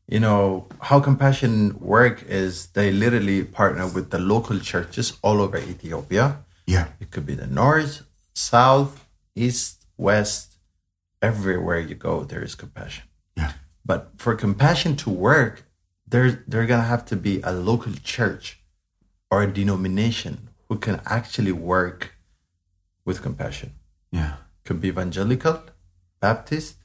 you 0.08 0.20
know 0.20 0.68
how 0.90 1.00
compassion 1.00 1.78
work 1.80 2.24
is 2.28 2.68
they 2.78 2.92
literally 2.92 3.44
partner 3.44 3.86
with 3.88 4.10
the 4.10 4.20
local 4.20 4.58
churches 4.60 5.08
all 5.22 5.40
over 5.42 5.58
ethiopia 5.58 6.26
Yeah. 6.66 6.86
it 7.02 7.12
could 7.12 7.26
be 7.26 7.36
the 7.36 7.48
north 7.62 7.94
south 8.34 8.92
east 9.36 9.86
west 9.98 10.56
everywhere 11.22 11.80
you 11.90 11.96
go 12.10 12.24
there 12.24 12.42
is 12.42 12.56
compassion 12.56 13.04
Yeah. 13.04 13.07
But 13.90 14.02
for 14.18 14.36
compassion 14.36 14.96
to 15.04 15.10
work 15.10 15.54
there 16.10 16.30
there 16.48 16.66
gonna 16.72 16.92
have 16.96 17.06
to 17.12 17.16
be 17.28 17.34
a 17.42 17.52
local 17.70 17.94
church 18.16 18.46
or 19.32 19.38
a 19.44 19.52
denomination 19.60 20.36
who 20.68 20.76
can 20.86 21.02
actually 21.18 21.52
work 21.76 22.00
with 23.06 23.22
compassion 23.28 23.72
Yeah. 24.12 24.34
could 24.66 24.80
be 24.82 24.88
evangelical 24.90 25.56
baptist 26.26 26.76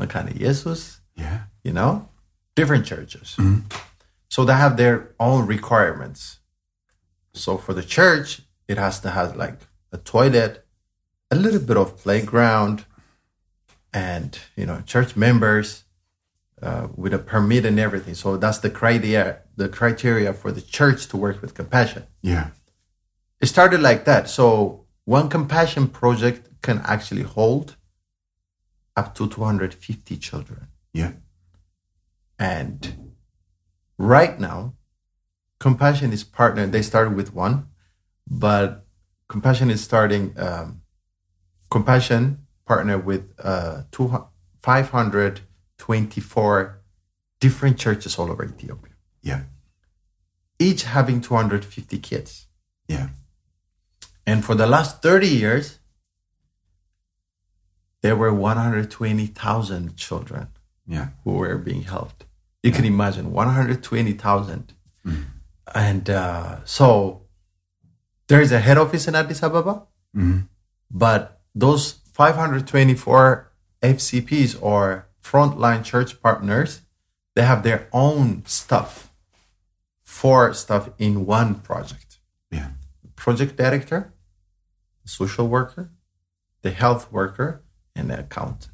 Mekane 0.00 0.32
Yesus 0.44 0.82
Yeah. 1.16 1.38
you 1.66 1.72
know, 1.78 1.92
different 2.58 2.84
churches. 2.86 3.28
Mm-hmm. 3.38 3.60
So 4.34 4.44
they 4.44 4.54
have 4.64 4.76
their 4.76 4.96
own 5.18 5.46
requirements. 5.56 6.38
So 7.34 7.50
for 7.64 7.72
the 7.74 7.82
church, 7.98 8.28
it 8.68 8.78
has 8.78 9.00
to 9.00 9.10
have 9.10 9.36
like 9.36 9.58
a 9.92 9.98
toilet, 9.98 10.52
a 11.30 11.36
little 11.36 11.60
bit 11.70 11.76
of 11.76 11.96
playground, 12.04 12.76
and 13.92 14.38
you 14.56 14.66
know, 14.66 14.80
church 14.92 15.16
members 15.16 15.84
uh, 16.62 16.88
with 16.94 17.12
a 17.14 17.18
permit 17.18 17.64
and 17.64 17.78
everything. 17.78 18.14
So 18.14 18.36
that's 18.36 18.58
the 18.58 18.70
criteria, 18.70 19.38
the 19.56 19.68
criteria 19.68 20.32
for 20.32 20.52
the 20.52 20.60
church 20.60 21.06
to 21.08 21.16
work 21.16 21.40
with 21.40 21.54
compassion. 21.54 22.04
Yeah. 22.22 22.50
It 23.40 23.46
started 23.46 23.80
like 23.80 24.04
that. 24.04 24.28
So 24.28 24.86
one 25.04 25.28
compassion 25.28 25.88
project 25.88 26.48
can 26.62 26.82
actually 26.84 27.22
hold 27.22 27.76
up 28.96 29.14
to 29.14 29.28
250 29.28 30.16
children. 30.16 30.68
Yeah. 30.92 31.12
And 32.38 33.12
right 33.98 34.38
now, 34.38 34.74
Compassion 35.58 36.10
is 36.10 36.24
partnered. 36.24 36.72
They 36.72 36.80
started 36.80 37.14
with 37.14 37.34
one, 37.34 37.68
but 38.26 38.86
Compassion 39.28 39.70
is 39.70 39.82
starting. 39.82 40.34
Um, 40.38 40.80
Compassion 41.70 42.46
partnered 42.64 43.04
with 43.04 43.30
uh, 43.38 43.82
two, 43.92 44.26
524 45.80 46.80
different 47.40 47.78
churches 47.78 48.18
all 48.18 48.30
over 48.30 48.44
Ethiopia, 48.44 48.92
Yeah. 49.22 49.42
each 50.58 50.82
having 50.84 51.20
250 51.20 51.98
kids. 51.98 52.46
Yeah. 52.86 53.08
And 54.26 54.44
for 54.44 54.54
the 54.54 54.66
last 54.66 55.00
30 55.02 55.26
years, 55.28 55.78
there 58.02 58.16
were 58.16 58.32
120,000 58.32 59.96
children 59.96 60.48
Yeah. 60.86 61.08
who 61.24 61.32
were 61.32 61.56
being 61.58 61.82
helped. 61.84 62.24
You 62.62 62.72
can 62.72 62.84
imagine 62.84 63.32
120,000. 63.32 64.74
And 65.74 66.10
uh, 66.10 66.64
so 66.64 67.22
there 68.28 68.40
is 68.42 68.52
a 68.52 68.60
head 68.60 68.76
office 68.76 69.06
in 69.08 69.14
Addis 69.14 69.42
Ababa, 69.42 69.86
but 70.90 71.40
those 71.54 71.84
524 72.12 73.50
FCPs 73.82 74.56
or 74.60 75.06
frontline 75.22 75.84
church 75.84 76.20
partners, 76.22 76.80
they 77.34 77.42
have 77.42 77.62
their 77.62 77.88
own 77.92 78.42
stuff 78.46 79.12
for 80.02 80.52
stuff 80.54 80.90
in 80.98 81.26
one 81.26 81.54
project 81.60 82.18
Yeah. 82.50 82.70
project 83.16 83.56
director, 83.56 84.12
social 85.04 85.46
worker, 85.48 85.90
the 86.62 86.70
health 86.70 87.10
worker, 87.12 87.62
and 87.94 88.10
the 88.10 88.20
accountant. 88.20 88.68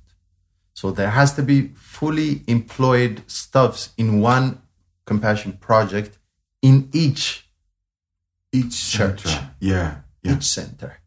So 0.73 0.91
there 0.91 1.11
has 1.11 1.35
to 1.35 1.43
be 1.43 1.69
fully 1.75 2.43
employed 2.47 3.23
stuffs 3.27 3.91
in 3.97 4.21
one 4.21 4.61
compassion 5.07 5.55
project 5.59 6.19
in 6.63 6.89
each 6.93 7.43
Each 8.53 8.93
Church. 8.93 9.23
center. 9.23 9.51
Yeah. 9.61 10.01
Yeah. 10.23 10.37
each 10.37 10.45
center. 10.45 11.01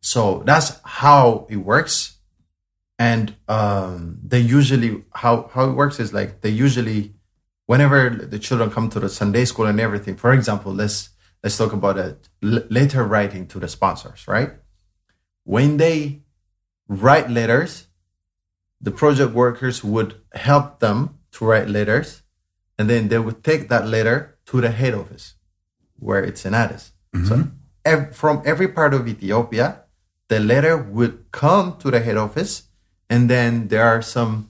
So 0.00 0.42
that's 0.44 0.80
how 0.84 1.46
it 1.50 1.56
works. 1.58 2.16
And 3.00 3.34
um, 3.48 4.18
they 4.22 4.40
usually 4.58 4.90
how 5.22 5.48
how 5.54 5.64
it 5.70 5.74
works 5.82 5.98
is 5.98 6.12
like 6.12 6.30
they 6.42 6.50
usually 6.66 7.14
whenever 7.64 8.10
the 8.10 8.38
children 8.38 8.70
come 8.70 8.90
to 8.90 9.00
the 9.00 9.08
Sunday 9.08 9.44
school 9.46 9.66
and 9.66 9.80
everything. 9.80 10.16
For 10.16 10.32
example, 10.38 10.72
let's 10.82 11.08
let's 11.42 11.56
talk 11.56 11.72
about 11.72 11.96
it 12.06 12.28
l- 12.42 12.66
later 12.68 13.02
writing 13.12 13.46
to 13.52 13.58
the 13.58 13.68
sponsors, 13.68 14.28
right? 14.28 14.50
When 15.44 15.78
they 15.78 15.96
write 16.88 17.30
letters, 17.30 17.72
the 18.86 18.90
project 18.90 19.32
workers 19.32 19.82
would 19.82 20.10
help 20.34 20.80
them 20.80 20.98
to 21.32 21.46
write 21.46 21.68
letters, 21.68 22.22
and 22.78 22.90
then 22.90 23.08
they 23.08 23.18
would 23.18 23.42
take 23.42 23.68
that 23.70 23.86
letter 23.86 24.36
to 24.46 24.60
the 24.60 24.70
head 24.80 24.94
office, 24.94 25.34
where 25.98 26.22
it's 26.22 26.44
in 26.44 26.54
Addis. 26.54 26.92
So 27.28 27.34
ev- 27.84 28.14
from 28.14 28.42
every 28.44 28.68
part 28.68 28.92
of 28.94 29.08
Ethiopia, 29.08 29.66
the 30.28 30.38
letter 30.40 30.76
would 30.76 31.14
come 31.32 31.76
to 31.78 31.90
the 31.90 32.00
head 32.00 32.16
office, 32.16 32.64
and 33.10 33.28
then 33.28 33.68
there 33.68 33.84
are 33.84 34.00
some. 34.00 34.48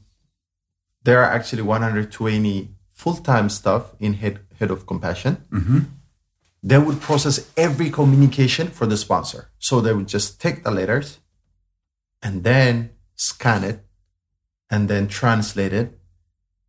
There 1.02 1.18
are 1.22 1.30
actually 1.32 1.62
120 1.62 2.68
full-time 2.90 3.48
staff 3.48 3.94
in 3.98 4.14
head 4.14 4.40
head 4.58 4.70
of 4.70 4.86
compassion. 4.86 5.44
Mm-hmm. 5.50 5.78
They 6.62 6.78
would 6.78 7.00
process 7.00 7.50
every 7.56 7.88
communication 7.88 8.68
for 8.68 8.86
the 8.86 8.98
sponsor. 8.98 9.48
So 9.58 9.80
they 9.80 9.94
would 9.94 10.08
just 10.08 10.40
take 10.40 10.62
the 10.62 10.70
letters, 10.70 11.18
and 12.22 12.44
then 12.44 12.90
scan 13.16 13.64
it, 13.64 13.80
and 14.68 14.88
then 14.88 15.08
translate 15.08 15.72
it, 15.72 15.98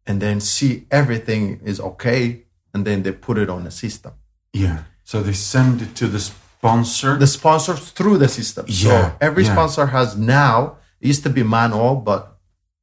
and 0.08 0.22
then 0.22 0.40
see 0.40 0.88
everything 0.90 1.60
is 1.64 1.80
okay, 1.80 2.44
and 2.74 2.86
then 2.86 3.04
they 3.04 3.12
put 3.12 3.38
it 3.38 3.50
on 3.50 3.66
the 3.66 3.72
system. 3.72 4.14
Yeah. 4.54 4.84
So 5.04 5.22
they 5.22 5.34
send 5.34 5.82
it 5.82 5.94
to 5.96 6.08
the 6.08 6.20
sponsor. 6.20 7.18
the 7.18 7.28
sponsors 7.28 7.92
through 7.92 8.18
the 8.18 8.28
system. 8.30 8.66
Yeah, 8.68 9.12
so 9.12 9.18
every 9.20 9.44
yeah. 9.44 9.52
sponsor 9.52 9.88
has 9.88 10.16
now, 10.16 10.78
it 11.02 11.08
used 11.08 11.24
to 11.24 11.30
be 11.30 11.44
manual, 11.44 11.96
but 11.96 12.38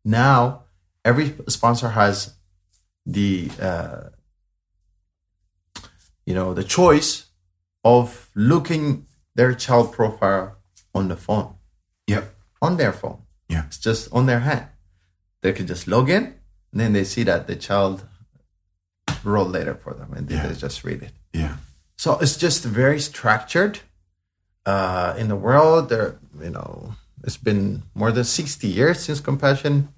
now 0.05 0.65
every 1.05 1.35
sponsor 1.49 1.91
has 1.91 2.35
the, 3.07 3.51
uh, 3.61 4.11
you 6.27 6.35
know, 6.35 6.53
the 6.55 6.65
choice 6.65 7.27
of 7.85 8.29
looking 8.35 9.07
their 9.35 9.55
child 9.55 9.93
profile 9.93 10.57
on 10.95 11.09
the 11.09 11.17
phone, 11.17 11.55
yeah. 12.07 12.25
on 12.61 12.77
their 12.77 12.93
phone. 12.93 13.23
Yeah. 13.49 13.65
It's 13.67 13.79
just 13.79 14.13
on 14.13 14.27
their 14.27 14.41
hand. 14.41 14.67
They 15.41 15.53
can 15.53 15.67
just 15.67 15.87
log 15.87 16.11
in 16.11 16.25
and 16.73 16.81
then 16.81 16.93
they 16.93 17.05
see 17.05 17.23
that 17.23 17.47
the 17.47 17.57
child 17.57 18.05
wrote 19.25 19.49
later 19.49 19.75
for 19.75 19.95
them 19.95 20.13
and 20.13 20.31
Yeah. 20.31 20.47
they 20.47 20.55
just 20.55 20.85
read 20.85 21.03
it. 21.03 21.13
Yeah. 21.33 21.57
So 21.97 22.19
it's 22.19 22.37
just 22.37 22.65
very 22.65 23.01
structured. 23.01 23.81
Uh, 24.67 25.15
in 25.17 25.29
the 25.29 25.37
world, 25.37 25.89
there, 25.89 26.19
you 26.43 26.51
know, 26.51 26.95
it's 27.25 27.37
been 27.37 27.83
more 27.95 28.13
than 28.13 28.25
60 28.25 28.67
years 28.67 29.01
since 29.01 29.21
compassion, 29.21 29.89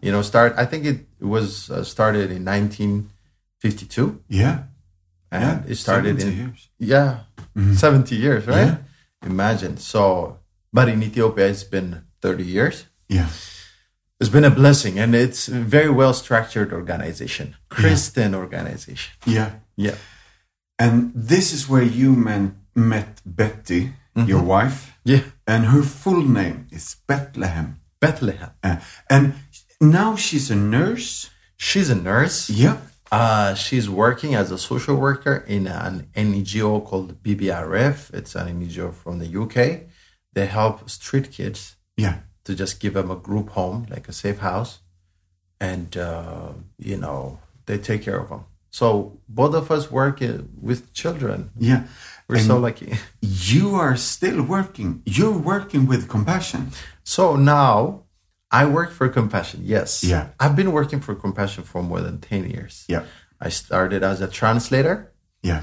you 0.00 0.10
know, 0.12 0.22
start. 0.22 0.54
I 0.56 0.64
think 0.66 0.84
it 0.86 1.06
was 1.20 1.70
uh, 1.70 1.82
started 1.84 2.30
in 2.30 2.44
1952, 2.44 4.20
Yeah. 4.28 4.64
and 5.30 5.42
Yeah. 5.42 5.62
it 5.72 5.76
started 5.76 6.20
70 6.20 6.22
in 6.32 6.38
years. 6.46 6.68
yeah, 6.78 7.18
70 7.76 8.16
years, 8.16 8.46
right? 8.46 8.66
Yeah. 8.66 8.76
Imagine. 9.26 9.76
So, 9.78 10.38
but 10.72 10.88
in 10.88 11.02
Ethiopia, 11.02 11.46
it's 11.48 11.64
been 11.64 12.02
30 12.20 12.44
years. 12.44 12.86
Yeah. 13.08 13.28
It's 14.20 14.30
been 14.30 14.44
a 14.44 14.50
blessing, 14.50 14.98
and 14.98 15.14
it's 15.14 15.48
a 15.48 15.60
very 15.60 15.90
well 15.90 16.14
structured 16.14 16.72
organization, 16.72 17.56
Christian 17.68 18.34
organization. 18.34 19.12
Yeah. 19.26 19.50
Yeah. 19.76 19.96
And 20.78 21.12
this 21.14 21.52
is 21.52 21.68
where 21.68 21.82
you 21.82 22.14
men, 22.14 22.56
met 22.74 23.20
Betty, 23.24 23.92
your 24.16 24.42
wife, 24.42 24.92
Yeah. 25.04 25.22
and 25.46 25.66
her 25.66 25.82
full 25.82 26.22
name 26.22 26.66
is 26.70 26.96
Bethlehem. 27.06 27.80
Bethlehem. 28.00 28.50
Uh, 28.62 28.76
and 29.10 29.34
now 29.80 30.14
she's 30.16 30.50
a 30.50 30.54
nurse. 30.56 31.30
She's 31.56 31.90
a 31.90 31.94
nurse. 31.94 32.48
Yeah. 32.50 32.76
Uh, 33.10 33.54
she's 33.54 33.88
working 33.88 34.34
as 34.34 34.50
a 34.50 34.58
social 34.58 34.96
worker 34.96 35.44
in 35.46 35.66
an 35.66 36.08
NGO 36.16 36.84
called 36.84 37.22
BBRF. 37.22 38.12
It's 38.12 38.34
an 38.34 38.48
NGO 38.48 38.92
from 38.92 39.18
the 39.18 39.26
UK. 39.42 39.86
They 40.32 40.46
help 40.46 40.88
street 40.90 41.30
kids 41.30 41.76
Yeah. 41.96 42.16
to 42.44 42.54
just 42.54 42.80
give 42.80 42.94
them 42.94 43.10
a 43.10 43.16
group 43.16 43.50
home, 43.50 43.86
like 43.90 44.08
a 44.08 44.12
safe 44.12 44.38
house, 44.38 44.80
and 45.60 45.96
uh, 45.96 46.52
you 46.78 46.96
know 46.96 47.38
they 47.66 47.78
take 47.78 48.02
care 48.02 48.18
of 48.18 48.28
them. 48.28 48.44
So 48.70 49.20
both 49.28 49.54
of 49.54 49.70
us 49.70 49.90
work 49.90 50.20
uh, 50.20 50.38
with 50.60 50.92
children. 50.92 51.50
Yeah. 51.58 51.84
We're 52.28 52.36
And 52.36 52.46
so 52.46 52.58
lucky. 52.58 52.96
you 53.20 53.74
are 53.74 53.96
still 53.96 54.42
working. 54.42 55.02
You're 55.04 55.38
working 55.38 55.86
with 55.86 56.08
compassion. 56.08 56.70
So 57.04 57.36
now 57.36 58.04
I 58.50 58.64
work 58.66 58.92
for 58.92 59.08
Compassion. 59.08 59.60
Yes. 59.64 60.02
Yeah. 60.04 60.28
I've 60.40 60.54
been 60.56 60.70
working 60.72 61.00
for 61.00 61.14
Compassion 61.14 61.64
for 61.64 61.82
more 61.82 62.00
than 62.00 62.20
ten 62.20 62.48
years. 62.48 62.84
Yeah. 62.88 63.02
I 63.40 63.48
started 63.50 64.02
as 64.02 64.20
a 64.20 64.28
translator. 64.28 65.12
Yeah. 65.42 65.62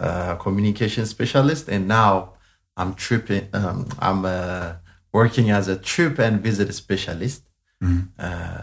uh, 0.00 0.36
communication 0.36 1.04
specialist, 1.04 1.68
and 1.68 1.86
now 1.86 2.32
I'm 2.78 2.94
tripping. 2.94 3.48
Um, 3.52 3.88
I'm 3.98 4.24
uh, 4.24 4.74
working 5.12 5.50
as 5.50 5.68
a 5.68 5.76
trip 5.76 6.18
and 6.18 6.40
visit 6.40 6.72
specialist 6.74 7.42
uh, 8.18 8.62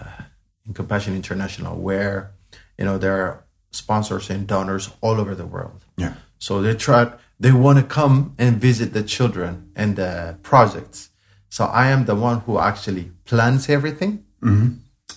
in 0.65 0.73
Compassion 0.73 1.15
International, 1.15 1.75
where 1.77 2.31
you 2.79 2.85
know, 2.85 2.97
there 2.97 3.21
are 3.21 3.45
sponsors 3.71 4.29
and 4.29 4.47
donors 4.47 4.89
all 5.01 5.19
over 5.19 5.35
the 5.35 5.45
world. 5.45 5.83
Yeah. 5.97 6.13
So 6.39 6.61
they 6.61 6.73
try, 6.73 7.11
they 7.39 7.51
want 7.51 7.77
to 7.79 7.85
come 7.85 8.33
and 8.37 8.57
visit 8.59 8.93
the 8.93 9.03
children 9.03 9.71
and 9.75 9.95
the 9.95 10.37
projects. 10.41 11.09
So 11.49 11.65
I 11.65 11.87
am 11.89 12.05
the 12.05 12.15
one 12.15 12.39
who 12.41 12.59
actually 12.59 13.11
plans 13.25 13.69
everything, 13.69 14.25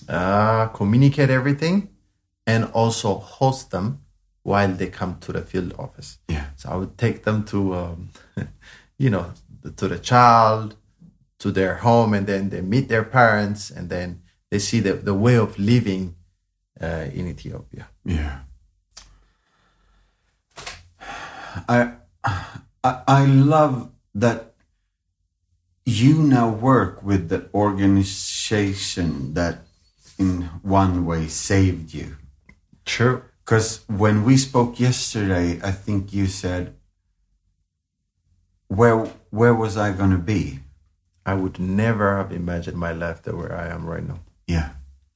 uh, 0.08 0.66
communicate 0.68 1.30
everything, 1.30 1.88
and 2.46 2.64
also 2.72 3.14
host 3.18 3.70
them 3.70 4.00
while 4.42 4.72
they 4.72 4.88
come 4.88 5.18
to 5.20 5.32
the 5.32 5.42
field 5.42 5.74
office. 5.78 6.18
Yeah. 6.28 6.46
So 6.56 6.70
I 6.70 6.76
would 6.76 6.98
take 6.98 7.22
them 7.22 7.44
to, 7.46 7.74
um, 7.74 8.10
you 8.98 9.10
know, 9.10 9.32
to 9.76 9.88
the 9.88 9.98
child, 9.98 10.76
to 11.38 11.52
their 11.52 11.76
home, 11.76 12.14
and 12.14 12.26
then 12.26 12.50
they 12.50 12.60
meet 12.60 12.88
their 12.88 13.04
parents, 13.04 13.70
and 13.70 13.88
then 13.88 14.22
they 14.50 14.58
see 14.58 14.80
the, 14.80 14.94
the 14.94 15.14
way 15.14 15.36
of 15.36 15.58
living 15.58 16.16
uh, 16.80 17.06
in 17.12 17.28
Ethiopia. 17.28 17.88
Yeah. 18.04 18.40
I, 21.68 21.92
I 22.24 23.02
I 23.06 23.24
love 23.26 23.90
that 24.14 24.54
you 25.84 26.22
now 26.22 26.48
work 26.48 27.02
with 27.02 27.28
the 27.28 27.48
organization 27.54 29.34
that 29.34 29.64
in 30.18 30.42
one 30.62 31.04
way 31.04 31.26
saved 31.26 31.92
you. 31.94 32.16
True. 32.84 33.22
Because 33.44 33.84
when 33.88 34.24
we 34.24 34.36
spoke 34.36 34.78
yesterday, 34.78 35.60
I 35.62 35.72
think 35.72 36.12
you 36.12 36.26
said, 36.26 36.74
"Where 38.68 39.06
where 39.30 39.54
was 39.54 39.76
I 39.76 39.92
going 39.92 40.10
to 40.10 40.18
be?" 40.18 40.60
I 41.24 41.34
would 41.34 41.60
never 41.60 42.16
have 42.16 42.32
imagined 42.32 42.78
my 42.78 42.92
life 42.92 43.22
that 43.22 43.36
where 43.36 43.54
I 43.54 43.68
am 43.68 43.86
right 43.86 44.06
now. 44.06 44.20
Yeah, 44.48 44.70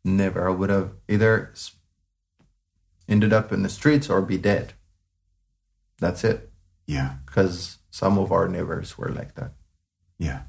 Never. 0.06 0.48
I 0.48 0.52
would 0.52 0.70
have 0.70 0.92
either 1.08 1.52
ended 3.08 3.32
up 3.32 3.50
in 3.50 3.64
the 3.64 3.68
streets 3.68 4.08
or 4.08 4.22
be 4.22 4.38
dead. 4.38 4.74
That's 5.98 6.24
it. 6.24 6.50
yeah, 6.86 7.14
Because 7.26 7.78
some 7.90 8.18
of 8.18 8.30
our 8.32 8.48
neighbors 8.48 8.98
were 8.98 9.08
like 9.10 9.34
that. 9.34 9.52
yeah. 10.18 10.40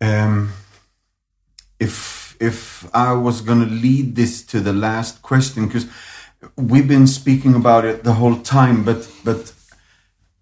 Um, 0.00 0.52
if 1.78 2.36
if 2.40 2.88
I 2.92 3.12
was 3.12 3.40
going 3.40 3.60
to 3.60 3.72
lead 3.72 4.16
this 4.16 4.42
to 4.46 4.58
the 4.60 4.72
last 4.72 5.22
question, 5.22 5.66
because 5.66 5.86
we've 6.56 6.88
been 6.88 7.06
speaking 7.06 7.54
about 7.54 7.84
it 7.84 8.02
the 8.02 8.14
whole 8.14 8.36
time, 8.40 8.82
but 8.84 9.08
but 9.24 9.52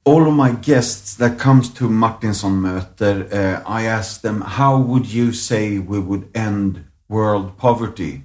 all 0.04 0.26
of 0.26 0.32
my 0.34 0.52
guests 0.52 1.14
that 1.16 1.38
comes 1.38 1.68
to 1.74 1.88
Martinson 1.90 2.62
möter, 2.62 3.30
uh, 3.32 3.62
I 3.66 3.82
ask 3.84 4.22
them, 4.22 4.40
how 4.40 4.78
would 4.80 5.12
you 5.12 5.32
say 5.32 5.78
we 5.78 5.98
would 6.00 6.30
end 6.34 6.84
world 7.08 7.58
poverty? 7.58 8.22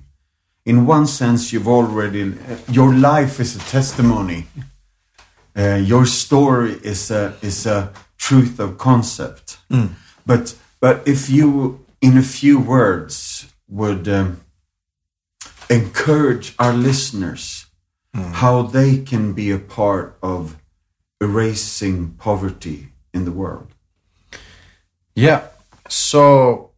In 0.65 0.87
one 0.87 1.05
sense, 1.05 1.53
you've 1.53 1.67
already, 1.67 2.33
your 2.69 2.93
life 2.93 3.39
is 3.39 3.55
a 3.55 3.59
testimony. 3.59 4.47
Uh, 5.55 5.75
your 5.75 6.05
story 6.05 6.73
is 6.83 7.11
a, 7.11 7.35
is 7.41 7.65
a 7.65 7.93
truth 8.17 8.59
of 8.59 8.77
concept. 8.77 9.57
But, 10.25 10.55
but 10.79 11.07
if 11.07 11.29
you, 11.29 11.85
in 12.01 12.17
a 12.17 12.23
few 12.23 12.59
words, 12.59 13.53
would 13.67 14.07
um, 14.07 14.41
encourage 15.69 16.55
our 16.57 16.73
listeners 16.73 17.67
how 18.13 18.61
they 18.61 18.97
can 18.97 19.33
be 19.33 19.51
a 19.51 19.59
part 19.59 20.17
of 20.21 20.55
erasing 21.21 22.15
poverty 22.17 22.87
in 23.13 23.25
the 23.25 23.31
world. 23.31 23.67
Yeah. 25.15 25.47
So 25.89 26.71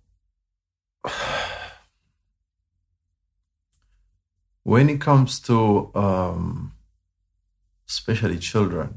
when 4.71 4.89
it 4.89 4.99
comes 4.99 5.39
to 5.39 5.57
um, 5.95 6.73
especially 7.87 8.37
children 8.37 8.87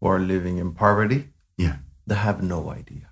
who 0.00 0.08
are 0.08 0.18
living 0.18 0.58
in 0.58 0.68
poverty, 0.74 1.20
Yeah. 1.56 1.76
they 2.08 2.16
have 2.16 2.42
no 2.42 2.60
idea. 2.80 3.06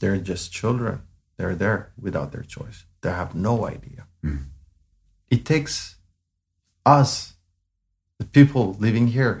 They're 0.00 0.18
just 0.32 0.52
children. 0.52 0.96
They're 1.36 1.56
there 1.56 1.80
without 2.06 2.30
their 2.30 2.44
choice. 2.56 2.78
They 3.02 3.10
have 3.10 3.34
no 3.34 3.66
idea. 3.66 4.06
It 5.34 5.44
takes 5.44 5.96
us, 6.84 7.34
the 8.20 8.24
people 8.38 8.76
living 8.78 9.08
here 9.08 9.36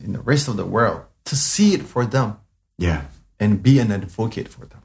in 0.00 0.12
the 0.14 0.20
rest 0.32 0.48
of 0.48 0.56
the 0.56 0.64
world, 0.76 1.02
to 1.24 1.36
see 1.36 1.74
it 1.74 1.82
for 1.82 2.06
them 2.06 2.38
Yeah. 2.78 3.02
and 3.38 3.62
be 3.62 3.78
an 3.78 3.92
advocate 3.92 4.48
for 4.48 4.64
them. 4.72 4.82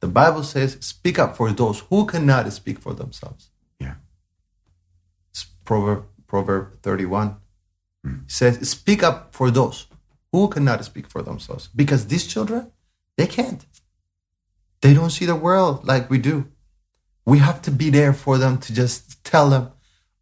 The 0.00 0.08
Bible 0.08 0.42
says, 0.44 0.76
speak 0.80 1.18
up 1.18 1.36
for 1.38 1.50
those 1.52 1.78
who 1.88 2.04
cannot 2.06 2.52
speak 2.52 2.78
for 2.78 2.92
themselves. 2.94 3.48
Proverb, 5.64 6.04
Proverb 6.26 6.80
31 6.82 7.36
hmm. 8.04 8.14
says, 8.26 8.68
speak 8.68 9.02
up 9.02 9.34
for 9.34 9.50
those 9.50 9.86
who 10.32 10.48
cannot 10.48 10.84
speak 10.84 11.06
for 11.06 11.22
themselves. 11.22 11.68
Because 11.74 12.06
these 12.06 12.26
children, 12.26 12.72
they 13.16 13.26
can't. 13.26 13.64
They 14.80 14.94
don't 14.94 15.10
see 15.10 15.26
the 15.26 15.36
world 15.36 15.86
like 15.86 16.10
we 16.10 16.18
do. 16.18 16.48
We 17.24 17.38
have 17.38 17.62
to 17.62 17.70
be 17.70 17.90
there 17.90 18.12
for 18.12 18.38
them 18.38 18.58
to 18.58 18.74
just 18.74 19.22
tell 19.24 19.50
them, 19.50 19.70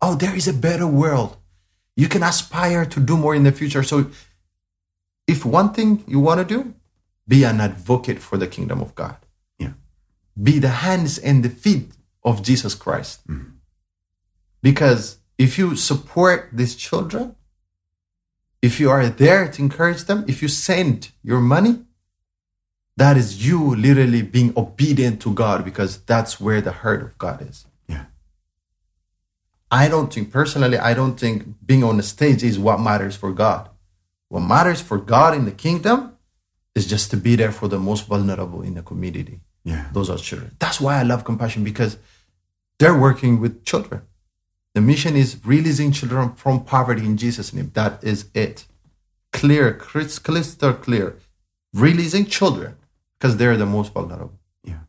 oh, 0.02 0.14
there 0.14 0.36
is 0.36 0.48
a 0.48 0.52
better 0.52 0.86
world. 0.86 1.36
You 1.96 2.08
can 2.08 2.22
aspire 2.22 2.84
to 2.86 3.00
do 3.00 3.16
more 3.16 3.34
in 3.34 3.44
the 3.44 3.52
future. 3.52 3.82
So 3.82 4.10
if 5.26 5.44
one 5.44 5.72
thing 5.72 6.04
you 6.06 6.20
want 6.20 6.40
to 6.40 6.44
do, 6.44 6.74
be 7.26 7.44
an 7.44 7.60
advocate 7.60 8.18
for 8.18 8.36
the 8.36 8.46
kingdom 8.46 8.80
of 8.80 8.94
God. 8.94 9.16
Yeah. 9.58 9.74
Be 10.40 10.58
the 10.58 10.68
hands 10.84 11.18
and 11.18 11.44
the 11.44 11.48
feet 11.48 11.92
of 12.24 12.42
Jesus 12.42 12.74
Christ. 12.74 13.20
Hmm. 13.26 13.60
Because 14.62 15.19
if 15.40 15.56
you 15.56 15.74
support 15.74 16.50
these 16.52 16.74
children, 16.76 17.34
if 18.60 18.78
you 18.78 18.90
are 18.90 19.08
there 19.08 19.50
to 19.50 19.62
encourage 19.62 20.04
them, 20.04 20.22
if 20.28 20.42
you 20.42 20.48
send 20.48 21.12
your 21.22 21.40
money, 21.40 21.74
that 22.98 23.16
is 23.16 23.46
you 23.46 23.74
literally 23.74 24.20
being 24.20 24.52
obedient 24.54 25.22
to 25.22 25.32
God 25.32 25.64
because 25.64 25.92
that's 26.02 26.38
where 26.38 26.60
the 26.60 26.72
heart 26.72 27.00
of 27.00 27.16
God 27.16 27.40
is. 27.40 27.64
Yeah. 27.88 28.04
I 29.70 29.88
don't 29.88 30.12
think, 30.12 30.30
personally, 30.30 30.76
I 30.76 30.92
don't 30.92 31.18
think 31.18 31.46
being 31.64 31.84
on 31.84 31.96
the 31.96 32.02
stage 32.02 32.42
is 32.42 32.58
what 32.58 32.78
matters 32.78 33.16
for 33.16 33.32
God. 33.32 33.70
What 34.28 34.40
matters 34.40 34.82
for 34.82 34.98
God 34.98 35.34
in 35.34 35.46
the 35.46 35.52
kingdom 35.52 36.18
is 36.74 36.86
just 36.86 37.10
to 37.12 37.16
be 37.16 37.34
there 37.34 37.50
for 37.50 37.66
the 37.66 37.78
most 37.78 38.06
vulnerable 38.06 38.60
in 38.60 38.74
the 38.74 38.82
community. 38.82 39.40
Yeah. 39.64 39.86
Those 39.94 40.10
are 40.10 40.18
children. 40.18 40.54
That's 40.58 40.82
why 40.82 41.00
I 41.00 41.02
love 41.02 41.24
compassion 41.24 41.64
because 41.64 41.96
they're 42.78 43.00
working 43.08 43.40
with 43.40 43.64
children. 43.64 44.02
The 44.74 44.80
mission 44.80 45.16
is 45.16 45.36
releasing 45.44 45.92
children 45.92 46.34
from 46.34 46.64
poverty 46.64 47.04
in 47.04 47.16
Jesus' 47.16 47.52
name. 47.52 47.70
That 47.74 48.02
is 48.04 48.26
it. 48.34 48.66
Clear, 49.32 49.74
crystal 49.74 50.74
clear. 50.74 51.16
Releasing 51.74 52.26
children 52.26 52.76
because 53.18 53.36
they're 53.36 53.56
the 53.56 53.66
most 53.66 53.92
vulnerable. 53.92 54.38
Yeah. 54.64 54.80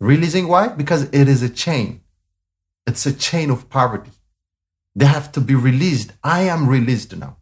Releasing 0.00 0.48
why? 0.48 0.68
Because 0.68 1.04
it 1.04 1.28
is 1.28 1.42
a 1.42 1.48
chain. 1.48 2.02
It's 2.86 3.06
a 3.06 3.12
chain 3.12 3.50
of 3.50 3.68
poverty. 3.70 4.10
They 4.94 5.06
have 5.06 5.32
to 5.32 5.40
be 5.40 5.54
released. 5.54 6.12
I 6.22 6.42
am 6.42 6.68
released 6.68 7.16
now. 7.16 7.38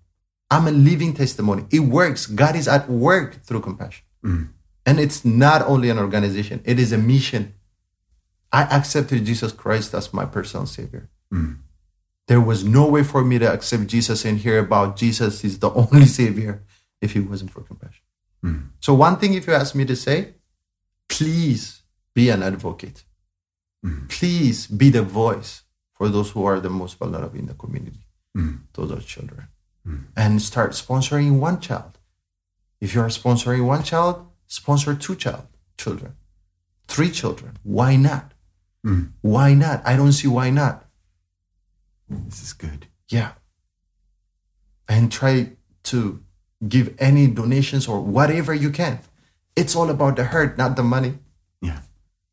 I'm 0.50 0.66
a 0.66 0.72
living 0.72 1.14
testimony. 1.14 1.64
It 1.70 1.80
works. 1.80 2.26
God 2.26 2.56
is 2.56 2.68
at 2.68 2.88
work 2.88 3.42
through 3.42 3.60
compassion. 3.60 4.04
Mm. 4.24 4.48
And 4.84 5.00
it's 5.00 5.24
not 5.24 5.62
only 5.62 5.90
an 5.90 5.98
organization, 5.98 6.60
it 6.64 6.78
is 6.78 6.92
a 6.92 6.98
mission. 6.98 7.54
I 8.52 8.62
accepted 8.62 9.24
Jesus 9.24 9.52
Christ 9.52 9.94
as 9.94 10.12
my 10.12 10.24
personal 10.24 10.66
savior. 10.66 11.08
Mm. 11.32 11.58
There 12.30 12.40
was 12.40 12.62
no 12.62 12.86
way 12.86 13.02
for 13.02 13.24
me 13.24 13.40
to 13.40 13.52
accept 13.52 13.88
Jesus 13.88 14.24
and 14.24 14.38
hear 14.38 14.60
about 14.60 14.94
Jesus 14.94 15.42
is 15.42 15.58
the 15.58 15.68
only 15.72 16.06
savior 16.20 16.62
if 17.00 17.16
it 17.16 17.22
wasn't 17.28 17.50
for 17.50 17.62
compassion. 17.62 18.04
Hmm. 18.40 18.58
So, 18.78 18.94
one 18.94 19.16
thing, 19.16 19.34
if 19.34 19.48
you 19.48 19.52
ask 19.52 19.74
me 19.74 19.84
to 19.86 19.96
say, 19.96 20.34
please 21.08 21.82
be 22.14 22.30
an 22.30 22.44
advocate. 22.44 23.02
Hmm. 23.82 24.06
Please 24.06 24.68
be 24.68 24.90
the 24.90 25.02
voice 25.02 25.64
for 25.92 26.08
those 26.08 26.30
who 26.30 26.44
are 26.44 26.60
the 26.60 26.70
most 26.70 26.98
vulnerable 26.98 27.36
in 27.36 27.46
the 27.46 27.54
community. 27.54 28.04
Hmm. 28.32 28.58
Those 28.74 28.92
are 28.92 29.00
children. 29.00 29.48
And 30.16 30.40
start 30.40 30.70
sponsoring 30.84 31.40
one 31.40 31.58
child. 31.58 31.98
If 32.80 32.94
you 32.94 33.00
are 33.00 33.08
sponsoring 33.08 33.66
one 33.66 33.82
child, 33.82 34.24
sponsor 34.46 34.94
two 34.94 35.16
child 35.16 35.48
children, 35.76 36.12
three 36.86 37.10
children. 37.10 37.58
Why 37.64 37.96
not? 37.96 38.34
Why 39.20 39.54
not? 39.54 39.82
I 39.84 39.96
don't 39.96 40.12
see 40.12 40.28
why 40.28 40.50
not. 40.50 40.86
This 42.10 42.42
is 42.42 42.52
good. 42.52 42.86
Yeah. 43.08 43.32
And 44.88 45.12
try 45.12 45.56
to 45.84 46.22
give 46.68 46.94
any 46.98 47.26
donations 47.28 47.88
or 47.88 48.00
whatever 48.00 48.52
you 48.52 48.70
can. 48.70 49.00
It's 49.56 49.76
all 49.76 49.90
about 49.90 50.16
the 50.16 50.26
heart, 50.26 50.58
not 50.58 50.76
the 50.76 50.82
money. 50.82 51.18
Yeah. 51.62 51.80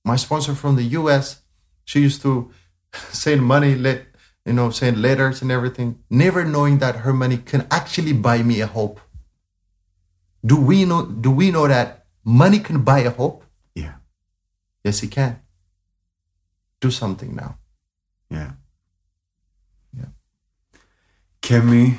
My 0.03 0.15
sponsor 0.15 0.55
from 0.55 0.75
the 0.75 0.83
US, 0.99 1.41
she 1.85 2.01
used 2.01 2.21
to 2.23 2.51
send 3.11 3.43
money, 3.43 3.75
let 3.75 4.05
you 4.45 4.53
know, 4.53 4.69
send 4.71 5.01
letters 5.01 5.41
and 5.41 5.51
everything, 5.51 5.99
never 6.09 6.43
knowing 6.43 6.79
that 6.79 6.97
her 6.97 7.13
money 7.13 7.37
can 7.37 7.67
actually 7.69 8.13
buy 8.13 8.41
me 8.43 8.61
a 8.61 8.67
hope. 8.67 8.99
Do 10.45 10.55
we 10.55 10.85
know 10.85 11.05
do 11.05 11.31
we 11.31 11.51
know 11.51 11.67
that 11.67 12.05
money 12.23 12.59
can 12.59 12.83
buy 12.83 12.99
a 12.99 13.09
hope? 13.11 13.43
Yeah. 13.75 13.95
Yes, 14.83 15.03
it 15.03 15.11
can. 15.11 15.41
do 16.79 16.91
something 16.91 17.35
now. 17.35 17.57
Yeah. 18.29 18.51
Kemi, 21.47 21.97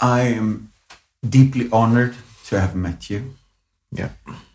I 0.00 0.22
am 0.22 0.72
deeply 1.22 1.68
honored 1.70 2.16
to 2.46 2.58
have 2.58 2.74
met 2.74 3.08
you. 3.08 3.36
Yeah. 3.92 4.08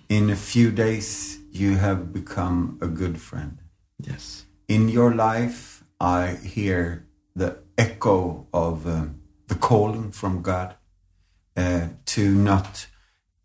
In 0.10 0.30
a 0.30 0.36
few 0.36 0.72
days, 0.72 1.40
you 1.54 1.78
have 1.78 2.12
become 2.12 2.78
a 2.82 2.88
good 2.88 3.18
friend. 3.22 3.60
Yes. 3.98 4.44
In 4.68 4.90
your 4.90 5.16
life, 5.16 5.86
I 6.02 6.36
hear 6.36 7.06
the 7.34 7.60
echo 7.78 8.46
of 8.54 8.86
um, 8.86 9.22
the 9.48 9.56
calling 9.56 10.12
from 10.12 10.42
God 10.42 10.76
uh, 11.56 11.88
to 12.08 12.36
not 12.36 12.88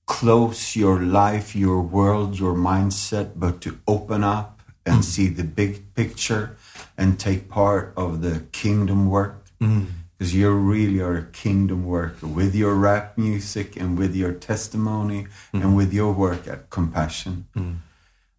close 0.06 0.74
your 0.74 1.00
life, 1.00 1.54
your 1.54 1.80
world, 1.82 2.36
your 2.36 2.56
mindset, 2.56 3.34
but 3.36 3.60
to 3.60 3.78
open 3.86 4.24
up 4.24 4.60
and 4.84 5.04
see 5.04 5.28
the 5.28 5.44
big 5.44 5.94
picture 5.94 6.56
and 6.98 7.20
take 7.20 7.48
part 7.48 7.92
of 7.96 8.22
the 8.22 8.40
kingdom 8.50 9.08
work. 9.08 9.36
Because 10.20 10.34
you 10.34 10.50
really 10.52 11.00
are 11.00 11.16
a 11.16 11.22
kingdom 11.32 11.86
worker 11.86 12.26
with 12.26 12.54
your 12.54 12.74
rap 12.74 13.16
music 13.16 13.74
and 13.80 13.98
with 13.98 14.14
your 14.14 14.34
testimony 14.34 15.28
and 15.54 15.62
mm. 15.62 15.74
with 15.74 15.94
your 15.94 16.12
work 16.12 16.46
at 16.46 16.68
Compassion. 16.68 17.46
Mm. 17.56 17.78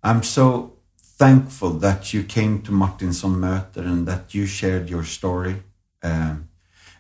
I'm 0.04 0.22
so 0.22 0.74
thankful 1.18 1.72
that 1.80 2.14
you 2.14 2.22
came 2.22 2.62
to 2.62 2.72
Martinson 2.72 3.32
Möter 3.42 3.84
and 3.84 4.08
that 4.08 4.36
you 4.36 4.46
shared 4.46 4.92
your 4.92 5.04
story. 5.04 5.64
Um, 6.04 6.50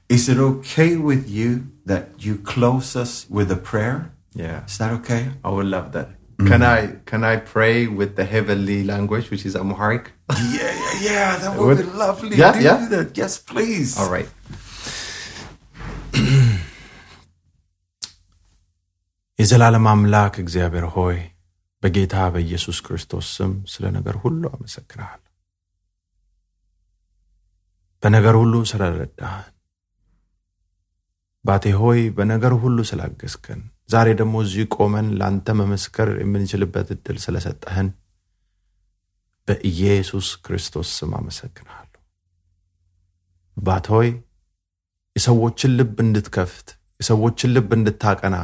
is 0.10 0.28
it 0.28 0.38
okay 0.38 0.98
with 0.98 1.30
you 1.30 1.68
that 1.86 2.06
you 2.18 2.40
close 2.40 2.96
us 2.96 3.30
with 3.30 3.52
a 3.52 3.58
prayer? 3.58 4.12
Yeah. 4.34 4.66
Is 4.66 4.80
that 4.80 4.92
okay? 4.94 5.30
I 5.44 5.50
would 5.52 5.68
love 5.68 5.92
that. 5.92 6.10
Mm. 6.40 6.48
Can 6.48 6.64
I 6.64 6.80
can 7.06 7.24
I 7.24 7.36
pray 7.38 7.86
with 7.86 8.16
the 8.16 8.26
heavenly 8.26 8.84
language, 8.84 9.30
which 9.30 9.46
is 9.46 9.56
Amharic? 9.56 10.12
Yeah, 10.32 10.74
yeah, 10.74 10.94
yeah. 11.02 11.38
That 11.38 11.60
would, 11.60 11.68
Would- 11.78 11.78
be 11.78 11.98
lovely. 11.98 12.36
Yeah, 12.36 12.54
Do 12.54 12.64
yeah. 12.64 12.88
that. 12.90 13.16
Yes, 13.16 13.38
please. 13.38 14.00
All 14.00 14.10
right. 14.10 14.30
የዘላለም 19.40 19.86
አምላክ 19.92 20.34
እግዚአብሔር 20.42 20.86
ሆይ 20.96 21.18
በጌታ 21.84 22.16
በኢየሱስ 22.34 22.78
ክርስቶስ 22.86 23.28
ስም 23.36 23.52
ስለ 23.72 23.84
ነገር 23.96 24.16
ሁሉ 24.24 24.42
አመሰግንሃለሁ። 24.54 25.28
በነገር 28.04 28.36
ሁሉ 28.42 28.54
ስለረዳህን፣ 28.72 29.54
ባቴ 31.46 31.66
ሆይ 31.80 32.02
በነገር 32.18 32.56
ሁሉ 32.64 32.78
ስላገዝከን፣ 32.90 33.62
ዛሬ 33.90 34.08
ደግሞ 34.20 34.36
እዚህ 34.46 34.66
ቆመን 34.76 35.08
ለአንተ 35.20 35.48
መመስከር 35.62 36.10
የምንችልበት 36.22 36.90
እድል 36.96 37.18
ስለሰጠህን 37.26 37.90
በኢየሱስ 39.48 40.28
ክርስቶስ 40.46 40.90
ስም 40.98 41.14
አመሰግንሃለሁ። 41.20 42.00
አባት 43.58 43.88
ሆይ 43.94 44.10
የሰዎችን 45.16 45.72
ልብ 45.78 45.98
እንድትከፍት 46.04 46.68
የሰዎችን 47.00 47.54
ልብ 47.56 47.70
እንድታቀና 47.78 48.38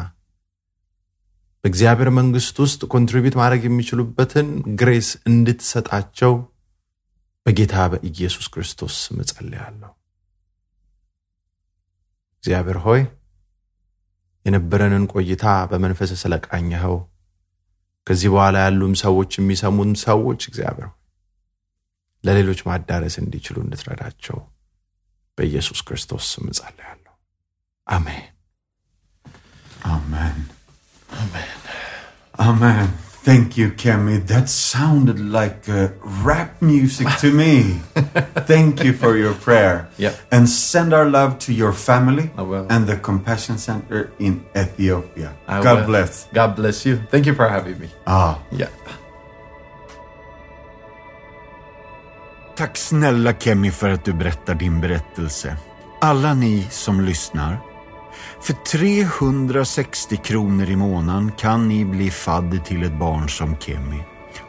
በእግዚአብሔር 1.64 2.10
መንግስት 2.18 2.56
ውስጥ 2.64 2.82
ኮንትሪቢዩት 2.94 3.36
ማድረግ 3.40 3.62
የሚችሉበትን 3.66 4.48
ግሬስ 4.80 5.10
እንድትሰጣቸው 5.30 6.34
በጌታ 7.46 7.76
በኢየሱስ 7.92 8.48
ክርስቶስ 8.54 8.96
ስም 9.04 9.20
እጸልያለሁ። 9.24 9.92
እግዚአብሔር 12.44 12.78
ሆይ 12.86 13.02
የነበረንን 14.46 15.06
ቆይታ 15.14 15.46
በመንፈስ 15.72 16.12
ስለቃኘኸው 16.22 16.96
ከዚህ 18.08 18.30
በኋላ 18.34 18.58
ያሉም 18.66 18.94
ሰዎች 19.02 19.32
የሚሰሙን 19.40 19.90
ሰዎች 20.04 20.42
እግዚአብሔር 20.50 20.88
ሆይ 20.88 20.96
ለሌሎች 22.24 22.60
ማዳረስ 22.68 23.16
እንዲችሉ 23.22 23.58
እንድትረዳቸው 23.66 24.38
በኢየሱስ 25.39 25.81
ክርስቶስ 25.81 26.25
ስም 26.33 26.47
እጸልያለሁ። 26.49 27.13
አሜን። 27.89 28.29
Amen. 29.85 30.37
Amen. 32.39 32.87
Thank 33.25 33.57
you, 33.57 33.71
Kemi. 33.73 34.27
That 34.27 34.49
sounded 34.49 35.21
like 35.31 35.69
uh, 35.69 35.89
rap 36.23 36.61
music 36.63 37.09
to 37.19 37.31
me. 37.33 37.53
Thank 38.45 38.83
you 38.83 38.93
for 38.93 39.17
your 39.17 39.35
prayer. 39.37 39.75
Yeah. 39.97 40.15
And 40.31 40.49
send 40.49 40.93
our 40.93 41.09
love 41.09 41.39
to 41.41 41.53
your 41.53 41.73
family 41.73 42.31
I 42.37 42.43
will. 42.43 42.67
and 42.69 42.87
the 42.87 42.97
Compassion 42.99 43.59
Center 43.59 44.01
in 44.19 44.33
Ethiopia. 44.57 45.31
I 45.47 45.63
God 45.63 45.79
will. 45.79 45.87
bless. 45.87 46.27
God 46.33 46.57
bless 46.57 46.85
you. 46.87 46.97
Thank 47.11 47.27
you 47.27 47.35
for 47.35 47.49
having 47.49 47.79
me. 47.79 47.89
Ah. 48.09 48.33
Yeah. 48.53 48.73
Tack 52.58 52.78
snälla 52.78 53.34
Kemi 53.34 53.72
för 53.72 53.90
att 53.90 54.06
du 54.06 54.14
berättar 54.14 54.56
din 54.56 54.82
berättelse. 54.82 55.58
Alla 56.02 56.34
ni 56.34 56.68
som 56.70 57.02
lyssnar. 57.02 57.60
För 58.42 58.54
360 58.54 60.18
kronor 60.18 60.70
i 60.70 60.76
månaden 60.76 61.32
kan 61.38 61.68
ni 61.68 61.86
bli 61.86 62.12
fadder 62.12 62.58
till 62.58 62.84
ett 62.84 63.00
barn 63.00 63.30
som 63.30 63.58
Kemi 63.58 64.04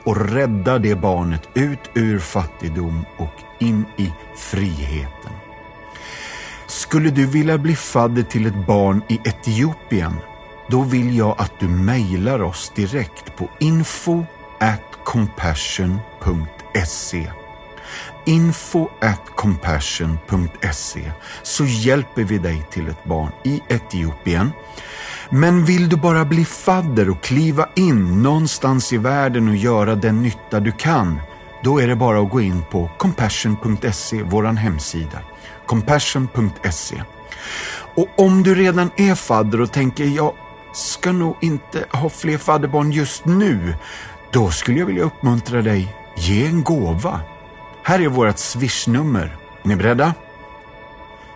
och 0.05 0.31
rädda 0.31 0.79
det 0.79 0.95
barnet 0.95 1.49
ut 1.55 1.91
ur 1.95 2.19
fattigdom 2.19 3.05
och 3.19 3.35
in 3.59 3.85
i 3.97 4.13
friheten. 4.37 5.33
Skulle 6.67 7.11
du 7.11 7.27
vilja 7.27 7.59
bli 7.59 7.77
fadder 7.77 8.23
till 8.23 8.47
ett 8.47 8.67
barn 8.67 9.03
i 9.09 9.21
Etiopien? 9.25 10.15
Då 10.71 10.83
vill 10.83 11.17
jag 11.17 11.35
att 11.39 11.61
du 11.61 11.69
mejlar 11.69 12.43
oss 12.43 12.73
direkt 12.75 13.37
på 13.37 13.51
info 13.59 14.25
at 14.61 14.83
compassion.se 15.05 17.31
info 18.29 18.89
compassion.se 19.35 21.13
så 21.43 21.65
hjälper 21.65 22.25
vi 22.25 22.39
dig 22.39 22.67
till 22.71 22.89
ett 22.89 23.05
barn 23.05 23.31
i 23.45 23.63
Etiopien. 23.69 24.53
Men 25.31 25.65
vill 25.65 25.89
du 25.89 25.97
bara 25.97 26.25
bli 26.25 26.45
fadder 26.45 27.11
och 27.11 27.23
kliva 27.23 27.69
in 27.77 28.23
någonstans 28.23 28.93
i 28.93 28.97
världen 28.97 29.49
och 29.49 29.57
göra 29.57 29.95
den 29.95 30.23
nytta 30.23 30.61
du 30.61 30.73
kan, 30.73 31.21
då 31.65 31.81
är 31.81 31.89
det 31.89 31.97
bara 31.97 32.21
att 32.21 32.31
gå 32.31 32.41
in 32.41 32.63
på 32.71 32.91
compassion.se, 32.99 34.23
våran 34.23 34.57
hemsida. 34.57 35.19
compassion.se. 35.67 37.03
Och 37.95 38.09
om 38.17 38.43
du 38.43 38.55
redan 38.55 38.91
är 38.97 39.15
fadder 39.15 39.61
och 39.61 39.73
tänker 39.73 40.05
jag 40.05 40.35
ska 40.75 41.13
nog 41.13 41.37
inte 41.41 41.85
ha 41.91 42.09
fler 42.09 42.39
fadderbarn 42.39 42.93
just 42.93 43.25
nu, 43.25 43.75
då 44.31 44.51
skulle 44.51 44.79
jag 44.79 44.87
vilja 44.87 45.05
uppmuntra 45.05 45.63
dig, 45.63 45.97
ge 46.17 46.47
en 46.47 46.63
gåva. 46.63 47.21
Här 47.89 48.01
är 48.01 48.09
vårt 48.09 48.39
swishnummer. 48.39 49.37
Är 49.65 49.69
ni 49.69 49.77
beredda? 49.77 50.15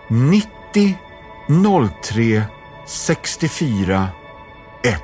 90 0.09 0.99
03 2.03 2.43
64 2.87 4.09
1. 4.83 5.03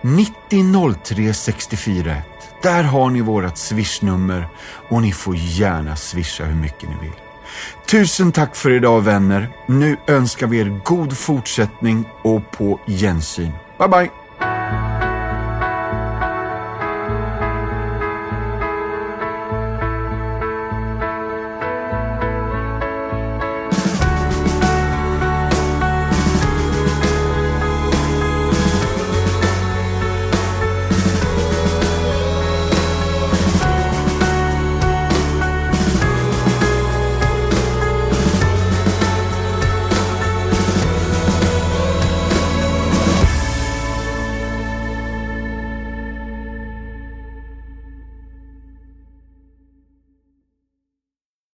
90 0.00 0.94
03 1.04 1.34
64 1.34 2.12
1. 2.12 2.24
Där 2.62 2.82
har 2.82 3.10
ni 3.10 3.20
vårt 3.20 3.56
swishnummer 3.56 4.48
och 4.88 5.02
ni 5.02 5.12
får 5.12 5.36
gärna 5.36 5.96
swisha 5.96 6.44
hur 6.44 6.54
mycket 6.54 6.88
ni 6.88 6.96
vill. 7.00 7.20
Tusen 7.86 8.32
tack 8.32 8.56
för 8.56 8.70
idag 8.70 9.00
vänner. 9.00 9.48
Nu 9.66 9.96
önskar 10.06 10.46
vi 10.46 10.60
er 10.60 10.80
god 10.84 11.18
fortsättning 11.18 12.04
och 12.22 12.50
på 12.50 12.80
gensyn. 12.86 13.52
Bye 13.78 13.88
bye! 13.88 14.21